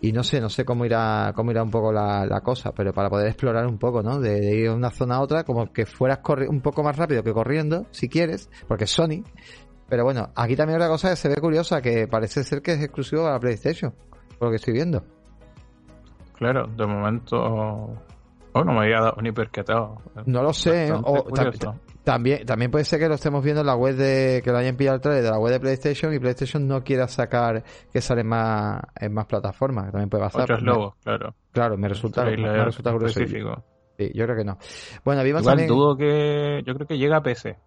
[0.00, 3.10] Y no sé, no sé cómo irá, cómo irá un poco la, cosa, pero para
[3.10, 4.18] poder explorar un poco, ¿no?
[4.18, 7.34] De, ir de una zona a otra, como que fueras un poco más rápido que
[7.34, 9.22] corriendo, si quieres, porque es Sony,
[9.88, 12.82] pero bueno, aquí también otra cosa que se ve curiosa, que parece ser que es
[12.82, 13.92] exclusivo a la PlayStation,
[14.38, 15.04] por lo que estoy viendo.
[16.34, 17.36] Claro, de momento...
[18.52, 19.98] Oh, no me había dado ni percatado.
[20.26, 23.94] No lo sé, o, también, también puede ser que lo estemos viendo en la web
[23.94, 26.82] de que lo hayan pillado el trailer de la web de PlayStation y PlayStation no
[26.82, 27.62] quiera sacar
[27.92, 30.42] que sale más en más plataformas, que también puede pasar.
[30.42, 31.34] Otros logos, claro.
[31.52, 33.20] Claro, me resulta, me resulta curioso.
[33.20, 33.64] Específico.
[33.98, 34.56] Sí, yo creo que no.
[35.04, 36.62] Bueno, vimos Igual dudo que...
[36.64, 37.58] Yo creo que llega a PC,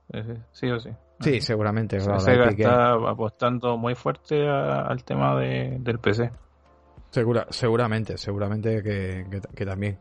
[0.52, 0.90] sí o sí.
[1.20, 2.00] Sí, seguramente.
[2.00, 6.32] Sega está apostando muy fuerte al tema de, del PC.
[7.12, 10.00] Segura, seguramente, seguramente que, que, también.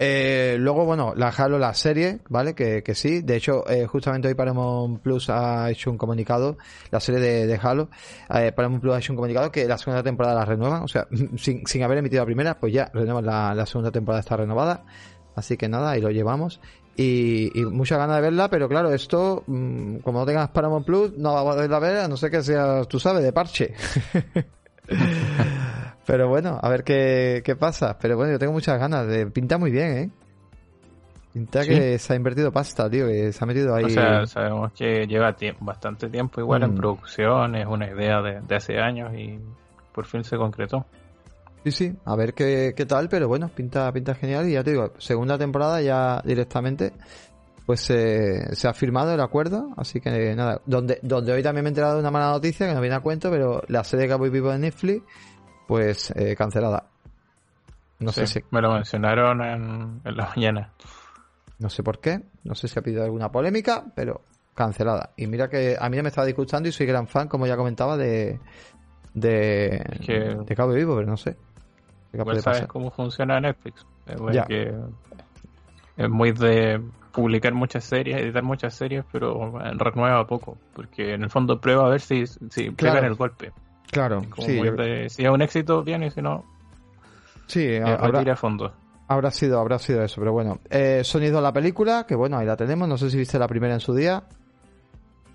[0.00, 2.54] Eh, luego, bueno, la Halo, la serie, ¿vale?
[2.54, 3.20] Que, que sí.
[3.22, 6.56] De hecho, eh, justamente hoy Paramount Plus ha hecho un comunicado,
[6.90, 7.88] la serie de, Halo,
[8.32, 10.84] eh, Paramount Plus ha hecho un comunicado que la segunda temporada la renuevan.
[10.84, 14.36] O sea, sin, sin haber emitido la primera, pues ya renuevan la, segunda temporada está
[14.36, 14.84] renovada.
[15.34, 16.60] Así que nada, ahí lo llevamos.
[16.96, 21.16] Y, y mucha ganas de verla, pero claro, esto, mm, como no tengas Paramount Plus,
[21.16, 23.74] no va a poder ver, a no sé que sea, tú sabes, de parche.
[26.08, 27.98] pero bueno, a ver qué, qué pasa.
[28.00, 29.06] Pero bueno, yo tengo muchas ganas.
[29.06, 30.10] De, pinta muy bien, ¿eh?
[31.34, 33.84] Pinta que se ha invertido pasta, tío, que se ha metido ahí.
[33.84, 36.76] O sea, sabemos que lleva bastante tiempo igual en mm.
[36.76, 39.38] producción, es una idea de, de hace años y
[39.92, 40.86] por fin se concretó.
[41.64, 44.70] Sí, sí, a ver qué, qué tal, pero bueno, pinta, pinta genial y ya te
[44.70, 46.94] digo, segunda temporada ya directamente
[47.66, 51.72] pues se ha firmado el acuerdo, así que nada, donde, donde hoy también me he
[51.72, 54.50] enterado de una mala noticia que no viene a cuento, pero la serie Cowboy Vivo
[54.50, 55.02] de Netflix,
[55.68, 56.86] pues eh, cancelada.
[58.00, 58.40] No sé si...
[58.50, 60.72] Me lo mencionaron en, en la mañana.
[61.58, 64.22] No sé por qué, no sé si ha pedido alguna polémica, pero
[64.54, 65.10] cancelada.
[65.16, 67.56] Y mira que a mí no me estaba disgustando y soy gran fan, como ya
[67.56, 68.40] comentaba, de,
[69.14, 69.84] de,
[70.46, 71.36] de Cabo Vivo, pero no sé.
[72.12, 73.84] Igual sabes cómo funciona Netflix.
[74.46, 74.74] Que
[75.96, 76.80] es muy de
[77.12, 80.56] publicar muchas series, editar muchas series, pero renueva poco.
[80.72, 83.52] Porque en el fondo prueba a ver si, si pegan el golpe.
[83.90, 84.60] Claro, sí,
[85.08, 86.44] si es un éxito, bien, y si no,
[87.46, 88.72] sí, eh, habrá, a fondo.
[89.08, 90.60] Habrá sido, habrá sido eso, pero bueno.
[90.68, 92.86] Eh, sonido la película, que bueno, ahí la tenemos.
[92.86, 94.22] No sé si viste la primera en su día.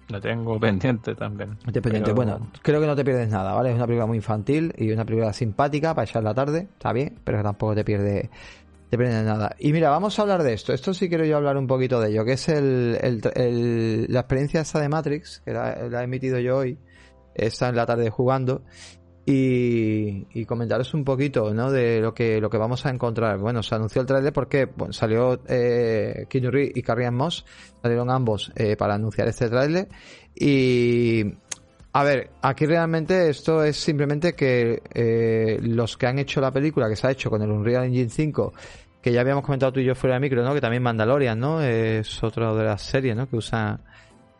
[0.10, 1.58] La tengo pendiente también.
[1.58, 2.14] Pendiente.
[2.14, 3.72] Bueno, creo que no te pierdes nada, ¿vale?
[3.72, 7.18] Es una película muy infantil y una película simpática para echar la tarde, está bien,
[7.24, 8.30] pero que tampoco te pierde
[8.94, 9.56] te pierdes nada.
[9.58, 10.72] Y mira, vamos a hablar de esto.
[10.72, 14.62] Esto sí quiero yo hablar un poquito de ello, que es el, el, la experiencia
[14.62, 16.78] esta de Matrix, que la, he emitido yo hoy,
[17.36, 18.64] está en la tarde jugando,
[19.26, 21.72] y, y, comentaros un poquito ¿no?
[21.72, 23.38] de lo que lo que vamos a encontrar.
[23.38, 27.46] Bueno, se anunció el trailer porque bueno, salió eh, y Carrie Moss,
[27.82, 29.88] salieron ambos eh, para anunciar este trailer
[30.36, 31.24] y
[31.94, 36.90] a ver, aquí realmente esto es simplemente que eh, los que han hecho la película,
[36.90, 38.54] que se ha hecho con el Unreal Engine 5,
[39.02, 40.56] que ya habíamos comentado tú y yo fuera de micro, ¿no?
[40.56, 41.62] Que también Mandalorian, ¿no?
[41.62, 43.30] Es otra de las series, ¿no?
[43.30, 43.80] Que usa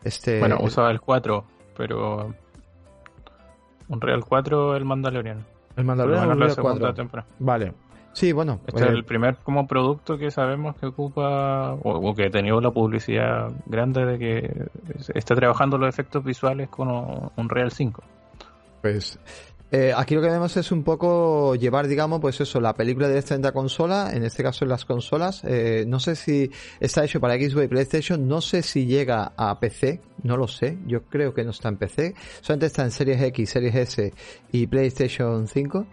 [0.04, 0.40] este...
[0.40, 1.46] Bueno, usaba el 4,
[1.78, 2.34] pero
[3.88, 5.46] un Real 4 el Mandalorian.
[5.76, 6.94] El Mandalorian la 4.
[7.40, 7.74] Vale.
[8.14, 8.60] Sí, bueno.
[8.68, 12.62] Este es eh, el primer como producto que sabemos que ocupa o, que ha tenido
[12.62, 14.68] la publicidad grande de que
[15.16, 18.04] está trabajando los efectos visuales con un Real 5.
[18.82, 19.20] Pues
[19.76, 23.18] eh, aquí lo que vemos es un poco llevar, digamos, pues eso, la película de
[23.18, 25.42] esta consola, en este caso en las consolas.
[25.44, 29.60] Eh, no sé si está hecho para Xbox y PlayStation, no sé si llega a
[29.60, 30.78] PC, no lo sé.
[30.86, 34.14] Yo creo que no está en PC, solamente está en Series X, Series S
[34.52, 35.88] y PlayStation 5.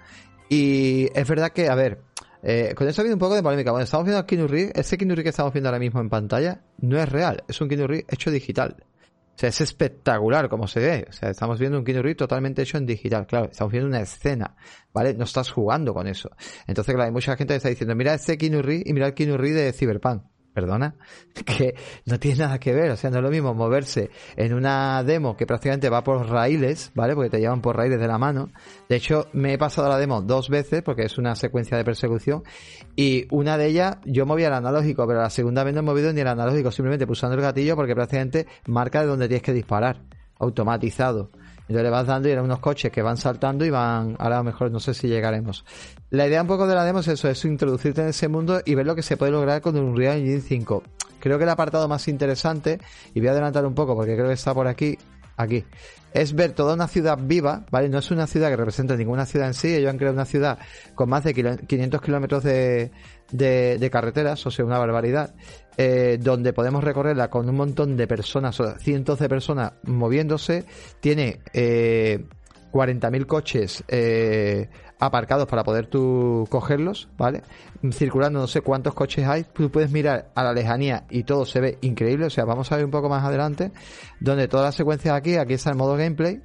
[0.50, 2.02] Y es verdad que, a ver,
[2.42, 3.70] eh, con eso ha habido un poco de polémica.
[3.70, 6.10] Bueno, estamos viendo a Keanu Reeves, ese Keanu Reeves que estamos viendo ahora mismo en
[6.10, 8.76] pantalla no es real, es un Keanu Reeves hecho digital.
[9.34, 11.06] O sea, es espectacular como se ve.
[11.08, 13.26] O sea, estamos viendo un Keanu totalmente hecho en digital.
[13.26, 14.54] Claro, estamos viendo una escena,
[14.92, 15.14] ¿vale?
[15.14, 16.30] No estás jugando con eso.
[16.66, 19.36] Entonces, claro, hay mucha gente que está diciendo, mira este Keanu y mira el Keanu
[19.38, 20.22] de Cyberpunk
[20.52, 20.94] perdona,
[21.44, 21.74] que
[22.06, 25.36] no tiene nada que ver, o sea, no es lo mismo moverse en una demo
[25.36, 27.14] que prácticamente va por raíles, ¿vale?
[27.14, 28.50] Porque te llevan por raíles de la mano.
[28.88, 32.42] De hecho, me he pasado la demo dos veces porque es una secuencia de persecución
[32.96, 36.12] y una de ellas yo movía el analógico, pero la segunda vez no he movido
[36.12, 40.02] ni el analógico, simplemente pulsando el gatillo porque prácticamente marca de dónde tienes que disparar,
[40.38, 41.30] automatizado.
[41.70, 44.38] Entonces le vas dando y eran unos coches que van saltando y van, ahora a
[44.38, 45.64] lo mejor no sé si llegaremos.
[46.10, 48.74] La idea un poco de la demo es eso, es introducirte en ese mundo y
[48.74, 50.82] ver lo que se puede lograr con un Unreal Engine 5.
[51.20, 52.80] Creo que el apartado más interesante,
[53.14, 54.98] y voy a adelantar un poco porque creo que está por aquí,
[55.42, 55.64] aquí.
[56.12, 57.88] Es ver toda una ciudad viva, ¿vale?
[57.88, 60.58] No es una ciudad que represente ninguna ciudad en sí, ellos han creado una ciudad
[60.94, 62.90] con más de 500 kilómetros de,
[63.92, 65.34] carreteras, o sea, una barbaridad,
[65.76, 70.64] eh, donde podemos recorrerla con un montón de personas, o cientos de personas moviéndose,
[71.00, 72.24] tiene eh,
[72.72, 74.68] 40.000 coches eh,
[75.00, 77.42] aparcados para poder tú cogerlos, ¿vale?
[77.90, 81.60] Circulando no sé cuántos coches hay, tú puedes mirar a la lejanía y todo se
[81.60, 83.72] ve increíble, o sea, vamos a ver un poco más adelante,
[84.20, 86.40] donde todas las secuencias aquí, aquí está el modo gameplay,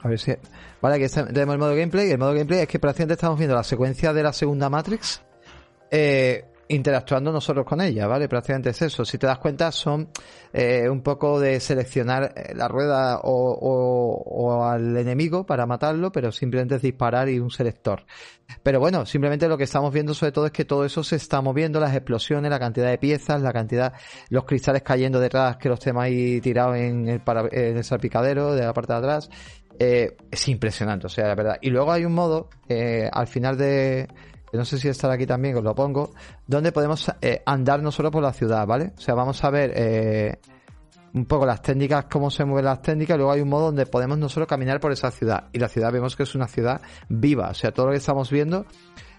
[0.00, 0.32] a ver si...
[0.80, 3.64] Vale, aquí tenemos el modo gameplay, el modo gameplay es que prácticamente estamos viendo la
[3.64, 5.20] secuencia de la segunda Matrix,
[5.90, 8.28] eh, interactuando nosotros con ella, ¿vale?
[8.28, 9.04] Prácticamente es eso.
[9.04, 10.10] Si te das cuenta, son
[10.52, 16.76] eh, un poco de seleccionar eh, la rueda o, al enemigo para matarlo, pero simplemente
[16.76, 18.04] es disparar y un selector.
[18.62, 21.40] Pero bueno, simplemente lo que estamos viendo sobre todo es que todo eso se está
[21.40, 23.94] moviendo, las explosiones, la cantidad de piezas, la cantidad,
[24.28, 27.22] los cristales cayendo detrás que los ahí tirados en el,
[27.52, 29.30] en el salpicadero de la parte de atrás.
[29.80, 31.58] Eh, es impresionante, o sea, la verdad.
[31.62, 32.50] Y luego hay un modo,
[33.12, 34.08] al final de,
[34.56, 36.12] no sé si estará aquí también, os lo pongo,
[36.46, 38.92] donde podemos eh, andar nosotros por la ciudad, ¿vale?
[38.96, 40.38] O sea, vamos a ver eh,
[41.14, 44.18] un poco las técnicas, cómo se mueven las técnicas, luego hay un modo donde podemos
[44.18, 45.48] nosotros caminar por esa ciudad.
[45.52, 48.30] Y la ciudad vemos que es una ciudad viva, o sea, todo lo que estamos
[48.30, 48.66] viendo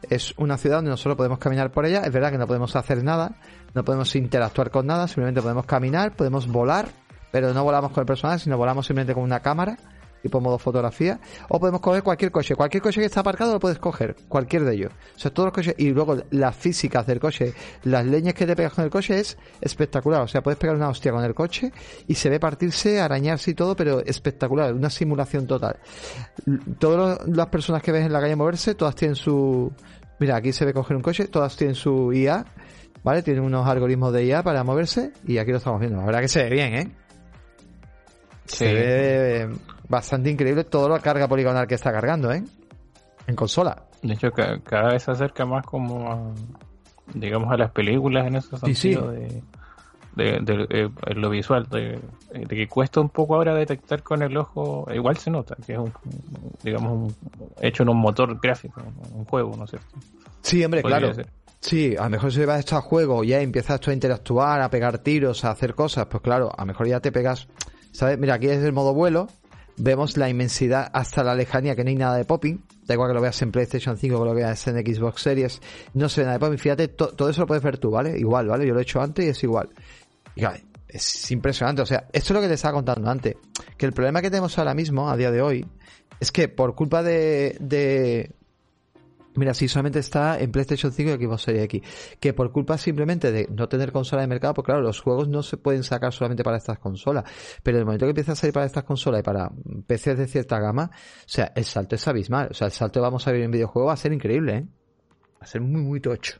[0.09, 2.01] es una ciudad donde nosotros podemos caminar por ella.
[2.01, 3.35] Es verdad que no podemos hacer nada,
[3.73, 6.87] no podemos interactuar con nada, simplemente podemos caminar, podemos volar,
[7.31, 9.77] pero no volamos con el personaje, sino volamos simplemente con una cámara
[10.21, 12.55] tipo modo fotografía, o podemos coger cualquier coche.
[12.55, 14.91] Cualquier coche que está aparcado lo puedes coger, cualquier de ellos.
[15.15, 18.55] O sea, todos los coches, y luego las físicas del coche, las leñas que te
[18.55, 20.21] pegas con el coche es espectacular.
[20.21, 21.71] O sea, puedes pegar una hostia con el coche
[22.07, 25.77] y se ve partirse, arañarse y todo, pero espectacular, una simulación total.
[26.79, 29.71] Todas las personas que ves en la calle moverse, todas tienen su...
[30.19, 32.45] Mira, aquí se ve coger un coche, todas tienen su IA,
[33.03, 33.23] ¿vale?
[33.23, 35.97] Tienen unos algoritmos de IA para moverse y aquí lo estamos viendo.
[35.99, 36.91] La verdad que se ve bien, ¿eh?
[38.45, 39.49] Se ve
[39.89, 42.43] bastante increíble toda la carga poligonal que está cargando, ¿eh?
[43.27, 43.83] En consola.
[44.01, 46.31] De hecho, cada vez se acerca más como a,
[47.13, 49.43] digamos, a las películas en ese sentido de,
[50.15, 51.99] de, eh, lo visual, de,
[52.47, 55.91] que cuesta un poco ahora detectar con el ojo, igual se nota, que es un,
[56.63, 57.13] digamos,
[57.61, 58.81] hecho en un motor gráfico,
[59.13, 59.97] un juego, ¿no es cierto?
[60.41, 61.11] Sí, hombre, claro.
[61.61, 64.69] Sí, a lo mejor si vas esto a juego ya empiezas tú a interactuar, a
[64.69, 67.49] pegar tiros, a hacer cosas, pues claro, a lo mejor ya te pegas,
[67.91, 68.17] ¿sabes?
[68.17, 69.27] Mira, aquí es el modo vuelo,
[69.79, 72.63] vemos la inmensidad hasta la lejanía, que no hay nada de popping.
[72.85, 75.61] Da igual que lo veas en PlayStation 5 o que lo veas en Xbox Series,
[75.93, 76.57] no se ve nada de popping.
[76.57, 78.17] Fíjate, todo eso lo puedes ver tú, ¿vale?
[78.17, 78.67] Igual, ¿vale?
[78.67, 79.69] Yo lo he hecho antes y es igual.
[80.35, 80.43] Y,
[80.89, 81.81] es impresionante.
[81.81, 83.35] O sea, esto es lo que te estaba contando antes.
[83.77, 85.65] Que el problema que tenemos ahora mismo, a día de hoy,
[86.19, 88.31] es que por culpa de,
[89.35, 92.17] Mira, si solamente está en PlayStation 5 y Xbox Series X.
[92.19, 95.43] Que por culpa simplemente de no tener consola de mercado, pues claro, los juegos no
[95.43, 97.23] se pueden sacar solamente para estas consolas.
[97.61, 99.49] Pero en el momento que empieza a salir para estas consolas y para
[99.87, 102.49] PCs de cierta gama, o sea, el salto es abismal.
[102.51, 104.67] O sea, el salto que vamos a ver en videojuego va a ser increíble, ¿eh?
[105.35, 106.39] Va a ser muy, muy tocho.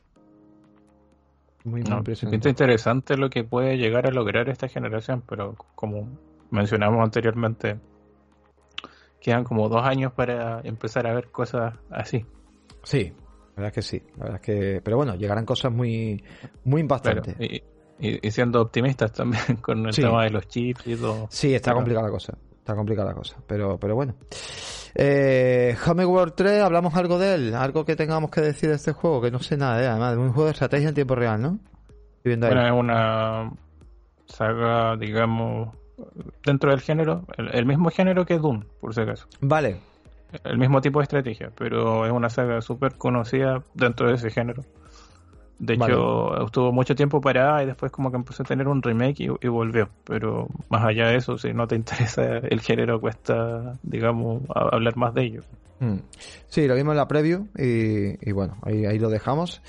[1.64, 2.48] Muy, muy impresionante.
[2.48, 6.18] interesante lo que puede llegar a lograr esta generación, pero como
[6.50, 7.78] mencionamos anteriormente,
[9.20, 12.24] quedan como dos años para empezar a ver cosas así.
[12.82, 13.12] Sí,
[13.56, 14.02] la verdad es que sí.
[14.16, 16.22] La verdad es que, pero bueno, llegarán cosas muy,
[16.64, 17.36] muy impactantes.
[17.38, 21.26] y, siendo optimistas también con el tema de los chips y todo.
[21.30, 22.36] Sí, está complicada la cosa.
[22.58, 23.36] Está complicada la cosa.
[23.46, 24.14] Pero, pero bueno.
[24.94, 29.20] Eh, World 3, hablamos algo de él, algo que tengamos que decir de este juego,
[29.20, 31.58] que no sé nada de además, de un juego de estrategia en tiempo real, ¿no?
[32.24, 33.52] Bueno, es una
[34.26, 35.74] saga, digamos,
[36.44, 39.26] dentro del género, el, el, mismo género que Doom, por si acaso.
[39.40, 39.80] Vale,
[40.44, 44.62] el mismo tipo de estrategia, pero es una saga súper conocida dentro de ese género.
[45.58, 49.20] De hecho, estuvo mucho tiempo parada y después como que empezó a tener un remake
[49.20, 49.90] y, volvió.
[50.04, 55.12] Pero más allá de eso, si no te interesa el género, cuesta, digamos, hablar más
[55.12, 55.42] de ello.
[55.80, 55.96] Mm.
[56.46, 59.62] Sí, lo vimos en la preview y, bueno, ahí, ahí, lo dejamos.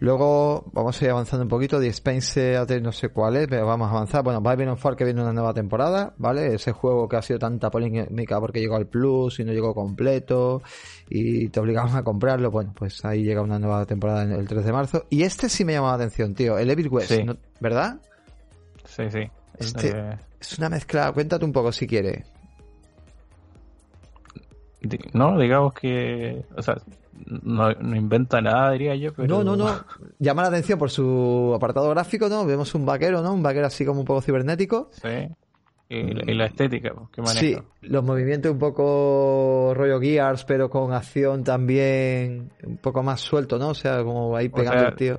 [0.00, 1.78] Luego vamos a ir avanzando un poquito.
[1.78, 4.24] The Spence no sé cuál es, pero vamos a avanzar.
[4.24, 6.54] Bueno, Babylon Fall que viene una nueva temporada, ¿vale?
[6.54, 10.62] Ese juego que ha sido tanta polémica porque llegó al Plus y no llegó completo
[11.08, 12.50] y te obligamos a comprarlo.
[12.50, 15.06] Bueno, pues ahí llega una nueva temporada el 3 de marzo.
[15.10, 16.58] Y este sí me llama la atención, tío.
[16.58, 17.12] El Evil West,
[17.60, 18.00] ¿verdad?
[18.84, 19.30] Sí, sí.
[19.58, 21.12] Este eh, es una mezcla.
[21.12, 22.24] Cuéntate un poco si quieres.
[25.12, 26.76] No, digamos que, o sea,
[27.26, 29.12] no, inventa nada, diría yo.
[29.12, 29.28] Pero...
[29.28, 29.84] No, no, no.
[30.18, 32.44] Llama la atención por su apartado gráfico, ¿no?
[32.44, 33.32] Vemos un vaquero, ¿no?
[33.32, 34.90] Un vaquero así como un poco cibernético.
[34.92, 35.28] Sí.
[35.88, 37.40] Y, la estética pues, que maneja.
[37.40, 43.58] Sí, los movimientos un poco rollo Gears, pero con acción también un poco más suelto,
[43.58, 43.68] ¿no?
[43.68, 45.18] O sea, como ahí pegando el tío.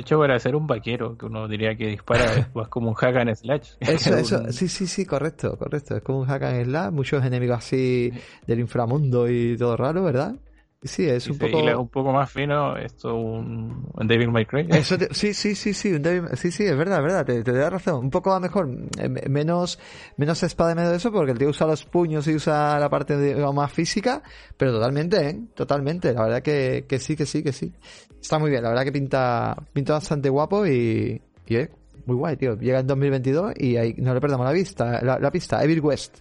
[0.00, 2.24] De hecho, para ser un vaquero, que uno diría que dispara
[2.62, 3.72] es como un hack and slash.
[3.80, 5.94] Eso, eso, sí, sí, sí, correcto, correcto.
[5.94, 8.10] Es como un hack and slash, muchos enemigos así
[8.46, 10.36] del inframundo y todo raro, ¿verdad?
[10.82, 11.58] Sí, es un poco...
[11.58, 14.66] un poco más fino, esto un, un Devil May Cry.
[15.10, 18.04] sí, sí, sí, sí, un sí, sí, es verdad, es verdad, te, te da razón.
[18.04, 18.66] Un poco mejor,
[19.28, 19.78] menos,
[20.16, 22.88] menos espada y menos de eso, porque el tío usa los puños y usa la
[22.88, 23.14] parte
[23.52, 24.22] más física,
[24.56, 25.40] pero totalmente, ¿eh?
[25.54, 27.74] Totalmente, la verdad que, que sí, que sí, que sí.
[28.18, 31.68] Está muy bien, la verdad que pinta, pinta bastante guapo y, y eh,
[32.06, 32.56] muy guay, tío.
[32.56, 36.20] Llega en 2022 y ahí no le perdamos la vista, la, la pista, Evil West.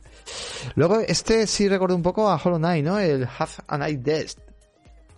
[0.76, 2.99] Luego, este sí recuerda un poco a Hollow Knight, ¿no?
[2.99, 4.49] El Half a Night Death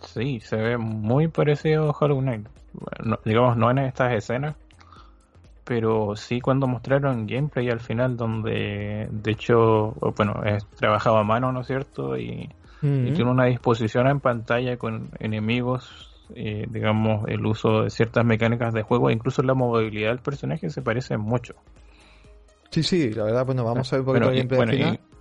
[0.06, 2.46] Sí, se ve muy parecido a Hollow Knight.
[3.24, 4.56] digamos, no en estas escenas,
[5.64, 11.52] pero sí cuando mostraron gameplay al final, donde de hecho, bueno, es trabajado a mano,
[11.52, 12.16] ¿no es cierto?
[12.16, 12.48] Y,
[12.80, 18.82] tiene una disposición en pantalla con enemigos, eh, digamos, el uso de ciertas mecánicas de
[18.82, 21.54] juego, incluso la movilidad del personaje se parece mucho.
[22.70, 25.11] Sí, sí, la verdad, bueno, vamos a ver un poquito de gameplay final y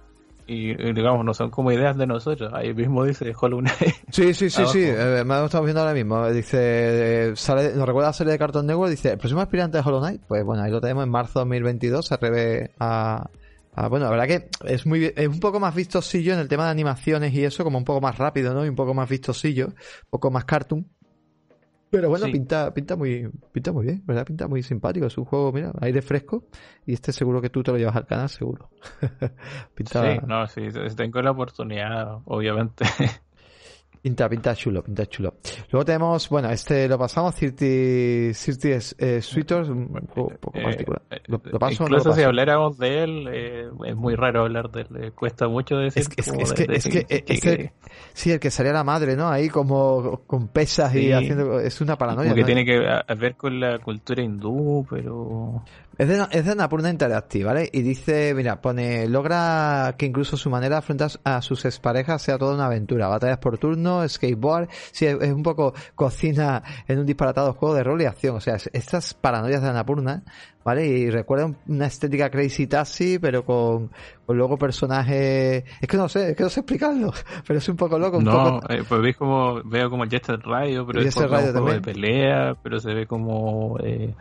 [0.93, 2.51] digamos no son como ideas de nosotros.
[2.53, 3.95] Ahí mismo dice Hollow Knight.
[4.11, 4.83] Sí sí sí sí.
[4.83, 6.29] eh, me estamos viendo ahora mismo.
[6.29, 9.83] Dice eh, sale nos recuerda la serie de Cartoon Network dice el próximo aspirante de
[9.85, 13.29] Hollow Knight pues bueno ahí lo tenemos en marzo de 2022 se reve a,
[13.89, 16.71] bueno, la verdad que es muy es un poco más vistosillo en el tema de
[16.71, 18.65] animaciones y eso, como un poco más rápido, ¿no?
[18.65, 20.85] Y un poco más vistosillo, un poco más cartoon.
[21.91, 24.25] Pero bueno, pinta, pinta muy, pinta muy bien, ¿verdad?
[24.25, 25.05] Pinta muy simpático.
[25.05, 26.45] Es un juego, mira, aire fresco.
[26.85, 28.69] Y este seguro que tú te lo llevas al canal, seguro.
[29.75, 30.13] pinta...
[30.13, 30.61] Sí, no, sí,
[30.95, 32.85] tengo la oportunidad, obviamente.
[34.01, 35.35] Pinta, pinta chulo, pinta chulo.
[35.69, 41.03] Luego tenemos, bueno, este lo pasamos, Cirti, Cirti eh, Sweeters, un poco, eh, particular.
[41.11, 45.13] Eh, lo, paso, incluso si habláramos de él, eh, es muy raro hablar de él,
[45.13, 46.01] cuesta mucho decir.
[46.01, 47.73] Es que, es, que, es que,
[48.13, 49.29] sí, el que salía la madre, ¿no?
[49.29, 52.33] Ahí como con pesas y haciendo, es una paranoia.
[52.33, 52.79] que tiene que
[53.15, 55.63] ver con la cultura hindú, pero...
[56.01, 57.69] Es de, es de Napurna Interactive, ¿vale?
[57.71, 62.39] Y dice, mira, pone, logra que incluso su manera de afrontar a sus exparejas sea
[62.39, 63.07] toda una aventura.
[63.07, 68.01] Batallas por turno, skateboard, sí, es, un poco cocina en un disparatado juego de rol
[68.01, 68.35] y acción.
[68.35, 70.23] O sea, estas paranoias de Anapurna,
[70.65, 70.87] ¿vale?
[70.87, 73.91] Y recuerda una estética Crazy Taxi, pero con,
[74.25, 75.65] con luego personajes...
[75.79, 77.13] Es que no sé, es que no sé explicarlo,
[77.45, 78.17] pero es un poco loco.
[78.17, 81.79] Un no, eh, pues veis como, veo como Jet Radio, pero es un juego de
[81.79, 83.77] pelea, pero se ve como...
[83.83, 84.15] Eh,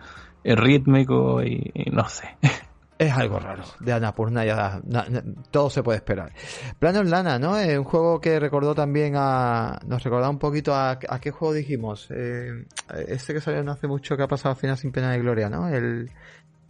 [0.45, 2.37] es rítmico y, no sé.
[3.01, 3.63] Es algo raro.
[3.81, 4.79] De Anapurna ya
[5.51, 6.35] todo se puede esperar.
[6.79, 7.57] Planos Lana, ¿no?
[7.57, 9.81] Es un juego que recordó también a.
[9.87, 10.99] Nos recordaba un poquito a.
[11.09, 12.09] ¿A qué juego dijimos?
[12.11, 12.67] Eh,
[13.09, 15.49] este que salió no hace mucho que ha pasado al final sin pena de gloria,
[15.49, 15.67] ¿no?
[15.69, 16.11] El.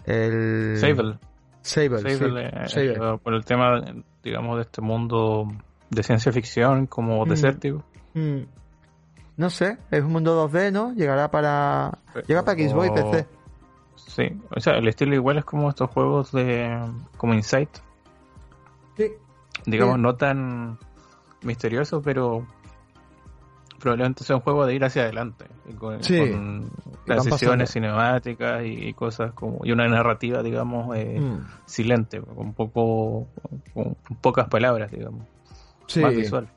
[0.04, 0.76] El.
[0.76, 1.18] Sable.
[1.62, 3.82] Sable, Sable, eh, Por el tema,
[4.22, 5.48] digamos, de este mundo
[5.90, 7.28] de ciencia ficción como mm.
[7.28, 7.84] desértico.
[8.14, 8.42] Mm.
[9.36, 10.92] No sé, es un mundo 2D, ¿no?
[10.94, 11.98] Llegará para.
[12.28, 13.39] Llega para Xbox y PC.
[14.06, 14.24] Sí,
[14.54, 16.78] o sea, el estilo igual es como estos juegos de.
[17.16, 17.70] como Insight.
[18.96, 19.12] Sí.
[19.66, 20.78] Digamos, no tan
[21.42, 22.46] misterioso, pero
[23.78, 25.46] probablemente sea un juego de ir hacia adelante.
[25.78, 26.20] Con, sí.
[27.06, 29.60] transiciones cinemáticas y, cosas como.
[29.64, 31.46] y una narrativa, digamos, eh, mm.
[31.66, 33.28] silente, con poco.
[33.72, 35.26] con pocas palabras, digamos.
[35.86, 36.00] Sí.
[36.00, 36.48] Más visual.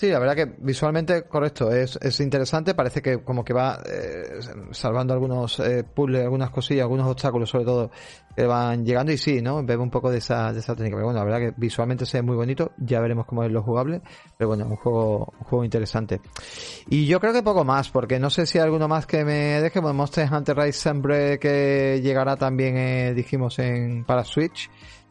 [0.00, 4.40] Sí, la verdad que visualmente correcto, es, es interesante, parece que como que va eh,
[4.70, 7.90] salvando algunos eh, puzzles, algunas cosillas, algunos obstáculos sobre todo
[8.34, 9.62] que van llegando y sí, ¿no?
[9.62, 12.16] Bebe un poco de esa, de esa técnica, pero bueno, la verdad que visualmente se
[12.16, 14.00] ve muy bonito, ya veremos cómo es lo jugable,
[14.38, 16.22] pero bueno, un juego, un juego interesante.
[16.88, 19.60] Y yo creo que poco más, porque no sé si hay alguno más que me
[19.60, 24.70] deje, bueno, Monster Hunter Rise siempre que llegará también, eh, dijimos, en para Switch,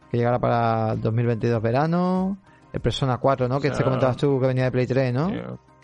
[0.10, 2.40] que llegará para 2022 verano.
[2.72, 3.60] El Persona 4, ¿no?
[3.60, 5.30] Que te comentabas tú que venía de Play 3, ¿no?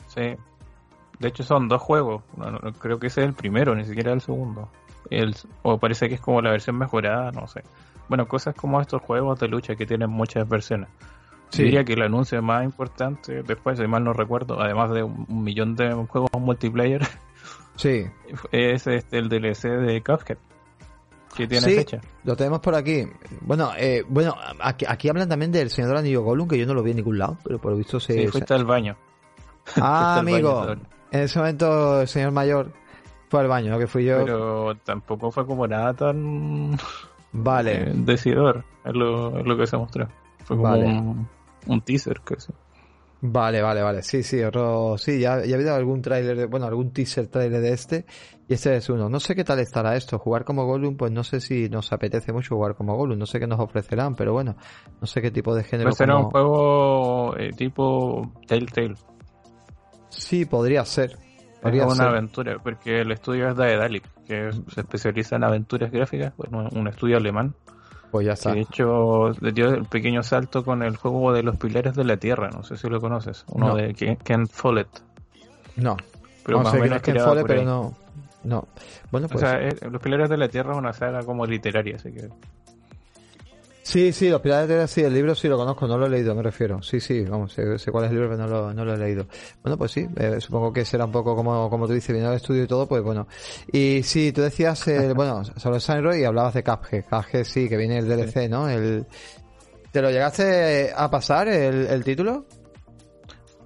[0.08, 0.36] Sí.
[1.20, 2.24] De hecho son dos juegos.
[2.80, 4.70] creo que ese es el primero, ni siquiera el segundo.
[5.10, 7.64] El, o parece que es como la versión mejorada, no sé.
[8.08, 10.90] Bueno, cosas como estos juegos de lucha que tienen muchas versiones.
[11.50, 11.64] Sí.
[11.64, 15.76] Diría que el anuncio más importante, después, si mal no recuerdo, además de un millón
[15.76, 17.02] de juegos multiplayer,
[17.76, 18.06] sí.
[18.52, 20.38] es este, el DLC de Cuphead
[21.36, 22.02] tiene sí, fecha.
[22.24, 23.08] Lo tenemos por aquí.
[23.42, 26.74] Bueno, eh, bueno, aquí, aquí, hablan también del Señor del Anillo Gollum, que yo no
[26.74, 28.14] lo vi en ningún lado, pero por lo visto se.
[28.14, 28.96] Sí, fuiste al baño.
[29.80, 30.72] Ah, amigo.
[31.12, 32.72] en ese momento el señor mayor
[33.30, 34.24] fue al baño, que fui yo.
[34.24, 36.78] Pero tampoco fue como nada tan.
[37.32, 37.90] Vale.
[37.90, 40.08] Eh, decidor, es lo, es lo que se mostró.
[40.46, 41.28] Fue como un,
[41.68, 42.54] un teaser, que sí.
[43.28, 44.02] Vale, vale, vale.
[44.04, 47.72] Sí, sí, otro, sí, ya, ya ha habido algún tráiler, bueno, algún teaser trailer de
[47.72, 48.06] este,
[48.48, 49.10] y este es uno.
[49.10, 50.20] No sé qué tal estará esto.
[50.20, 53.40] Jugar como Gollum, pues no sé si nos apetece mucho jugar como Gollum, no sé
[53.40, 54.56] qué nos ofrecerán, pero bueno,
[55.02, 55.90] no sé qué tipo de género.
[55.90, 58.96] Pues será un juego eh, tipo Telltale.
[60.10, 61.18] Sí, podría ser.
[61.64, 66.70] Es una aventura, porque el estudio es Daedalic, que se especializa en aventuras gráficas, bueno,
[66.74, 67.56] un estudio alemán.
[68.12, 68.54] Pues ya está.
[68.54, 72.50] De hecho, dio el pequeño salto con el juego de los pilares de la tierra,
[72.50, 74.88] no sé si lo conoces, uno de Ken Follett.
[75.76, 75.98] No,
[76.46, 78.06] pero más o menos Ken Follett, pero no.
[78.46, 78.68] No.
[79.12, 79.44] Bueno, pues.
[79.44, 82.30] O sea, eh, Los Pilares de la Tierra es una saga como literaria, así que.
[83.86, 86.10] Sí, sí, Los Pilares de la sí, el libro sí lo conozco, no lo he
[86.10, 86.82] leído, me refiero.
[86.82, 89.28] Sí, sí, vamos, sé, cuál es el libro, pero no lo, no lo he leído.
[89.62, 92.38] Bueno, pues sí, eh, supongo que será un poco como, como tú dices, viendo el
[92.38, 93.28] estudio y todo, pues bueno.
[93.72, 97.06] Y sí, tú decías, eh, bueno, sobre Sunroy y hablabas de Cuphead.
[97.08, 98.68] Cuphead sí, que viene el DLC, ¿no?
[98.68, 99.06] El,
[99.92, 102.48] ¿Te lo llegaste a pasar el, el título?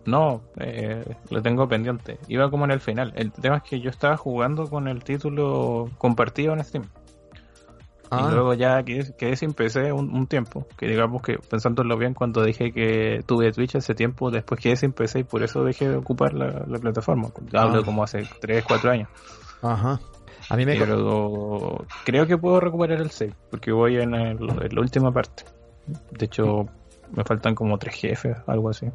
[0.06, 2.20] No, eh, lo tengo pendiente.
[2.28, 3.14] Iba como en el final.
[3.16, 6.90] El tema es que yo estaba jugando con el título compartido en Steam.
[8.12, 8.32] Y ah.
[8.32, 10.66] luego ya quedé, sin PC un, tiempo.
[10.78, 14.94] Que digamos que pensándolo bien, cuando dije que tuve Twitch hace tiempo, después quedé sin
[14.94, 17.30] PC y por eso dejé de ocupar la, plataforma.
[17.54, 17.86] Hablo ah.
[17.86, 19.10] como hace 3, 4 años.
[19.62, 20.00] Ajá.
[20.50, 24.82] A mí me Pero creo que puedo recuperar el save, porque voy en, en la
[24.82, 25.44] última parte.
[26.12, 26.66] De hecho,
[27.12, 28.88] me faltan como tres jefes, algo así.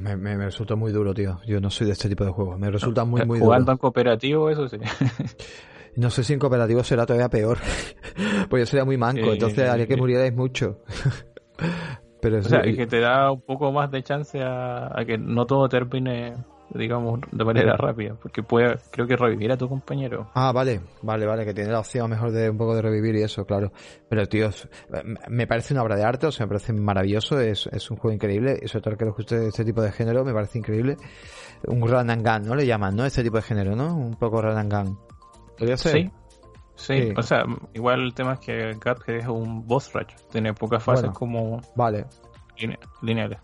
[0.00, 1.40] me, me, resulta muy duro, tío.
[1.46, 2.58] Yo no soy de este tipo de juegos.
[2.58, 3.46] Me resulta muy, muy duro.
[3.46, 4.78] Jugando en cooperativo, eso sí.
[5.96, 7.58] no sé si en cooperativo será todavía peor.
[8.50, 10.80] pues yo sería muy manco, entonces haría que murierais mucho.
[12.20, 15.68] Pero o sea, que te da un poco más de chance a que no todo
[15.68, 16.34] termine
[16.74, 20.30] digamos, de manera rápida, porque puede, creo que revivir a tu compañero.
[20.34, 23.22] Ah, vale, vale, vale, que tiene la opción mejor de un poco de revivir y
[23.22, 23.72] eso, claro.
[24.08, 24.50] Pero, tío,
[25.28, 28.14] me parece una obra de arte, o sea, me parece maravilloso, es, es un juego
[28.14, 30.96] increíble, y sobre todo que le guste este tipo de género, me parece increíble.
[31.66, 32.54] Un run and gun, ¿no?
[32.54, 33.04] Le llaman, ¿no?
[33.04, 33.94] Este tipo de género, ¿no?
[33.94, 35.11] Un poco run and gun.
[35.62, 35.92] ¿Podría ser?
[35.92, 36.10] Sí.
[36.74, 40.82] Sí, o sea, igual el tema es que Cuphead es un boss rush, tiene pocas
[40.82, 42.04] fases como vale.
[43.00, 43.38] lineales.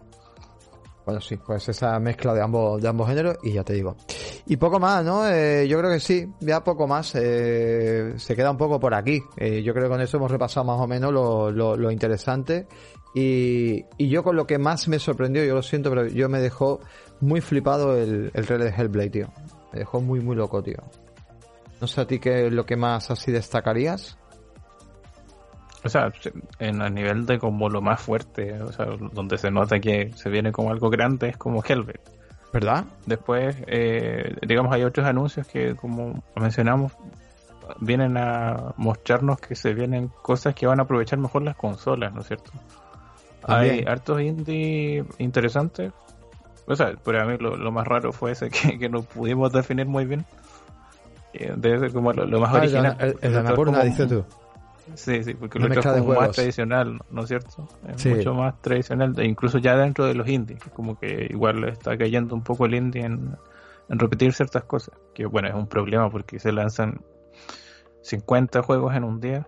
[1.04, 3.94] Bueno, sí, pues esa mezcla de ambos, de ambos géneros y ya te digo.
[4.46, 5.28] Y poco más, ¿no?
[5.28, 7.14] Eh, yo creo que sí, ya poco más.
[7.14, 9.22] Eh, se queda un poco por aquí.
[9.36, 12.66] Eh, yo creo que con eso hemos repasado más o menos lo, lo, interesante.
[13.14, 16.40] Y, y, yo con lo que más me sorprendió, yo lo siento, pero yo me
[16.40, 16.80] dejó
[17.20, 19.28] muy flipado el, el trailer de Hellblade, tío.
[19.72, 20.82] Me dejó muy, muy loco, tío.
[21.80, 24.18] No sé a ti qué es lo que más así destacarías.
[25.84, 26.12] O sea,
[26.58, 30.28] en a nivel de como lo más fuerte, o sea, donde se nota que se
[30.28, 32.00] viene como algo grande es como Hellblade.
[32.52, 32.86] ¿Verdad?
[33.06, 36.92] Después, eh, digamos, hay otros anuncios que, como mencionamos,
[37.80, 42.22] vienen a mostrarnos que se vienen cosas que van a aprovechar mejor las consolas, ¿no
[42.22, 42.50] es cierto?
[43.42, 45.92] Hay hartos indie interesantes.
[46.66, 50.24] O sea, para mí lo, más raro fue ese que, no pudimos definir muy bien.
[51.38, 52.96] Eh, debe ser como lo, más ah, original.
[52.98, 54.24] El, el, dices tú.
[54.94, 57.68] Sí, sí, porque lo es como más tradicional, ¿no es cierto?
[57.86, 61.96] Es mucho más tradicional, e incluso ya dentro de los indies, como que igual está
[61.96, 63.36] cayendo un poco el indie en,
[63.88, 67.00] repetir ciertas cosas, que bueno, es un problema porque se lanzan
[68.02, 69.46] 50 juegos en un día.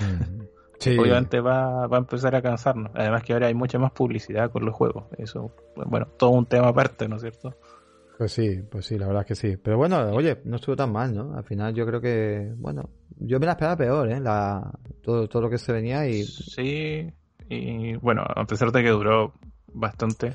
[0.00, 0.42] Mm.
[1.00, 2.92] Obviamente va, va a empezar a cansarnos.
[2.94, 5.04] Además que ahora hay mucha más publicidad con los juegos.
[5.16, 7.56] Eso, bueno, todo un tema aparte, ¿no es cierto?
[8.16, 9.56] Pues sí, pues sí, la verdad es que sí.
[9.62, 11.36] Pero bueno, oye, no estuvo tan mal, ¿no?
[11.36, 12.88] Al final yo creo que, bueno,
[13.18, 14.20] yo me la esperaba peor, ¿eh?
[14.20, 14.70] La,
[15.02, 16.24] todo, todo lo que se venía y...
[16.24, 17.12] Sí,
[17.48, 19.34] y bueno, a pesar de que duró
[19.72, 20.32] bastante,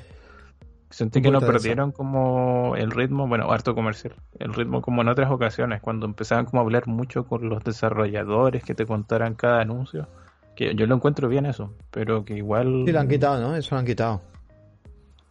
[0.90, 5.30] sentí que no perdieron como el ritmo, bueno, harto comercial, el ritmo como en otras
[5.32, 10.06] ocasiones, cuando empezaban como a hablar mucho con los desarrolladores que te contaran cada anuncio,
[10.54, 12.84] que yo lo encuentro bien eso, pero que igual...
[12.86, 13.56] Sí, lo han quitado, ¿no?
[13.56, 14.22] Eso lo han quitado.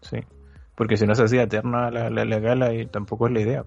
[0.01, 0.17] Sí
[0.81, 3.65] porque si no se hacía eterna la, la, gala y tampoco es la idea.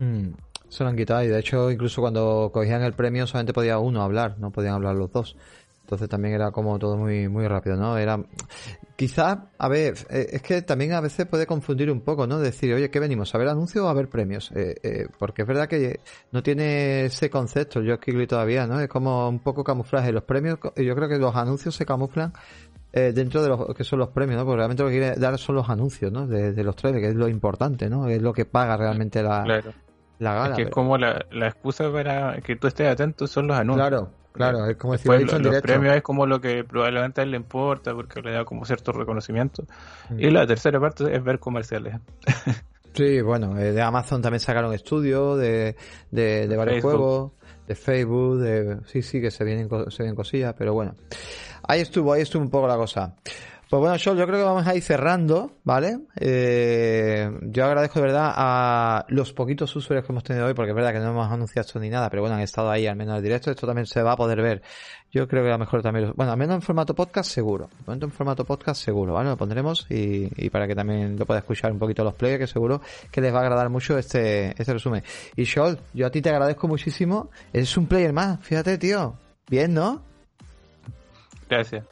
[0.00, 0.30] Mm,
[0.68, 4.02] se lo han quitado y de hecho incluso cuando cogían el premio solamente podía uno
[4.02, 5.36] hablar, no podían hablar los dos.
[5.82, 7.96] Entonces también era como todo muy muy rápido, ¿no?
[7.96, 8.18] Era
[8.98, 12.40] quizá, a ver, eh, es que también a veces puede confundir un poco, ¿no?
[12.40, 13.32] Decir, oye, ¿qué venimos?
[13.32, 14.50] ¿A ver anuncios o a ver premios?
[14.56, 16.00] Eh, eh, porque es verdad que
[16.32, 18.80] no tiene ese concepto, yo escribí todavía, ¿no?
[18.80, 20.10] Es como un poco camuflaje.
[20.10, 22.32] Los premios, yo creo que los anuncios se camuflan
[22.92, 24.44] eh, dentro de lo que son los premios, ¿no?
[24.44, 26.26] Porque realmente lo que quiere dar son los anuncios, ¿no?
[26.26, 28.08] De, los trailers, que es lo importante, ¿no?
[28.08, 29.44] Es lo que paga realmente la,
[30.18, 30.50] la gala.
[30.50, 33.88] Es que es como la, excusa para que tú estés atento son los anuncios.
[33.88, 37.32] Claro, claro, es como decir, lo, los premios es como lo que probablemente a él
[37.32, 39.64] le importa porque le da como cierto reconocimiento.
[40.08, 40.20] Mm.
[40.20, 41.94] Y la tercera parte es ver comerciales.
[42.94, 45.76] sí, bueno, eh, de Amazon también sacaron estudios de,
[46.10, 47.32] de, varios juegos,
[47.66, 50.94] de Facebook, de sí, sí, que se vienen, se vienen cosillas, pero bueno.
[51.62, 53.14] Ahí estuvo, ahí estuvo un poco la cosa.
[53.68, 55.98] Pues bueno, yo creo que vamos a ir cerrando, ¿vale?
[56.18, 60.74] Eh, yo agradezco de verdad a los poquitos usuarios que hemos tenido hoy, porque es
[60.74, 63.12] verdad que no hemos anunciado esto ni nada, pero bueno, han estado ahí al menos
[63.12, 63.50] en el directo.
[63.50, 64.62] Esto también se va a poder ver.
[65.10, 67.68] Yo creo que a lo mejor también, bueno, al menos en formato podcast seguro.
[67.86, 69.28] En formato podcast seguro, ¿vale?
[69.28, 72.46] Lo pondremos y, y para que también lo pueda escuchar un poquito los players, que
[72.46, 72.80] seguro
[73.10, 75.02] que les va a agradar mucho este, este resumen.
[75.36, 77.28] Y Shoal, yo a ti te agradezco muchísimo.
[77.52, 79.14] Eres un player más, fíjate, tío.
[79.50, 80.07] Bien, ¿no?
[81.48, 81.84] Gracias.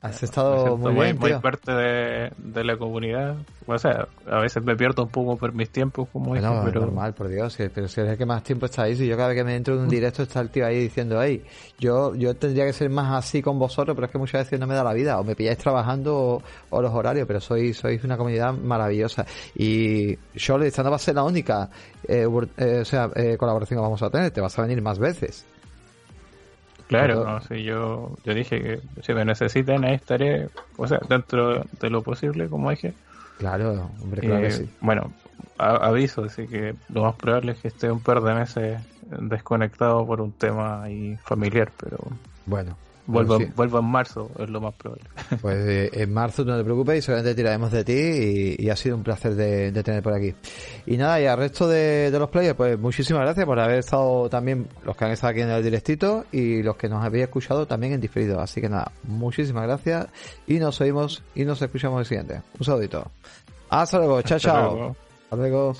[0.00, 3.36] Has estado muy, bien, muy parte de, la comunidad.
[3.66, 6.82] O sea, a veces me pierdo un poco por mis tiempos, como dije, pero...
[6.82, 7.56] normal, por Dios.
[7.74, 9.56] Pero si eres el que más tiempo está ahí, si yo cada vez que me
[9.56, 11.44] entro en un directo está el tío ahí diciendo, hey,
[11.78, 14.66] yo, yo tendría que ser más así con vosotros, pero es que muchas veces no
[14.68, 15.18] me da la vida.
[15.18, 19.26] O me pilláis trabajando o, los horarios, pero sois, sois una comunidad maravillosa.
[19.56, 21.68] Y yo esta no va a ser la única
[22.06, 22.26] eh,
[22.56, 24.30] eh, o sea, eh, colaboración que vamos a tener.
[24.30, 25.44] Te vas a venir más veces.
[26.92, 31.64] Claro, no, sí, yo, yo dije que si me necesitan ahí estaré, o sea, dentro
[31.80, 32.94] de lo posible, como dije.
[33.38, 34.70] Claro, hombre, claro que sí.
[34.80, 35.12] Bueno,
[35.58, 38.80] aviso, así que lo más probable es que esté un par de meses
[39.20, 41.98] desconectado por un tema ahí familiar, pero...
[42.46, 45.04] Bueno, Vuelvo, en marzo, es lo más probable.
[45.40, 48.96] Pues eh, en marzo no te preocupes y solamente tiraremos de ti y, ha sido
[48.96, 50.34] un placer de, tener por aquí.
[50.86, 54.68] Y nada, y al resto de, los players, pues muchísimas gracias por haber estado también,
[54.84, 57.94] los que han estado aquí en el directito y los que nos habéis escuchado también
[57.94, 58.40] en diferido.
[58.40, 60.06] Así que nada, muchísimas gracias
[60.46, 62.42] y nos oímos y nos escuchamos el siguiente.
[62.58, 63.10] Un saludito.
[63.68, 64.96] Hasta luego, chao, chao.
[65.24, 65.74] Hasta luego.